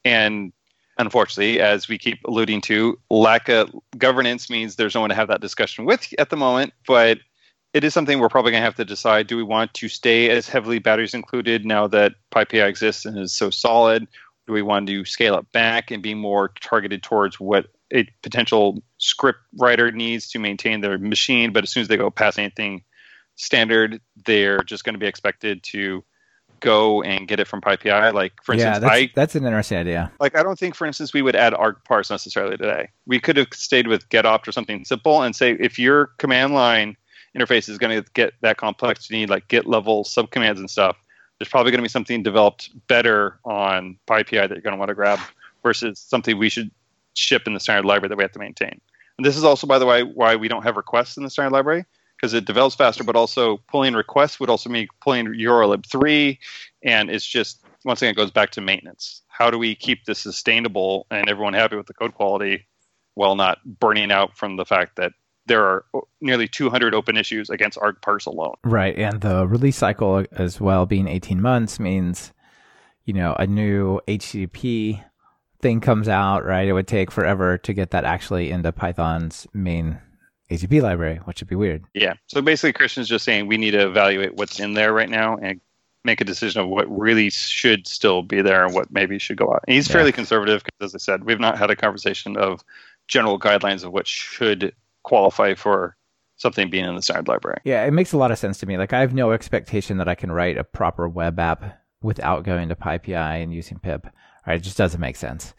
and 0.03 0.53
unfortunately, 0.97 1.59
as 1.59 1.88
we 1.88 1.97
keep 1.97 2.19
alluding 2.26 2.61
to, 2.61 2.97
lack 3.09 3.49
of 3.49 3.73
governance 3.97 4.49
means 4.49 4.76
there's 4.76 4.95
no 4.95 5.01
one 5.01 5.09
to 5.09 5.15
have 5.15 5.28
that 5.28 5.41
discussion 5.41 5.86
with 5.86 6.13
at 6.19 6.30
the 6.30 6.38
moment, 6.38 6.73
but 6.88 7.19
it 7.76 7.84
is 7.84 7.93
something 7.93 8.19
we're 8.19 8.30
probably 8.30 8.53
going 8.53 8.61
to 8.61 8.65
have 8.65 8.76
to 8.76 8.86
decide. 8.86 9.28
Do 9.28 9.36
we 9.36 9.43
want 9.43 9.73
to 9.73 9.89
stay 9.89 10.30
as 10.30 10.47
heavily 10.47 10.80
batteries 10.80 11.13
included 11.13 11.65
now 11.65 11.88
that 11.88 12.13
PyPI 12.32 12.65
exists 12.69 13.03
and 13.03 13.19
is 13.19 13.34
so 13.34 13.49
solid? 13.49 14.07
Do 14.47 14.53
we 14.53 14.61
want 14.61 14.88
to 14.88 15.03
scale 15.03 15.38
it 15.38 15.51
back 15.51 15.91
and 15.91 16.01
be 16.01 16.13
more 16.13 16.53
targeted 16.61 17.03
towards 17.03 17.38
what 17.38 17.65
a 17.93 18.07
potential 18.23 18.82
script 18.97 19.39
writer 19.57 19.91
needs 19.91 20.30
to 20.30 20.39
maintain 20.39 20.80
their 20.80 20.97
machine? 20.97 21.51
But 21.51 21.65
as 21.65 21.69
soon 21.69 21.82
as 21.82 21.89
they 21.89 21.97
go 21.97 22.09
past 22.09 22.39
anything 22.39 22.82
standard, 23.36 23.99
they're 24.26 24.59
just 24.59 24.86
going 24.86 24.93
to 24.93 24.99
be 24.99 25.07
expected 25.07 25.61
to 25.63 26.01
go 26.61 27.01
and 27.01 27.28
get 27.28 27.41
it 27.41 27.47
from 27.47 27.59
PyPI. 27.59 28.13
Like 28.13 28.41
for 28.41 28.53
instance, 28.53 28.76
yeah, 28.76 28.80
that's, 28.80 28.93
I 28.93 29.11
that's 29.13 29.36
an 29.36 29.43
interesting 29.43 29.80
idea. 29.80 30.13
like 30.21 30.38
I 30.38 30.43
don't 30.43 30.57
think, 30.57 30.76
for 30.76 30.88
instance, 30.88 31.13
we 31.13 31.21
would 31.21 31.36
add 31.36 31.51
argparse 31.51 32.09
necessarily 32.09 32.55
today. 32.55 32.88
We 33.05 33.19
could 33.19 33.36
have 33.36 33.47
stayed 33.51 33.88
with 33.88 34.07
getopt 34.07 34.47
or 34.47 34.53
something 34.53 34.86
simple 34.86 35.23
and 35.23 35.36
say 35.36 35.57
if 35.59 35.78
your 35.78 36.11
command 36.17 36.53
line 36.53 36.95
interface 37.36 37.70
is 37.70 37.78
going 37.78 38.02
to 38.02 38.10
get 38.14 38.34
that 38.42 38.58
complex, 38.58 39.10
you 39.10 39.18
need 39.18 39.30
like 39.30 39.48
git 39.48 39.68
level 39.68 40.04
subcommands 40.04 40.58
and 40.58 40.70
stuff. 40.70 40.98
There's 41.40 41.50
probably 41.50 41.72
going 41.72 41.80
to 41.80 41.84
be 41.84 41.90
something 41.90 42.24
developed 42.24 42.70
better 42.88 43.40
on 43.44 43.98
PyPI 44.08 44.48
that 44.48 44.52
you're 44.52 44.62
going 44.62 44.74
to 44.74 44.80
want 44.80 44.90
to 44.90 44.96
grab 44.96 45.20
versus 45.64 46.00
something 46.00 46.38
we 46.38 46.50
should 46.50 46.72
ship 47.14 47.44
in 47.48 47.54
the 47.54 47.60
standard 47.60 47.86
library 47.86 48.10
that 48.10 48.18
we 48.18 48.24
have 48.24 48.32
to 48.34 48.40
maintain. 48.40 48.80
And 49.18 49.26
this 49.26 49.38
is 49.38 49.44
also, 49.44 49.68
by 49.68 49.80
the 49.80 49.86
way, 49.86 50.04
why 50.04 50.36
we 50.36 50.48
don't 50.48 50.64
have 50.64 50.78
requests 50.78 51.18
in 51.18 51.24
the 51.24 51.30
standard 51.30 51.54
library 51.54 51.86
because 52.16 52.34
it 52.34 52.46
develops 52.46 52.76
faster, 52.76 53.04
but 53.04 53.16
also 53.16 53.58
pulling 53.68 53.94
requests 53.94 54.40
would 54.40 54.50
also 54.50 54.70
mean 54.70 54.88
pulling 55.02 55.26
urllib3, 55.26 56.38
and 56.84 57.10
it's 57.10 57.26
just 57.26 57.62
once 57.84 58.02
again 58.02 58.12
it 58.12 58.18
goes 58.18 58.32
back 58.32 58.52
to 58.52 58.62
maintenance. 58.62 59.22
How 59.28 59.52
do 59.52 59.58
we 59.58 59.76
keep 59.76 60.06
this 60.06 60.20
sustainable 60.20 61.06
and 61.12 61.30
everyone 61.30 61.54
happy 61.54 61.76
with 61.76 61.88
the 61.88 61.94
code 61.94 62.14
quality 62.14 62.66
while 63.16 63.36
not 63.36 63.60
burning 63.66 64.12
out 64.12 64.36
from 64.38 64.56
the 64.56 64.66
fact 64.66 64.96
that 64.96 65.14
there 65.46 65.64
are 65.64 65.86
nearly 66.22 66.48
200 66.48 66.93
open 66.93 67.18
issues 67.18 67.50
against 67.50 67.78
argparse 67.78 68.26
alone. 68.26 68.56
Right, 68.64 68.98
and 68.98 69.22
the 69.22 69.48
release 69.48 69.78
cycle 69.78 70.26
as 70.32 70.60
well 70.60 70.86
being 70.86 71.08
18 71.08 71.41
months 71.41 71.80
means, 71.80 72.34
you 73.06 73.14
know, 73.14 73.36
a 73.38 73.46
new 73.46 74.00
HTTP 74.08 75.04
thing 75.62 75.82
comes 75.82 76.08
out, 76.08 76.46
right? 76.46 76.68
It 76.68 76.74
would 76.74 76.88
take 76.88 77.12
forever 77.12 77.58
to 77.60 77.74
get 77.74 77.91
that 77.91 78.04
actually 78.04 78.52
into 78.52 78.72
Python's 78.72 79.48
main 79.54 80.00
HTTP 80.52 80.82
library, 80.82 81.18
which 81.26 81.41
would 81.41 81.48
be 81.50 81.56
weird. 81.56 81.84
Yeah. 81.93 82.14
So 82.28 82.41
basically, 82.41 82.74
Christian's 82.74 83.08
just 83.08 83.26
saying 83.26 83.48
we 83.48 83.58
need 83.58 83.72
to 83.72 83.88
evaluate 83.88 84.36
what's 84.36 84.60
in 84.60 84.74
there 84.74 84.93
right 84.93 85.10
now 85.10 85.38
and 85.38 85.60
make 86.04 86.22
a 86.22 86.24
decision 86.24 86.62
of 86.62 86.68
what 86.68 86.86
really 86.88 87.32
should 87.32 87.88
still 87.88 88.22
be 88.22 88.41
there 88.43 88.64
and 88.64 88.76
what 88.76 88.91
maybe 88.91 89.18
should 89.18 89.38
go 89.38 89.52
out. 89.52 89.64
And 89.68 89.74
he's 89.74 89.88
Yeah. 89.88 89.93
fairly 89.93 90.12
conservative 90.12 90.64
because, 90.64 90.93
as 90.93 90.96
I 90.96 91.00
said, 91.04 91.24
we've 91.24 91.39
not 91.39 91.58
had 91.58 91.72
a 91.72 91.76
conversation 91.76 92.38
of 92.38 92.64
general 93.08 93.39
guidelines 93.39 93.84
of 93.84 93.91
what 93.91 94.08
should 94.08 94.72
qualify 95.06 95.53
for 95.53 95.95
something 96.36 96.70
being 96.70 96.86
in 96.86 96.95
the 96.95 97.01
standard 97.01 97.28
library. 97.28 97.62
Yeah, 97.64 97.86
it 97.86 97.91
makes 97.91 98.12
a 98.12 98.18
lot 98.18 98.32
of 98.32 98.38
sense 98.38 98.58
to 98.60 98.66
me. 98.66 98.78
Like 98.78 98.91
I 98.91 98.99
have 98.99 99.14
no 99.14 99.32
expectation 99.32 99.97
that 99.97 100.10
I 100.10 100.16
can 100.16 100.32
write 100.32 100.58
a 100.58 100.64
proper 100.64 101.08
web 101.08 101.39
app 101.39 101.80
without 102.01 102.43
going 102.43 102.70
to 102.70 102.76
PyPI 102.76 103.41
and 103.41 103.53
using 103.53 103.80
pip. 103.80 104.08
Right, 104.45 104.58
it 104.58 104.64
just 104.64 104.78
doesn't 104.78 104.99
make 104.99 105.16
sense. 105.16 105.53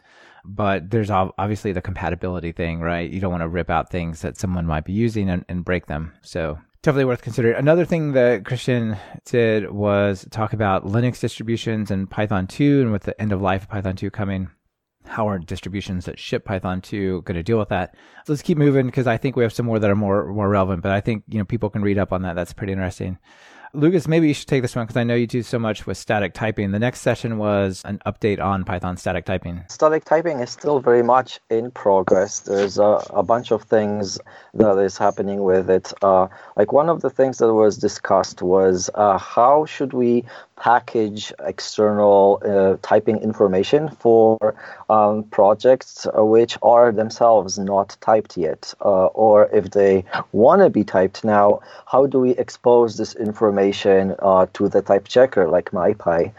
But 0.45 0.91
there's 0.91 1.09
obviously 1.09 1.73
the 1.73 1.81
compatibility 1.81 2.53
thing, 2.53 2.79
right? 2.79 3.09
You 3.09 3.19
don't 3.19 3.31
want 3.31 3.41
to 3.41 3.49
rip 3.49 3.69
out 3.69 3.89
things 3.89 4.21
that 4.21 4.37
someone 4.37 4.65
might 4.65 4.85
be 4.85 4.93
using 4.93 5.29
and, 5.29 5.43
and 5.49 5.65
break 5.65 5.87
them. 5.87 6.13
So 6.21 6.57
definitely 6.83 7.05
worth 7.05 7.21
considering. 7.21 7.57
Another 7.57 7.83
thing 7.83 8.13
that 8.13 8.45
Christian 8.45 8.95
did 9.25 9.71
was 9.71 10.25
talk 10.31 10.53
about 10.53 10.85
Linux 10.85 11.19
distributions 11.19 11.91
and 11.91 12.09
Python 12.09 12.47
2, 12.47 12.81
and 12.81 12.91
with 12.93 13.03
the 13.03 13.19
end 13.19 13.33
of 13.33 13.41
life 13.41 13.63
of 13.63 13.69
Python 13.69 13.97
2 13.97 14.09
coming, 14.09 14.49
how 15.07 15.27
are 15.27 15.39
distributions 15.39 16.05
that 16.05 16.19
ship 16.19 16.45
Python 16.45 16.81
2 16.81 17.23
going 17.23 17.35
to 17.35 17.43
deal 17.43 17.57
with 17.57 17.69
that? 17.69 17.95
Let's 18.27 18.41
keep 18.41 18.57
moving 18.57 18.85
because 18.85 19.07
I 19.07 19.17
think 19.17 19.35
we 19.35 19.43
have 19.43 19.53
some 19.53 19.65
more 19.65 19.79
that 19.79 19.89
are 19.89 19.95
more 19.95 20.27
more 20.33 20.49
relevant. 20.49 20.83
But 20.83 20.91
I 20.91 21.01
think 21.01 21.23
you 21.27 21.39
know 21.39 21.45
people 21.45 21.69
can 21.69 21.81
read 21.81 21.97
up 21.97 22.13
on 22.13 22.21
that. 22.23 22.35
That's 22.35 22.53
pretty 22.53 22.73
interesting. 22.73 23.17
Łukasz, 23.75 24.07
maybe 24.07 24.27
you 24.27 24.33
should 24.33 24.47
take 24.47 24.61
this 24.61 24.75
one 24.75 24.85
because 24.85 24.97
I 24.97 25.03
know 25.03 25.13
you 25.13 25.27
do 25.27 25.43
so 25.43 25.59
much 25.59 25.85
with 25.85 25.97
static 25.97 26.33
typing. 26.33 26.71
The 26.71 26.79
next 26.79 27.01
session 27.01 27.37
was 27.37 27.81
an 27.85 27.99
update 28.05 28.41
on 28.41 28.63
Python 28.63 28.95
static 28.97 29.25
typing. 29.25 29.63
Static 29.69 30.05
typing 30.05 30.39
is 30.39 30.49
still 30.49 30.79
very 30.79 31.03
much 31.03 31.39
in 31.49 31.71
progress. 31.71 32.39
There's 32.39 32.79
a, 32.79 33.03
a 33.09 33.23
bunch 33.23 33.51
of 33.51 33.63
things 33.63 34.19
that 34.53 34.77
is 34.79 34.97
happening 34.97 35.43
with 35.43 35.69
it. 35.69 35.93
Uh, 36.01 36.27
like 36.55 36.71
one 36.71 36.89
of 36.89 37.01
the 37.01 37.09
things 37.09 37.39
that 37.39 37.53
was 37.53 37.77
discussed 37.77 38.41
was 38.41 38.89
uh, 38.95 39.17
how 39.17 39.65
should 39.65 39.93
we 39.93 40.23
package 40.57 41.31
external 41.39 42.41
uh, 42.43 42.77
typing 42.81 43.17
information 43.19 43.89
for 43.89 44.55
um, 44.89 45.23
projects 45.23 46.07
which 46.13 46.57
are 46.61 46.91
themselves 46.91 47.57
not 47.59 47.95
typed 48.01 48.37
yet, 48.37 48.73
uh, 48.81 49.05
or 49.07 49.47
if 49.53 49.71
they 49.71 50.03
want 50.31 50.61
to 50.61 50.69
be 50.69 50.83
typed 50.83 51.23
now, 51.23 51.59
how 51.85 52.05
do 52.05 52.19
we 52.19 52.31
expose 52.31 52.97
this 52.97 53.15
information 53.15 54.15
uh, 54.19 54.45
to 54.53 54.67
the 54.67 54.81
type 54.81 55.07
checker 55.07 55.47
like 55.47 55.71
MyPy? 55.71 56.31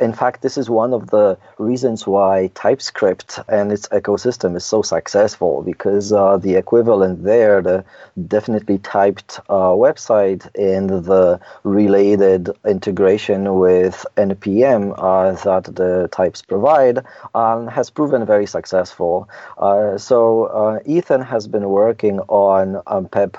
In 0.00 0.12
fact, 0.12 0.42
this 0.42 0.58
is 0.58 0.68
one 0.68 0.92
of 0.92 1.10
the 1.10 1.38
reasons 1.58 2.06
why 2.06 2.50
TypeScript 2.54 3.38
and 3.48 3.72
its 3.72 3.86
ecosystem 3.88 4.56
is 4.56 4.64
so 4.64 4.82
successful 4.82 5.62
because 5.62 6.12
uh, 6.12 6.36
the 6.36 6.54
equivalent 6.56 7.24
there, 7.24 7.62
the 7.62 7.84
DefinitelyTyped 8.18 9.38
uh, 9.48 9.74
website 9.86 10.48
and 10.56 10.90
the 11.04 11.40
related 11.62 12.50
integration 12.66 13.43
with 13.52 14.06
NPM 14.16 14.94
uh, 14.96 15.32
that 15.44 15.74
the 15.74 16.08
types 16.12 16.42
provide 16.42 17.04
um, 17.34 17.66
has 17.66 17.90
proven 17.90 18.24
very 18.24 18.46
successful. 18.46 19.28
Uh, 19.58 19.98
so 19.98 20.44
uh, 20.46 20.78
Ethan 20.86 21.20
has 21.20 21.46
been 21.48 21.68
working 21.68 22.20
on 22.28 22.80
um, 22.86 23.08
PEP 23.08 23.36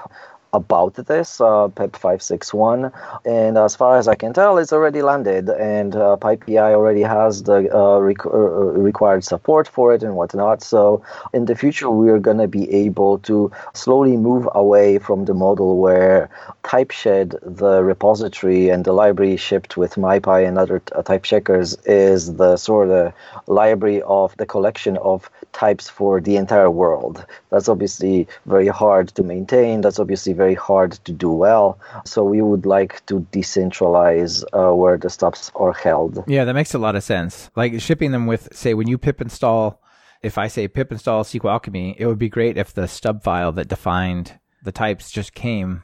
about 0.56 0.94
this, 0.96 1.40
uh, 1.42 1.68
PEP 1.70 1.96
561. 1.96 2.92
And 3.26 3.58
as 3.58 3.76
far 3.76 3.98
as 3.98 4.08
I 4.08 4.16
can 4.16 4.34
tell, 4.34 4.58
it's 4.58 4.74
already 4.74 5.02
landed, 5.02 5.50
and 5.50 5.96
uh, 5.96 6.18
PyPI 6.20 6.74
already 6.74 7.02
has 7.02 7.44
the 7.44 7.70
uh, 7.74 7.96
uh, 7.96 8.00
required 8.00 9.24
support 9.24 9.68
for 9.68 9.94
it 9.94 10.04
and 10.04 10.16
whatnot. 10.16 10.62
So 10.64 11.04
in 11.34 11.46
the 11.46 11.56
future, 11.56 11.90
we're 11.90 12.20
going 12.20 12.38
to 12.38 12.48
be 12.48 12.72
able 12.72 13.20
to 13.20 13.52
slowly 13.74 14.18
move 14.18 14.48
away 14.54 15.00
from 15.00 15.26
the 15.26 15.34
model 15.34 15.78
where 15.78 16.30
TypeShed, 16.64 17.36
the 17.42 17.84
repository 17.84 18.70
and 18.70 18.86
the 18.86 18.94
library 18.94 19.38
shipped 19.38 19.78
with 19.78 19.96
MyPy 19.96 20.48
and 20.48 20.58
other 20.58 20.80
t- 20.80 20.94
type 21.04 21.24
checkers, 21.24 21.76
is 21.86 22.36
the 22.36 22.58
sort 22.58 22.90
of 22.90 23.14
library 23.48 24.02
of 24.04 24.36
the 24.38 24.46
collection 24.46 24.98
of 24.98 25.30
types 25.56 25.90
for 25.90 26.22
the 26.22 26.36
entire 26.36 26.70
world. 26.70 27.26
That's 27.50 27.70
obviously 27.70 28.28
very 28.46 28.68
hard 28.68 29.08
to 29.16 29.24
maintain. 29.24 29.82
That's 29.82 30.00
obviously 30.00 30.34
very 30.34 30.45
hard 30.54 30.94
to 31.06 31.12
do 31.12 31.32
well. 31.32 31.80
So 32.06 32.24
we 32.24 32.42
would 32.42 32.66
like 32.66 33.06
to 33.08 33.22
decentralize 33.32 34.44
uh, 34.54 34.76
where 34.76 34.98
the 34.98 35.10
stubs 35.10 35.52
are 35.56 35.74
held. 35.74 36.24
Yeah, 36.28 36.46
that 36.46 36.54
makes 36.54 36.74
a 36.74 36.80
lot 36.80 36.96
of 36.96 37.04
sense. 37.04 37.50
Like 37.56 37.82
shipping 37.82 38.12
them 38.12 38.28
with, 38.28 38.50
say, 38.56 38.74
when 38.74 38.88
you 38.88 38.98
pip 38.98 39.22
install, 39.22 39.82
if 40.22 40.38
I 40.38 40.48
say 40.48 40.68
pip 40.68 40.92
install 40.92 41.24
SQLAlchemy, 41.24 41.96
it 41.98 42.06
would 42.06 42.20
be 42.20 42.30
great 42.30 42.58
if 42.58 42.74
the 42.74 42.88
stub 42.88 43.24
file 43.24 43.52
that 43.54 43.68
defined 43.68 44.40
the 44.64 44.72
types 44.72 45.12
just 45.12 45.34
came 45.34 45.84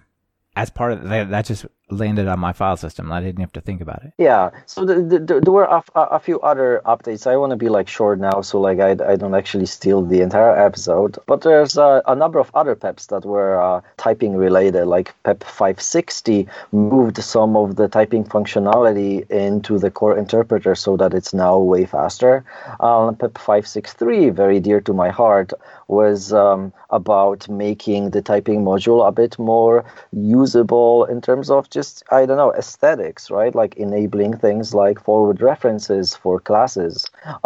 as 0.55 0.69
part 0.69 0.93
of 0.93 1.09
that. 1.09 1.29
That 1.29 1.45
just 1.45 1.65
landed 1.91 2.27
on 2.27 2.39
my 2.39 2.53
file 2.53 2.77
system. 2.77 3.11
I 3.11 3.21
didn't 3.21 3.41
have 3.41 3.53
to 3.53 3.61
think 3.61 3.81
about 3.81 4.03
it. 4.03 4.13
Yeah. 4.17 4.51
So 4.65 4.85
the, 4.85 4.95
the, 4.95 5.19
the, 5.19 5.41
there 5.41 5.53
were 5.53 5.67
a, 5.95 6.19
few 6.19 6.39
other 6.41 6.81
updates. 6.85 7.27
I 7.27 7.35
want 7.37 7.51
to 7.51 7.57
be 7.57 7.69
like 7.69 7.87
short 7.87 8.19
now, 8.19 8.41
so 8.41 8.59
like 8.59 8.79
I, 8.79 8.91
I 8.91 9.15
don't 9.15 9.35
actually 9.35 9.65
steal 9.65 10.01
the 10.03 10.21
entire 10.21 10.55
episode. 10.55 11.17
But 11.25 11.41
there's 11.41 11.77
a 11.77 12.15
number 12.15 12.39
of 12.39 12.51
other 12.53 12.75
PEPs 12.75 13.07
that 13.07 13.25
were 13.25 13.61
uh, 13.61 13.81
typing 13.97 14.35
related. 14.35 14.85
Like 14.85 15.13
PEP 15.23 15.43
560 15.43 16.47
moved 16.71 17.17
some 17.23 17.55
of 17.55 17.75
the 17.75 17.87
typing 17.87 18.23
functionality 18.23 19.29
into 19.29 19.79
the 19.79 19.91
core 19.91 20.17
interpreter 20.17 20.75
so 20.75 20.95
that 20.97 21.13
it's 21.13 21.33
now 21.33 21.57
way 21.57 21.85
faster. 21.85 22.45
Uh, 22.79 23.11
PEP 23.11 23.37
563, 23.37 24.29
very 24.29 24.59
dear 24.59 24.79
to 24.81 24.93
my 24.93 25.09
heart, 25.09 25.53
was 25.87 26.31
um, 26.31 26.71
about 26.89 27.49
making 27.49 28.11
the 28.11 28.21
typing 28.21 28.63
module 28.63 29.05
a 29.05 29.11
bit 29.11 29.37
more 29.37 29.83
usable 30.13 31.05
in 31.05 31.19
terms 31.19 31.49
of 31.49 31.69
just 31.69 31.80
just 31.81 32.03
I 32.11 32.25
don't 32.27 32.41
know 32.43 32.53
aesthetics, 32.61 33.23
right? 33.39 33.53
Like 33.61 33.73
enabling 33.87 34.33
things 34.45 34.65
like 34.83 34.97
forward 35.07 35.37
references 35.51 36.07
for 36.21 36.33
classes, 36.49 36.95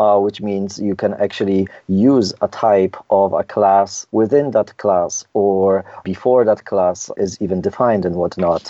uh, 0.03 0.17
which 0.25 0.39
means 0.49 0.69
you 0.89 0.95
can 1.03 1.13
actually 1.25 1.61
use 2.11 2.27
a 2.47 2.49
type 2.67 2.95
of 3.09 3.27
a 3.41 3.43
class 3.55 3.89
within 4.19 4.45
that 4.57 4.69
class 4.83 5.11
or 5.33 5.65
before 6.11 6.41
that 6.49 6.61
class 6.71 6.97
is 7.25 7.31
even 7.43 7.59
defined 7.69 8.03
and 8.05 8.15
whatnot. 8.21 8.63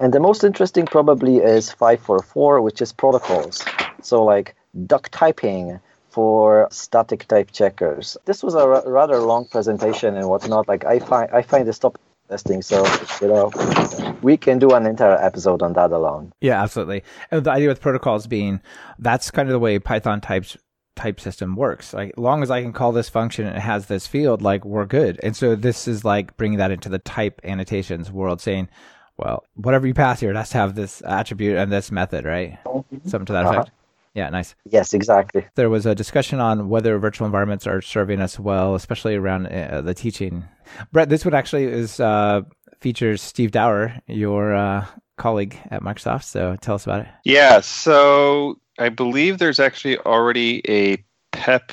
And 0.00 0.08
the 0.14 0.24
most 0.28 0.40
interesting 0.50 0.86
probably 0.96 1.36
is 1.56 1.64
544, 1.72 2.62
which 2.66 2.80
is 2.84 2.90
protocols. 2.92 3.56
So 4.02 4.16
like 4.32 4.48
duck 4.92 5.04
typing 5.10 5.80
for 6.10 6.68
static 6.70 7.20
type 7.32 7.50
checkers. 7.52 8.16
This 8.24 8.42
was 8.42 8.54
a 8.54 8.64
r- 8.74 8.82
rather 9.00 9.18
long 9.32 9.44
presentation 9.54 10.16
and 10.16 10.26
whatnot. 10.32 10.64
Like 10.72 10.84
I 10.94 10.96
find 11.10 11.28
I 11.38 11.42
find 11.42 11.64
this 11.66 11.78
topic 11.84 12.00
testing. 12.28 12.62
So, 12.62 12.86
you 13.20 13.28
know, 13.28 14.14
we 14.22 14.36
can 14.36 14.58
do 14.58 14.70
an 14.70 14.86
entire 14.86 15.16
episode 15.16 15.62
on 15.62 15.72
that 15.74 15.92
alone. 15.92 16.32
Yeah, 16.40 16.62
absolutely. 16.62 17.02
And 17.30 17.44
the 17.44 17.50
idea 17.50 17.68
with 17.68 17.80
protocols 17.80 18.26
being 18.26 18.60
that's 18.98 19.30
kind 19.30 19.48
of 19.48 19.52
the 19.52 19.58
way 19.58 19.78
Python 19.78 20.20
types 20.20 20.56
type 20.96 21.20
system 21.20 21.56
works. 21.56 21.94
Like, 21.94 22.12
long 22.16 22.42
as 22.42 22.50
I 22.50 22.60
can 22.60 22.72
call 22.72 22.92
this 22.92 23.08
function 23.08 23.46
and 23.46 23.56
it 23.56 23.60
has 23.60 23.86
this 23.86 24.06
field, 24.06 24.42
like 24.42 24.64
we're 24.64 24.84
good. 24.84 25.18
And 25.22 25.36
so 25.36 25.54
this 25.54 25.88
is 25.88 26.04
like 26.04 26.36
bringing 26.36 26.58
that 26.58 26.70
into 26.70 26.88
the 26.88 26.98
type 26.98 27.40
annotations 27.44 28.10
world, 28.10 28.40
saying, 28.40 28.68
well, 29.16 29.44
whatever 29.54 29.86
you 29.86 29.94
pass 29.94 30.20
here, 30.20 30.30
it 30.30 30.36
has 30.36 30.50
to 30.50 30.58
have 30.58 30.74
this 30.74 31.02
attribute 31.02 31.56
and 31.56 31.72
this 31.72 31.90
method, 31.90 32.24
right? 32.24 32.58
Mm-hmm. 32.64 33.08
Something 33.08 33.26
to 33.26 33.32
that 33.32 33.46
uh-huh. 33.46 33.64
Effect. 34.08 34.16
Yeah, 34.16 34.30
nice. 34.30 34.54
Yes, 34.64 34.94
exactly. 34.94 35.46
There 35.54 35.70
was 35.70 35.86
a 35.86 35.94
discussion 35.94 36.40
on 36.40 36.68
whether 36.68 36.98
virtual 36.98 37.26
environments 37.26 37.66
are 37.66 37.80
serving 37.80 38.20
us 38.20 38.38
well, 38.38 38.74
especially 38.74 39.14
around 39.14 39.46
uh, 39.46 39.80
the 39.82 39.94
teaching. 39.94 40.44
Brett, 40.92 41.08
this 41.08 41.24
one 41.24 41.34
actually 41.34 41.64
is 41.64 42.00
uh, 42.00 42.42
features 42.80 43.22
Steve 43.22 43.50
Dower, 43.50 43.94
your 44.06 44.54
uh, 44.54 44.86
colleague 45.16 45.56
at 45.70 45.82
Microsoft. 45.82 46.24
So 46.24 46.56
tell 46.60 46.74
us 46.74 46.84
about 46.84 47.00
it. 47.00 47.08
Yeah, 47.24 47.60
so 47.60 48.58
I 48.78 48.88
believe 48.88 49.38
there's 49.38 49.60
actually 49.60 49.98
already 49.98 50.62
a 50.68 51.04
PEP 51.32 51.72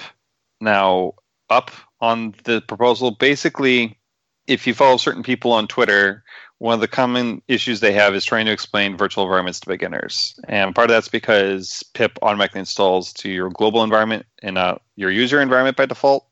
now 0.61 1.13
up 1.49 1.71
on 2.01 2.33
the 2.43 2.61
proposal. 2.61 3.11
Basically, 3.11 3.97
if 4.47 4.67
you 4.67 4.73
follow 4.73 4.97
certain 4.97 5.23
people 5.23 5.51
on 5.51 5.67
Twitter, 5.67 6.23
one 6.59 6.73
of 6.73 6.79
the 6.79 6.87
common 6.87 7.41
issues 7.47 7.79
they 7.79 7.91
have 7.91 8.15
is 8.15 8.23
trying 8.23 8.45
to 8.45 8.51
explain 8.51 8.97
virtual 8.97 9.23
environments 9.23 9.59
to 9.59 9.67
beginners. 9.67 10.39
And 10.47 10.73
part 10.73 10.89
of 10.89 10.95
that's 10.95 11.07
because 11.07 11.83
pip 11.93 12.17
automatically 12.21 12.59
installs 12.59 13.11
to 13.13 13.29
your 13.29 13.49
global 13.49 13.83
environment 13.83 14.25
and 14.41 14.55
not 14.55 14.81
your 14.95 15.11
user 15.11 15.41
environment 15.41 15.77
by 15.77 15.85
default 15.85 16.25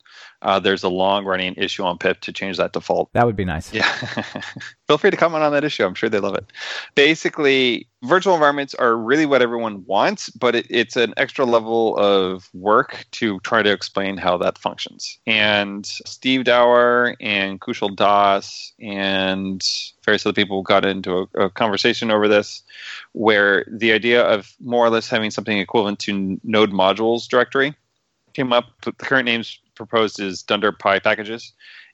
uh, 0.44 0.60
there's 0.60 0.84
a 0.84 0.90
long 0.90 1.26
running 1.26 1.56
issue 1.56 1.84
on 1.84 1.98
pip 1.98 2.20
to 2.22 2.34
change 2.34 2.58
that 2.58 2.74
default. 2.74 3.12
That 3.14 3.26
would 3.26 3.36
be 3.36 3.46
nice. 3.46 3.74
Yeah. 3.74 3.90
Feel 4.88 4.98
free 4.98 5.10
to 5.10 5.18
comment 5.18 5.44
on 5.44 5.54
that 5.54 5.64
issue. 5.64 5.86
I'm 5.86 5.96
sure 5.96 6.10
they 6.10 6.20
love 6.20 6.36
it. 6.36 6.52
Basically, 6.96 7.88
virtual 8.04 8.34
environments 8.34 8.76
are 8.76 8.98
really 8.98 9.26
what 9.26 9.42
everyone 9.42 9.86
wants, 9.86 10.30
but 10.30 10.56
it, 10.56 10.68
it's 10.70 10.98
an 10.98 11.14
extra 11.16 11.46
level 11.46 11.98
of 11.98 12.50
work 12.54 13.06
to 13.12 13.40
try 13.40 13.64
to 13.64 13.72
explain 13.72 14.18
how 14.18 14.38
that 14.38 14.58
functions. 14.58 15.18
And 15.26 15.86
Steve 15.86 16.44
Dower 16.44 17.16
and 17.22 17.62
Kushal 17.62 17.96
Das 17.96 18.74
and 18.82 19.66
various 20.04 20.26
other 20.26 20.34
people 20.34 20.62
got 20.62 20.86
into 20.86 21.30
a, 21.36 21.46
a 21.46 21.50
conversation 21.50 22.12
over 22.12 22.28
this 22.28 22.64
where 23.14 23.66
the 23.72 23.94
idea 23.94 24.24
of 24.24 24.54
more 24.60 24.86
or 24.86 24.90
less 24.90 25.08
having 25.08 25.32
something 25.32 25.58
equivalent 25.58 26.00
to 26.00 26.38
node 26.44 26.72
modules 26.72 27.28
directory 27.30 27.74
came 28.34 28.52
up. 28.52 28.66
But 28.84 28.98
the 28.98 29.06
current 29.06 29.26
name's 29.26 29.60
proposed 29.76 30.20
is 30.20 30.44
Dunder 30.44 30.72
Py 30.72 31.00
packages. 31.00 31.54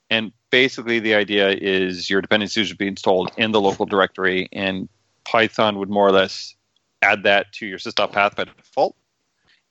And 0.09 0.31
basically, 0.49 0.99
the 0.99 1.13
idea 1.13 1.49
is 1.49 2.09
your 2.09 2.21
dependencies 2.21 2.69
would 2.69 2.77
be 2.77 2.87
installed 2.87 3.31
in 3.37 3.51
the 3.51 3.61
local 3.61 3.85
directory, 3.85 4.49
and 4.51 4.89
Python 5.23 5.77
would 5.77 5.89
more 5.89 6.07
or 6.07 6.11
less 6.11 6.55
add 7.01 7.23
that 7.23 7.51
to 7.53 7.67
your 7.67 7.77
sys.path 7.77 8.35
by 8.35 8.43
default. 8.45 8.95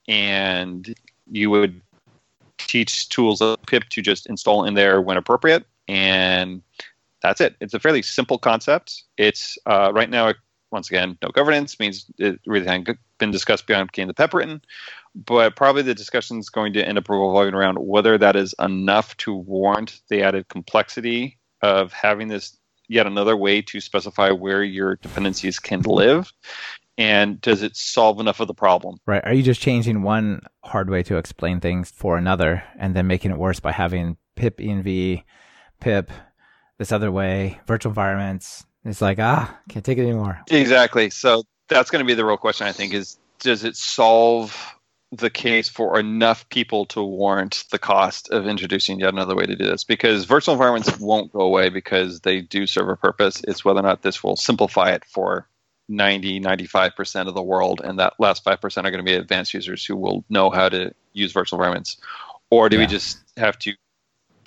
And 0.07 0.95
you 1.29 1.49
would 1.49 1.81
teach 2.57 3.09
tools 3.09 3.41
like 3.41 3.65
pip 3.67 3.83
to 3.89 4.01
just 4.01 4.27
install 4.27 4.63
in 4.65 4.73
there 4.75 5.01
when 5.01 5.17
appropriate. 5.17 5.65
And 5.87 6.61
that's 7.21 7.41
it. 7.41 7.55
It's 7.59 7.73
a 7.73 7.79
fairly 7.79 8.01
simple 8.01 8.37
concept. 8.37 9.03
It's 9.17 9.57
uh, 9.65 9.91
right 9.93 10.09
now, 10.09 10.33
once 10.71 10.89
again, 10.89 11.17
no 11.21 11.29
governance 11.29 11.79
means 11.79 12.05
it 12.17 12.39
really 12.45 12.65
hasn't 12.65 12.97
been 13.17 13.31
discussed 13.31 13.67
beyond 13.67 13.91
getting 13.91 14.07
the 14.07 14.13
PEP 14.13 14.33
written 14.33 14.61
but 15.15 15.55
probably 15.55 15.81
the 15.81 15.95
discussion 15.95 16.37
is 16.37 16.49
going 16.49 16.73
to 16.73 16.87
end 16.87 16.97
up 16.97 17.09
revolving 17.09 17.53
around 17.53 17.77
whether 17.79 18.17
that 18.17 18.35
is 18.35 18.53
enough 18.59 19.15
to 19.17 19.33
warrant 19.33 20.01
the 20.09 20.21
added 20.21 20.47
complexity 20.49 21.37
of 21.61 21.91
having 21.91 22.27
this 22.27 22.57
yet 22.87 23.07
another 23.07 23.35
way 23.35 23.61
to 23.61 23.79
specify 23.79 24.31
where 24.31 24.63
your 24.63 24.95
dependencies 24.97 25.59
can 25.59 25.81
live 25.81 26.31
and 26.97 27.39
does 27.41 27.61
it 27.63 27.77
solve 27.77 28.19
enough 28.19 28.41
of 28.41 28.47
the 28.47 28.53
problem? 28.53 28.97
Right. 29.05 29.23
Are 29.23 29.33
you 29.33 29.43
just 29.43 29.61
changing 29.61 30.01
one 30.01 30.41
hard 30.65 30.89
way 30.89 31.01
to 31.03 31.17
explain 31.17 31.59
things 31.61 31.91
for 31.91 32.17
another 32.17 32.63
and 32.77 32.95
then 32.95 33.07
making 33.07 33.31
it 33.31 33.37
worse 33.37 33.59
by 33.59 33.71
having 33.71 34.17
pipenv 34.35 35.23
pip 35.79 36.11
this 36.77 36.91
other 36.91 37.11
way 37.11 37.59
virtual 37.67 37.91
environments 37.91 38.65
it's 38.85 39.01
like 39.01 39.19
ah 39.19 39.55
can't 39.69 39.85
take 39.85 39.97
it 39.97 40.03
anymore 40.03 40.39
exactly 40.49 41.09
so 41.09 41.43
that's 41.67 41.91
going 41.91 42.03
to 42.03 42.07
be 42.07 42.13
the 42.13 42.25
real 42.25 42.37
question 42.37 42.67
i 42.67 42.71
think 42.71 42.93
is 42.93 43.17
does 43.39 43.63
it 43.63 43.75
solve 43.75 44.75
the 45.11 45.29
case 45.29 45.67
for 45.67 45.99
enough 45.99 46.47
people 46.49 46.85
to 46.85 47.01
warrant 47.01 47.63
the 47.71 47.79
cost 47.79 48.29
of 48.29 48.45
introducing 48.45 48.99
yet 48.99 49.13
another 49.13 49.35
way 49.35 49.45
to 49.45 49.55
do 49.55 49.65
this 49.65 49.83
because 49.83 50.25
virtual 50.25 50.53
environments 50.53 50.99
won't 50.99 51.33
go 51.33 51.41
away 51.41 51.69
because 51.69 52.19
they 52.21 52.41
do 52.41 52.67
serve 52.67 52.89
a 52.89 52.95
purpose. 52.95 53.41
It's 53.47 53.65
whether 53.65 53.79
or 53.79 53.83
not 53.83 54.03
this 54.03 54.23
will 54.23 54.35
simplify 54.35 54.91
it 54.91 55.03
for 55.05 55.47
90, 55.87 56.39
95% 56.41 57.27
of 57.27 57.33
the 57.33 57.41
world, 57.41 57.81
and 57.83 57.97
that 57.97 58.13
last 58.19 58.45
5% 58.45 58.53
are 58.63 58.91
going 58.91 58.97
to 58.97 59.03
be 59.03 59.15
advanced 59.15 59.55
users 59.55 59.83
who 59.83 59.95
will 59.95 60.23
know 60.29 60.51
how 60.51 60.69
to 60.69 60.93
use 61.13 61.31
virtual 61.31 61.57
environments. 61.57 61.97
Or 62.51 62.69
do 62.69 62.77
yeah. 62.77 62.83
we 62.83 62.87
just 62.87 63.17
have 63.37 63.57
to 63.59 63.73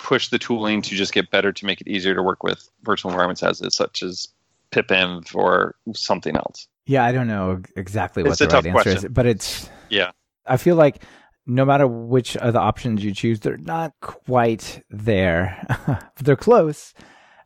push 0.03 0.27
the 0.27 0.37
tooling 0.37 0.81
to 0.83 0.95
just 0.95 1.13
get 1.13 1.31
better 1.31 1.51
to 1.51 1.65
make 1.65 1.81
it 1.81 1.87
easier 1.87 2.13
to 2.13 2.21
work 2.21 2.43
with 2.43 2.69
virtual 2.83 3.09
environments 3.09 3.41
as 3.41 3.61
is, 3.61 3.73
such 3.73 4.03
as 4.03 4.27
pipenv 4.71 5.33
or 5.33 5.75
something 5.95 6.35
else? 6.35 6.67
Yeah, 6.85 7.05
I 7.05 7.13
don't 7.13 7.27
know 7.27 7.61
exactly 7.75 8.21
what 8.21 8.33
it's 8.33 8.39
the 8.39 8.47
right 8.47 8.55
answer 8.57 8.71
question. 8.71 8.97
is, 8.97 9.05
but 9.09 9.25
it's 9.25 9.69
yeah 9.89 10.11
I 10.45 10.57
feel 10.57 10.75
like 10.75 11.03
no 11.45 11.65
matter 11.65 11.87
which 11.87 12.37
of 12.37 12.53
the 12.53 12.59
options 12.59 13.03
you 13.03 13.13
choose, 13.13 13.39
they're 13.39 13.57
not 13.57 13.93
quite 14.01 14.83
there. 14.89 15.65
they're 16.21 16.35
close. 16.35 16.93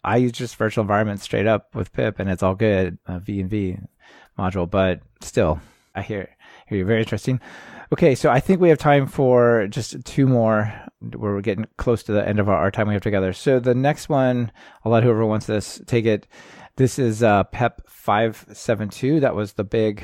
I 0.04 0.18
use 0.18 0.32
just 0.32 0.56
virtual 0.56 0.84
environments 0.84 1.24
straight 1.24 1.48
up 1.48 1.76
with 1.76 1.94
pip, 1.94 2.20
and 2.20 2.30
it's 2.30 2.44
all 2.44 2.56
good, 2.56 2.98
uh, 3.08 3.20
venv 3.20 3.86
module. 4.38 4.70
But 4.70 5.02
still, 5.22 5.60
I 5.96 6.02
hear 6.02 6.30
hear 6.68 6.80
you. 6.80 6.86
Very 6.86 7.02
interesting. 7.02 7.40
Okay, 7.94 8.16
so 8.16 8.30
I 8.30 8.42
think 8.42 8.60
we 8.60 8.70
have 8.70 8.78
time 8.78 9.08
for 9.08 9.68
just 9.68 10.04
two 10.04 10.28
more. 10.28 10.74
Where 11.00 11.34
we're 11.34 11.42
getting 11.42 11.68
close 11.78 12.02
to 12.04 12.12
the 12.12 12.28
end 12.28 12.40
of 12.40 12.50
our, 12.50 12.56
our 12.56 12.72
time 12.72 12.88
we 12.88 12.96
have 12.96 13.04
together. 13.04 13.32
So 13.32 13.60
the 13.60 13.76
next 13.76 14.10
one, 14.10 14.52
I'll 14.84 14.92
let 14.92 15.04
whoever 15.04 15.26
wants 15.28 15.46
this 15.46 15.80
take 15.86 16.06
it. 16.06 16.28
This 16.76 16.98
is 16.98 17.22
uh, 17.22 17.44
PEP 17.46 17.84
572. 17.88 19.20
That 19.20 19.36
was 19.36 19.54
the 19.54 19.64
big 19.64 20.04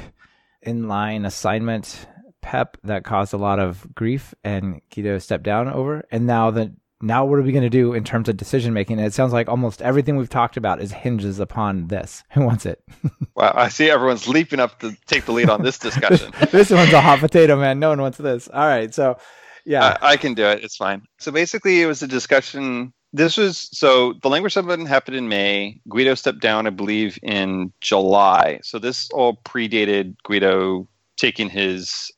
inline 0.66 1.26
assignment 1.26 2.08
PEP 2.42 2.78
that 2.84 3.04
caused 3.04 3.34
a 3.34 3.38
lot 3.38 3.60
of 3.60 3.88
grief 3.96 4.36
and 4.44 4.82
Guido 4.94 5.18
stepped 5.18 5.44
down 5.44 5.68
over. 5.68 6.04
And 6.12 6.28
now 6.28 6.52
the 6.52 6.76
now 7.04 7.26
what 7.26 7.38
are 7.38 7.42
we 7.42 7.52
going 7.52 7.64
to 7.64 7.70
do 7.70 7.94
in 7.94 8.04
terms 8.04 8.30
of 8.30 8.38
decision 8.38 8.74
making? 8.74 9.00
it 9.00 9.14
sounds 9.14 9.34
like 9.34 9.50
almost 9.50 9.82
everything 9.82 10.16
we've 10.18 10.30
talked 10.30 10.58
about 10.58 10.82
is 10.82 10.92
hinges 10.92 11.40
upon 11.40 11.88
this. 11.88 12.24
Who 12.32 12.42
wants 12.42 12.66
it? 12.66 12.82
wow, 13.36 13.52
I 13.56 13.70
see 13.70 13.90
everyone's 13.90 14.28
leaping 14.28 14.60
up 14.60 14.80
to 14.80 14.96
take 15.06 15.26
the 15.26 15.32
lead 15.32 15.50
on 15.50 15.62
this 15.62 15.78
discussion. 15.78 16.32
this 16.52 16.70
one's 16.70 16.94
a 16.94 17.02
hot 17.02 17.20
potato, 17.20 17.56
man. 17.58 17.80
No 17.80 17.90
one 17.90 18.02
wants 18.02 18.18
this. 18.18 18.48
All 18.48 18.66
right, 18.66 18.94
so 18.94 19.18
yeah, 19.66 19.98
I, 20.02 20.12
I 20.12 20.18
can 20.18 20.34
do 20.34 20.46
it. 20.46 20.64
It's 20.64 20.78
fine. 20.78 21.04
So 21.20 21.32
basically, 21.32 21.82
it 21.82 21.86
was 21.86 22.02
a 22.02 22.08
discussion. 22.08 22.94
This 23.12 23.38
was 23.38 23.70
so 23.72 24.14
the 24.22 24.30
language 24.30 24.54
summit 24.54 24.80
happened 24.88 25.18
in 25.18 25.28
May. 25.28 25.80
Guido 25.88 26.16
stepped 26.16 26.40
down, 26.40 26.66
I 26.66 26.72
believe, 26.72 27.20
in 27.22 27.72
July. 27.82 28.60
So 28.64 28.80
this 28.80 29.10
all 29.12 29.38
predated 29.46 30.16
Guido 30.24 30.88
taking 31.18 31.50
his 31.50 32.12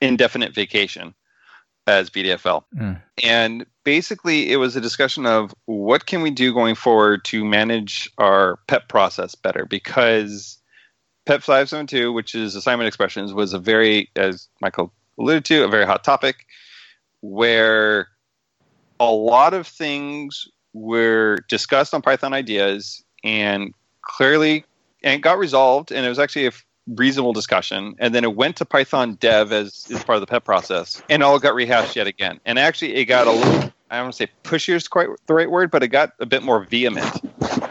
indefinite 0.00 0.54
vacation 0.54 1.14
as 1.86 2.10
BDFL. 2.10 2.62
Mm. 2.76 3.02
And 3.22 3.66
basically, 3.84 4.50
it 4.50 4.56
was 4.56 4.76
a 4.76 4.80
discussion 4.80 5.26
of 5.26 5.54
what 5.66 6.06
can 6.06 6.22
we 6.22 6.30
do 6.30 6.52
going 6.52 6.74
forward 6.74 7.24
to 7.26 7.44
manage 7.44 8.10
our 8.18 8.58
PEP 8.66 8.88
process 8.88 9.34
better 9.34 9.64
because 9.64 10.58
PEP 11.26 11.42
572, 11.42 12.12
which 12.12 12.34
is 12.34 12.54
assignment 12.54 12.88
expressions, 12.88 13.32
was 13.32 13.52
a 13.52 13.58
very, 13.58 14.10
as 14.16 14.48
Michael 14.60 14.92
alluded 15.18 15.44
to, 15.46 15.64
a 15.64 15.68
very 15.68 15.86
hot 15.86 16.04
topic 16.04 16.46
where 17.20 18.08
a 18.98 19.10
lot 19.10 19.54
of 19.54 19.66
things 19.66 20.48
were 20.72 21.38
discussed 21.48 21.94
on 21.94 22.02
Python 22.02 22.32
ideas 22.32 23.02
and 23.24 23.74
clearly 24.02 24.64
and 25.02 25.22
got 25.22 25.38
resolved. 25.38 25.92
And 25.92 26.04
it 26.04 26.08
was 26.08 26.18
actually 26.18 26.46
a 26.46 26.52
reasonable 26.94 27.32
discussion, 27.32 27.94
and 27.98 28.14
then 28.14 28.24
it 28.24 28.34
went 28.34 28.56
to 28.56 28.64
Python 28.64 29.14
dev 29.14 29.52
as, 29.52 29.86
as 29.92 30.02
part 30.04 30.16
of 30.16 30.20
the 30.20 30.26
PEP 30.26 30.44
process, 30.44 31.02
and 31.08 31.22
all 31.22 31.38
got 31.38 31.54
rehashed 31.54 31.96
yet 31.96 32.06
again. 32.06 32.40
And 32.44 32.58
actually, 32.58 32.94
it 32.94 33.06
got 33.06 33.26
a 33.26 33.32
little, 33.32 33.72
I 33.90 33.96
don't 33.96 34.06
want 34.06 34.14
to 34.14 34.26
say 34.26 34.28
pushy 34.44 34.74
is 34.74 34.88
quite 34.88 35.08
the 35.26 35.34
right 35.34 35.50
word, 35.50 35.70
but 35.70 35.82
it 35.82 35.88
got 35.88 36.12
a 36.20 36.26
bit 36.26 36.42
more 36.42 36.64
vehement. 36.64 37.20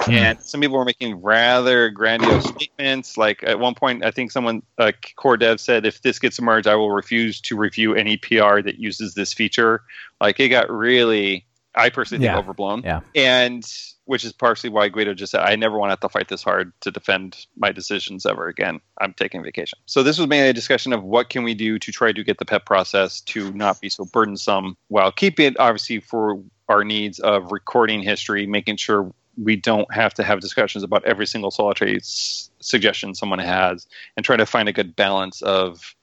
Hmm. 0.10 0.12
And 0.12 0.42
some 0.42 0.62
people 0.62 0.78
were 0.78 0.86
making 0.86 1.22
rather 1.22 1.90
grandiose 1.90 2.50
statements. 2.50 3.18
Like 3.18 3.44
at 3.44 3.60
one 3.60 3.76
point, 3.76 4.04
I 4.04 4.12
think 4.12 4.32
someone, 4.32 4.64
uh, 4.78 4.92
core 5.16 5.38
dev 5.38 5.60
said, 5.60 5.86
if 5.86 6.02
this 6.02 6.20
gets 6.20 6.40
merged, 6.42 6.68
I 6.68 6.76
will 6.76 6.92
refuse 6.92 7.40
to 7.42 7.58
review 7.58 7.96
any 7.96 8.18
PR 8.18 8.62
that 8.62 8.80
uses 8.80 9.14
this 9.14 9.34
feature. 9.34 9.84
Like 10.20 10.40
it 10.40 10.50
got 10.50 10.70
really, 10.70 11.46
I 11.76 11.90
personally 11.90 12.24
think, 12.24 12.34
yeah. 12.34 12.40
overblown. 12.40 12.82
Yeah. 12.84 13.02
And 13.16 13.64
which 14.10 14.26
is 14.26 14.34
partially 14.34 14.72
why 14.72 14.90
Guido 14.90 15.14
just 15.14 15.34
said, 15.34 15.42
I 15.42 15.56
never 15.56 15.78
want 15.78 15.90
to 15.90 15.92
have 15.92 16.00
to 16.00 16.10
fight 16.10 16.30
this 16.30 16.42
hard 16.42 16.74
to 16.82 16.90
defend 16.90 17.46
my 17.56 17.72
decisions 17.72 18.26
ever 18.26 18.48
again. 18.48 18.80
I'm 19.00 19.14
taking 19.14 19.44
vacation. 19.44 19.78
So 19.86 20.02
this 20.02 20.18
was 20.18 20.28
mainly 20.28 20.50
a 20.50 20.54
discussion 20.54 20.94
of 20.94 21.04
what 21.04 21.30
can 21.30 21.44
we 21.44 21.54
do 21.54 21.78
to 21.78 21.92
try 21.92 22.12
to 22.12 22.24
get 22.24 22.40
the 22.40 22.46
PEP 22.46 22.66
process 22.66 23.22
to 23.22 23.52
not 23.54 23.80
be 23.80 23.88
so 23.88 24.06
burdensome 24.06 24.76
while 24.88 25.12
keeping 25.12 25.46
it 25.46 25.60
obviously 25.60 26.00
for 26.00 26.42
our 26.70 26.84
needs 26.84 27.20
of 27.20 27.52
recording 27.52 28.02
history, 28.02 28.48
making 28.48 28.78
sure 28.78 29.14
we 29.38 29.56
don't 29.56 29.94
have 29.94 30.16
to 30.16 30.24
have 30.24 30.40
discussions 30.40 30.84
about 30.84 31.06
every 31.06 31.28
single 31.28 31.52
solitary 31.52 31.98
s- 31.98 32.50
suggestion 32.62 33.14
someone 33.14 33.38
has, 33.38 33.86
and 34.18 34.26
try 34.26 34.36
to 34.36 34.48
find 34.48 34.68
a 34.68 34.74
good 34.74 34.96
balance 34.96 35.44
of 35.44 35.96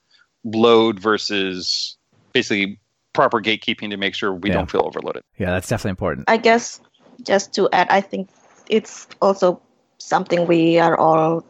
load 0.45 0.97
versus 0.97 1.97
basically 2.31 2.79
proper 3.11 3.41
gatekeeping 3.41 3.89
to 3.89 3.97
make 3.97 4.15
sure 4.15 4.33
we 4.33 4.47
yeah. 4.47 4.55
don't 4.55 4.71
feel 4.71 4.83
overloaded. 4.85 5.23
Yeah, 5.37 5.51
that's 5.51 5.67
definitely 5.67 5.89
important. 5.89 6.29
I 6.29 6.37
guess 6.37 6.79
just 7.23 7.53
to 7.55 7.69
add, 7.71 7.87
I 7.89 8.01
think 8.01 8.29
it's 8.69 9.07
also 9.21 9.61
something 9.97 10.47
we 10.47 10.79
are 10.79 10.97
all 10.97 11.43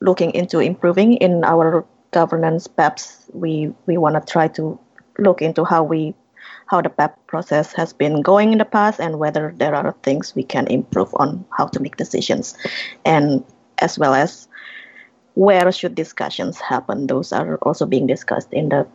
looking 0.00 0.32
into 0.32 0.60
improving 0.60 1.14
in 1.14 1.44
our 1.44 1.84
governance 2.10 2.68
PEPs. 2.68 3.34
We 3.34 3.72
we 3.86 3.96
want 3.96 4.14
to 4.14 4.32
try 4.32 4.48
to 4.48 4.78
look 5.18 5.42
into 5.42 5.64
how 5.64 5.82
we 5.82 6.14
how 6.66 6.80
the 6.80 6.88
PEP 6.88 7.26
process 7.26 7.72
has 7.74 7.92
been 7.92 8.22
going 8.22 8.52
in 8.52 8.58
the 8.58 8.64
past 8.64 9.00
and 9.00 9.18
whether 9.18 9.54
there 9.56 9.74
are 9.74 9.94
things 10.02 10.34
we 10.34 10.42
can 10.42 10.66
improve 10.68 11.14
on 11.14 11.44
how 11.56 11.66
to 11.66 11.80
make 11.80 11.96
decisions, 11.96 12.56
and 13.04 13.44
as 13.78 13.98
well 13.98 14.14
as 14.14 14.48
where 15.34 15.70
should 15.72 15.94
discussions 15.94 16.60
happen. 16.60 17.06
Those 17.06 17.32
are 17.32 17.56
also 17.62 17.86
being 17.86 18.06
discussed 18.06 18.52
in 18.52 18.68
the 18.68 18.86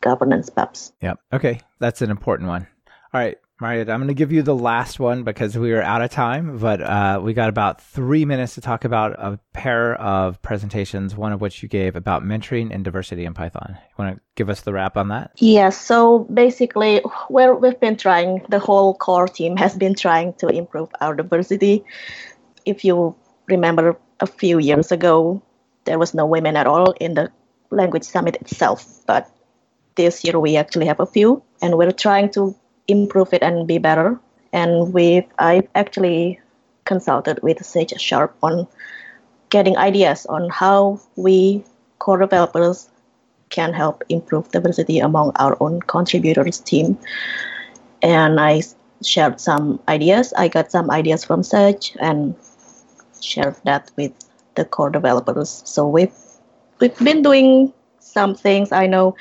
governance 0.00 0.50
PEPs. 0.50 0.92
Yeah. 1.00 1.14
Okay, 1.32 1.60
that's 1.78 2.02
an 2.02 2.10
important 2.10 2.48
one. 2.48 2.66
All 3.12 3.20
right, 3.20 3.38
Mariatta, 3.60 3.92
I'm 3.92 4.00
going 4.00 4.08
to 4.08 4.14
give 4.14 4.32
you 4.32 4.42
the 4.42 4.54
last 4.54 4.98
one 4.98 5.22
because 5.22 5.56
we 5.56 5.72
are 5.74 5.82
out 5.82 6.02
of 6.02 6.10
time, 6.10 6.58
but 6.58 6.80
uh, 6.80 7.20
we 7.22 7.34
got 7.34 7.48
about 7.48 7.80
three 7.80 8.24
minutes 8.24 8.56
to 8.56 8.60
talk 8.60 8.84
about 8.84 9.12
a 9.12 9.38
pair 9.52 9.94
of 9.94 10.42
presentations, 10.42 11.14
one 11.14 11.32
of 11.32 11.40
which 11.40 11.62
you 11.62 11.68
gave 11.68 11.94
about 11.94 12.24
mentoring 12.24 12.74
and 12.74 12.82
diversity 12.82 13.24
in 13.24 13.32
Python. 13.32 13.78
You 13.78 13.94
want 13.96 14.16
to 14.16 14.22
give 14.34 14.50
us 14.50 14.62
the 14.62 14.72
wrap 14.72 14.96
on 14.96 15.08
that? 15.08 15.30
Yes. 15.36 15.54
Yeah, 15.54 15.68
so 15.70 16.18
basically, 16.34 16.98
where 17.28 17.54
we've 17.54 17.78
been 17.78 17.96
trying, 17.96 18.44
the 18.48 18.58
whole 18.58 18.92
core 18.92 19.28
team 19.28 19.56
has 19.56 19.76
been 19.76 19.94
trying 19.94 20.34
to 20.34 20.48
improve 20.48 20.88
our 21.00 21.14
diversity. 21.14 21.84
If 22.66 22.84
you 22.84 23.14
remember 23.46 23.96
a 24.18 24.26
few 24.26 24.58
years 24.58 24.90
ago, 24.90 25.40
there 25.84 26.00
was 26.00 26.12
no 26.12 26.26
women 26.26 26.56
at 26.56 26.66
all 26.66 26.90
in 26.92 27.14
the 27.14 27.30
language 27.70 28.02
summit 28.02 28.34
itself, 28.40 29.06
but 29.06 29.30
this 29.94 30.24
year 30.24 30.40
we 30.40 30.56
actually 30.56 30.86
have 30.86 30.98
a 30.98 31.06
few, 31.06 31.44
and 31.62 31.78
we're 31.78 31.92
trying 31.92 32.30
to 32.32 32.56
improve 32.88 33.32
it 33.32 33.42
and 33.42 33.66
be 33.66 33.78
better. 33.78 34.18
And 34.52 34.92
we 34.92 35.26
I've 35.38 35.68
actually 35.74 36.40
consulted 36.84 37.42
with 37.42 37.64
Sage 37.64 37.98
Sharp 38.00 38.36
on 38.42 38.66
getting 39.50 39.76
ideas 39.76 40.26
on 40.26 40.48
how 40.50 41.00
we 41.16 41.64
core 41.98 42.18
developers 42.18 42.88
can 43.50 43.72
help 43.72 44.02
improve 44.08 44.50
diversity 44.50 44.98
among 44.98 45.32
our 45.36 45.56
own 45.60 45.80
contributors 45.80 46.60
team. 46.60 46.98
And 48.02 48.40
I 48.40 48.62
shared 49.02 49.40
some 49.40 49.80
ideas. 49.88 50.32
I 50.36 50.48
got 50.48 50.70
some 50.70 50.90
ideas 50.90 51.24
from 51.24 51.42
Sage 51.42 51.96
and 52.00 52.34
shared 53.20 53.56
that 53.64 53.90
with 53.96 54.12
the 54.56 54.64
core 54.64 54.90
developers. 54.90 55.62
So 55.64 55.88
we've 55.88 56.14
we've 56.80 56.98
been 56.98 57.22
doing 57.22 57.72
some 58.00 58.34
things. 58.34 58.72
I 58.72 58.86
know 58.86 59.16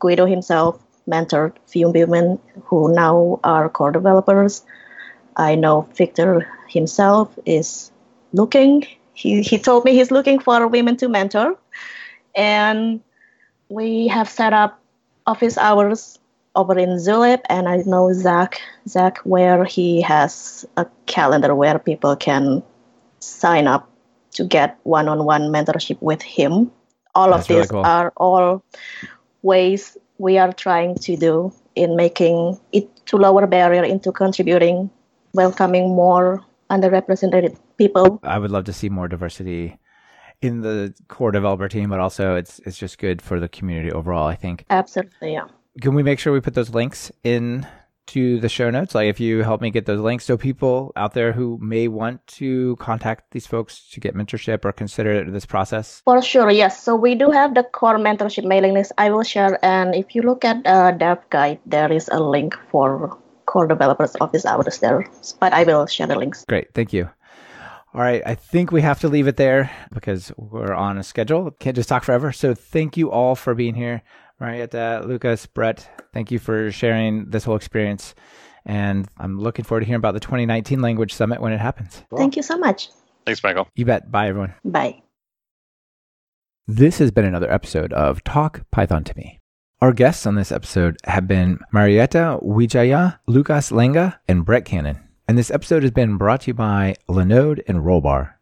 Guido 0.00 0.26
himself 0.26 0.80
mentored 1.08 1.52
few 1.66 1.88
women 1.88 2.38
who 2.64 2.92
now 2.92 3.40
are 3.42 3.68
core 3.68 3.90
developers. 3.92 4.64
I 5.36 5.54
know 5.54 5.88
Victor 5.94 6.46
himself 6.68 7.36
is 7.46 7.90
looking. 8.32 8.86
He, 9.14 9.42
he 9.42 9.58
told 9.58 9.84
me 9.84 9.94
he's 9.94 10.10
looking 10.10 10.38
for 10.38 10.66
women 10.68 10.96
to 10.98 11.08
mentor. 11.08 11.56
And 12.34 13.00
we 13.68 14.08
have 14.08 14.28
set 14.28 14.52
up 14.52 14.80
office 15.26 15.58
hours 15.58 16.18
over 16.54 16.78
in 16.78 16.90
Zulip, 16.98 17.42
and 17.48 17.68
I 17.68 17.76
know 17.86 18.12
Zach, 18.12 18.60
Zach, 18.88 19.18
where 19.18 19.64
he 19.64 20.00
has 20.02 20.66
a 20.76 20.86
calendar 21.06 21.54
where 21.54 21.78
people 21.78 22.16
can 22.16 22.62
sign 23.20 23.66
up 23.66 23.88
to 24.32 24.44
get 24.44 24.78
one-on-one 24.82 25.52
mentorship 25.52 26.00
with 26.00 26.22
him. 26.22 26.70
All 27.14 27.30
That's 27.30 27.42
of 27.42 27.48
these 27.48 27.56
really 27.56 27.68
cool. 27.68 27.84
are 27.84 28.12
all 28.16 28.62
ways 29.42 29.96
we 30.18 30.38
are 30.38 30.52
trying 30.52 30.96
to 30.96 31.16
do 31.16 31.52
in 31.74 31.96
making 31.96 32.58
it 32.72 32.88
to 33.06 33.16
lower 33.16 33.46
barrier 33.46 33.84
into 33.84 34.12
contributing, 34.12 34.90
welcoming 35.32 35.94
more 35.94 36.44
underrepresented 36.70 37.56
people. 37.78 38.20
I 38.22 38.38
would 38.38 38.50
love 38.50 38.64
to 38.64 38.72
see 38.72 38.88
more 38.88 39.08
diversity 39.08 39.78
in 40.42 40.60
the 40.60 40.94
core 41.08 41.32
developer 41.32 41.68
team, 41.68 41.90
but 41.90 42.00
also 42.00 42.36
it's 42.36 42.60
it's 42.60 42.78
just 42.78 42.98
good 42.98 43.22
for 43.22 43.40
the 43.40 43.48
community 43.48 43.90
overall. 43.92 44.26
I 44.26 44.34
think. 44.34 44.64
Absolutely, 44.70 45.32
yeah. 45.32 45.46
Can 45.80 45.94
we 45.94 46.02
make 46.02 46.18
sure 46.18 46.32
we 46.32 46.40
put 46.40 46.54
those 46.54 46.70
links 46.70 47.12
in 47.22 47.66
to 48.08 48.40
the 48.40 48.48
show 48.48 48.70
notes. 48.70 48.94
Like 48.94 49.08
if 49.08 49.20
you 49.20 49.42
help 49.42 49.60
me 49.60 49.70
get 49.70 49.86
those 49.86 50.00
links, 50.00 50.24
so 50.24 50.36
people 50.36 50.92
out 50.96 51.14
there 51.14 51.32
who 51.32 51.58
may 51.60 51.88
want 51.88 52.26
to 52.38 52.76
contact 52.76 53.30
these 53.30 53.46
folks 53.46 53.88
to 53.90 54.00
get 54.00 54.14
mentorship 54.14 54.64
or 54.64 54.72
consider 54.72 55.30
this 55.30 55.46
process. 55.46 56.02
For 56.04 56.20
sure, 56.20 56.50
yes. 56.50 56.82
So 56.82 56.96
we 56.96 57.14
do 57.14 57.30
have 57.30 57.54
the 57.54 57.62
core 57.62 57.98
mentorship 57.98 58.44
mailing 58.44 58.74
list. 58.74 58.92
I 58.98 59.10
will 59.10 59.22
share, 59.22 59.58
and 59.64 59.94
if 59.94 60.14
you 60.14 60.22
look 60.22 60.44
at 60.44 60.66
uh, 60.66 60.92
Dev 60.92 61.18
Guide, 61.30 61.60
there 61.66 61.92
is 61.92 62.08
a 62.12 62.20
link 62.20 62.56
for 62.70 63.16
core 63.46 63.66
developers 63.66 64.14
office 64.20 64.44
hours 64.44 64.78
there. 64.78 65.08
But 65.40 65.52
I 65.52 65.64
will 65.64 65.86
share 65.86 66.06
the 66.06 66.16
links. 66.16 66.44
Great, 66.44 66.74
thank 66.74 66.92
you. 66.92 67.08
All 67.94 68.02
right, 68.02 68.22
I 68.26 68.34
think 68.34 68.70
we 68.70 68.82
have 68.82 69.00
to 69.00 69.08
leave 69.08 69.28
it 69.28 69.38
there 69.38 69.70
because 69.92 70.30
we're 70.36 70.74
on 70.74 70.98
a 70.98 71.02
schedule. 71.02 71.50
Can't 71.52 71.74
just 71.74 71.88
talk 71.88 72.04
forever. 72.04 72.32
So 72.32 72.54
thank 72.54 72.98
you 72.98 73.10
all 73.10 73.34
for 73.34 73.54
being 73.54 73.74
here. 73.74 74.02
Mariatta, 74.40 75.04
Łukasz, 75.04 75.52
Brett, 75.52 75.88
thank 76.12 76.30
you 76.30 76.38
for 76.38 76.70
sharing 76.70 77.28
this 77.30 77.44
whole 77.44 77.56
experience. 77.56 78.14
And 78.64 79.08
I'm 79.18 79.38
looking 79.38 79.64
forward 79.64 79.80
to 79.80 79.86
hearing 79.86 79.98
about 79.98 80.14
the 80.14 80.20
2019 80.20 80.80
Language 80.80 81.12
Summit 81.14 81.40
when 81.40 81.52
it 81.52 81.58
happens. 81.58 82.04
Thank 82.16 82.36
you 82.36 82.42
so 82.42 82.56
much. 82.58 82.90
Thanks, 83.24 83.42
Michael. 83.42 83.68
You 83.74 83.84
bet. 83.84 84.10
Bye, 84.10 84.28
everyone. 84.28 84.54
Bye. 84.64 85.02
This 86.66 86.98
has 86.98 87.10
been 87.10 87.24
another 87.24 87.50
episode 87.50 87.92
of 87.94 88.22
Talk 88.24 88.62
Python 88.70 89.02
to 89.04 89.16
Me. 89.16 89.40
Our 89.80 89.92
guests 89.92 90.26
on 90.26 90.34
this 90.34 90.52
episode 90.52 90.98
have 91.04 91.26
been 91.26 91.58
Mariatta 91.72 92.42
Wijaya, 92.42 93.18
Łukasz 93.28 93.72
Langa, 93.72 94.18
and 94.28 94.44
Brett 94.44 94.64
Cannon. 94.64 94.98
And 95.26 95.38
this 95.38 95.50
episode 95.50 95.82
has 95.82 95.92
been 95.92 96.16
brought 96.16 96.42
to 96.42 96.48
you 96.48 96.54
by 96.54 96.94
Linode 97.08 97.62
and 97.68 97.78
Rollbar. 97.78 98.34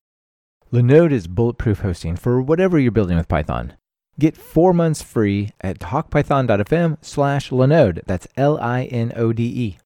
Linode 0.72 1.12
is 1.12 1.26
bulletproof 1.26 1.80
hosting 1.80 2.16
for 2.16 2.40
whatever 2.42 2.78
you're 2.78 2.90
building 2.90 3.16
with 3.16 3.28
Python. 3.28 3.74
Get 4.18 4.34
four 4.34 4.72
months 4.72 5.02
free 5.02 5.50
at 5.60 5.78
talkpython.fm 5.78 6.96
slash 7.02 7.50
Linode. 7.50 8.00
That's 8.06 8.26
L-I-N-O-D-E. 8.36 9.78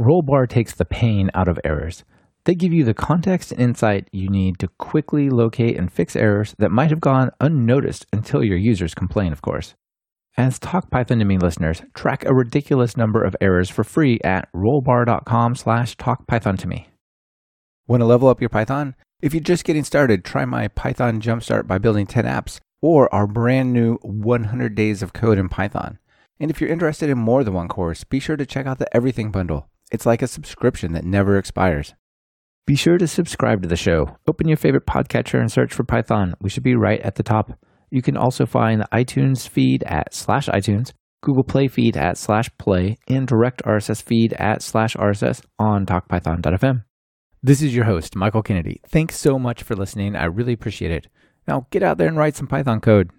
Rollbar 0.00 0.48
takes 0.48 0.74
the 0.74 0.86
pain 0.86 1.30
out 1.34 1.46
of 1.46 1.60
errors. 1.62 2.04
They 2.44 2.54
give 2.54 2.72
you 2.72 2.84
the 2.84 2.94
context 2.94 3.52
and 3.52 3.60
insight 3.60 4.08
you 4.12 4.30
need 4.30 4.58
to 4.60 4.68
quickly 4.78 5.28
locate 5.28 5.76
and 5.76 5.92
fix 5.92 6.16
errors 6.16 6.54
that 6.58 6.70
might 6.70 6.88
have 6.88 7.02
gone 7.02 7.32
unnoticed 7.38 8.06
until 8.14 8.42
your 8.42 8.56
users 8.56 8.94
complain, 8.94 9.30
of 9.30 9.42
course. 9.42 9.74
As 10.38 10.58
Talk 10.58 10.90
Python 10.90 11.18
to 11.18 11.26
Me 11.26 11.36
listeners, 11.36 11.82
track 11.94 12.24
a 12.24 12.34
ridiculous 12.34 12.96
number 12.96 13.22
of 13.22 13.36
errors 13.42 13.68
for 13.68 13.84
free 13.84 14.18
at 14.24 14.48
rollbar.com 14.54 15.54
slash 15.54 15.96
talkpython 15.98 16.56
to 16.60 16.66
me. 16.66 16.88
Want 17.86 18.00
to 18.00 18.06
level 18.06 18.28
up 18.28 18.40
your 18.40 18.48
Python? 18.48 18.94
If 19.20 19.34
you're 19.34 19.42
just 19.42 19.64
getting 19.64 19.84
started, 19.84 20.24
try 20.24 20.46
my 20.46 20.68
Python 20.68 21.20
Jumpstart 21.20 21.66
by 21.66 21.76
building 21.76 22.06
10 22.06 22.24
apps 22.24 22.58
or 22.82 23.12
our 23.14 23.26
brand 23.26 23.72
new 23.72 23.96
100 24.02 24.74
Days 24.74 25.02
of 25.02 25.12
Code 25.12 25.38
in 25.38 25.48
Python. 25.48 25.98
And 26.38 26.50
if 26.50 26.60
you're 26.60 26.70
interested 26.70 27.10
in 27.10 27.18
more 27.18 27.44
than 27.44 27.54
one 27.54 27.68
course, 27.68 28.04
be 28.04 28.18
sure 28.18 28.36
to 28.36 28.46
check 28.46 28.66
out 28.66 28.78
the 28.78 28.94
Everything 28.96 29.30
Bundle. 29.30 29.68
It's 29.92 30.06
like 30.06 30.22
a 30.22 30.26
subscription 30.26 30.92
that 30.92 31.04
never 31.04 31.36
expires. 31.36 31.94
Be 32.66 32.76
sure 32.76 32.98
to 32.98 33.06
subscribe 33.06 33.62
to 33.62 33.68
the 33.68 33.76
show. 33.76 34.16
Open 34.26 34.48
your 34.48 34.56
favorite 34.56 34.86
podcatcher 34.86 35.40
and 35.40 35.50
search 35.50 35.74
for 35.74 35.84
Python. 35.84 36.34
We 36.40 36.48
should 36.48 36.62
be 36.62 36.76
right 36.76 37.00
at 37.00 37.16
the 37.16 37.22
top. 37.22 37.52
You 37.90 38.00
can 38.00 38.16
also 38.16 38.46
find 38.46 38.80
the 38.80 38.88
iTunes 38.92 39.48
feed 39.48 39.82
at 39.82 40.14
slash 40.14 40.46
iTunes, 40.48 40.92
Google 41.22 41.42
Play 41.42 41.66
feed 41.66 41.96
at 41.96 42.16
slash 42.16 42.48
play, 42.58 42.96
and 43.08 43.26
direct 43.26 43.62
RSS 43.64 44.02
feed 44.02 44.32
at 44.34 44.62
slash 44.62 44.94
RSS 44.94 45.42
on 45.58 45.84
talkpython.fm. 45.84 46.84
This 47.42 47.62
is 47.62 47.74
your 47.74 47.86
host, 47.86 48.14
Michael 48.14 48.42
Kennedy. 48.42 48.80
Thanks 48.86 49.16
so 49.16 49.38
much 49.38 49.62
for 49.62 49.74
listening. 49.74 50.14
I 50.14 50.26
really 50.26 50.52
appreciate 50.52 50.92
it. 50.92 51.08
Now 51.50 51.66
get 51.70 51.82
out 51.82 51.98
there 51.98 52.06
and 52.06 52.16
write 52.16 52.36
some 52.36 52.46
Python 52.46 52.80
code. 52.80 53.10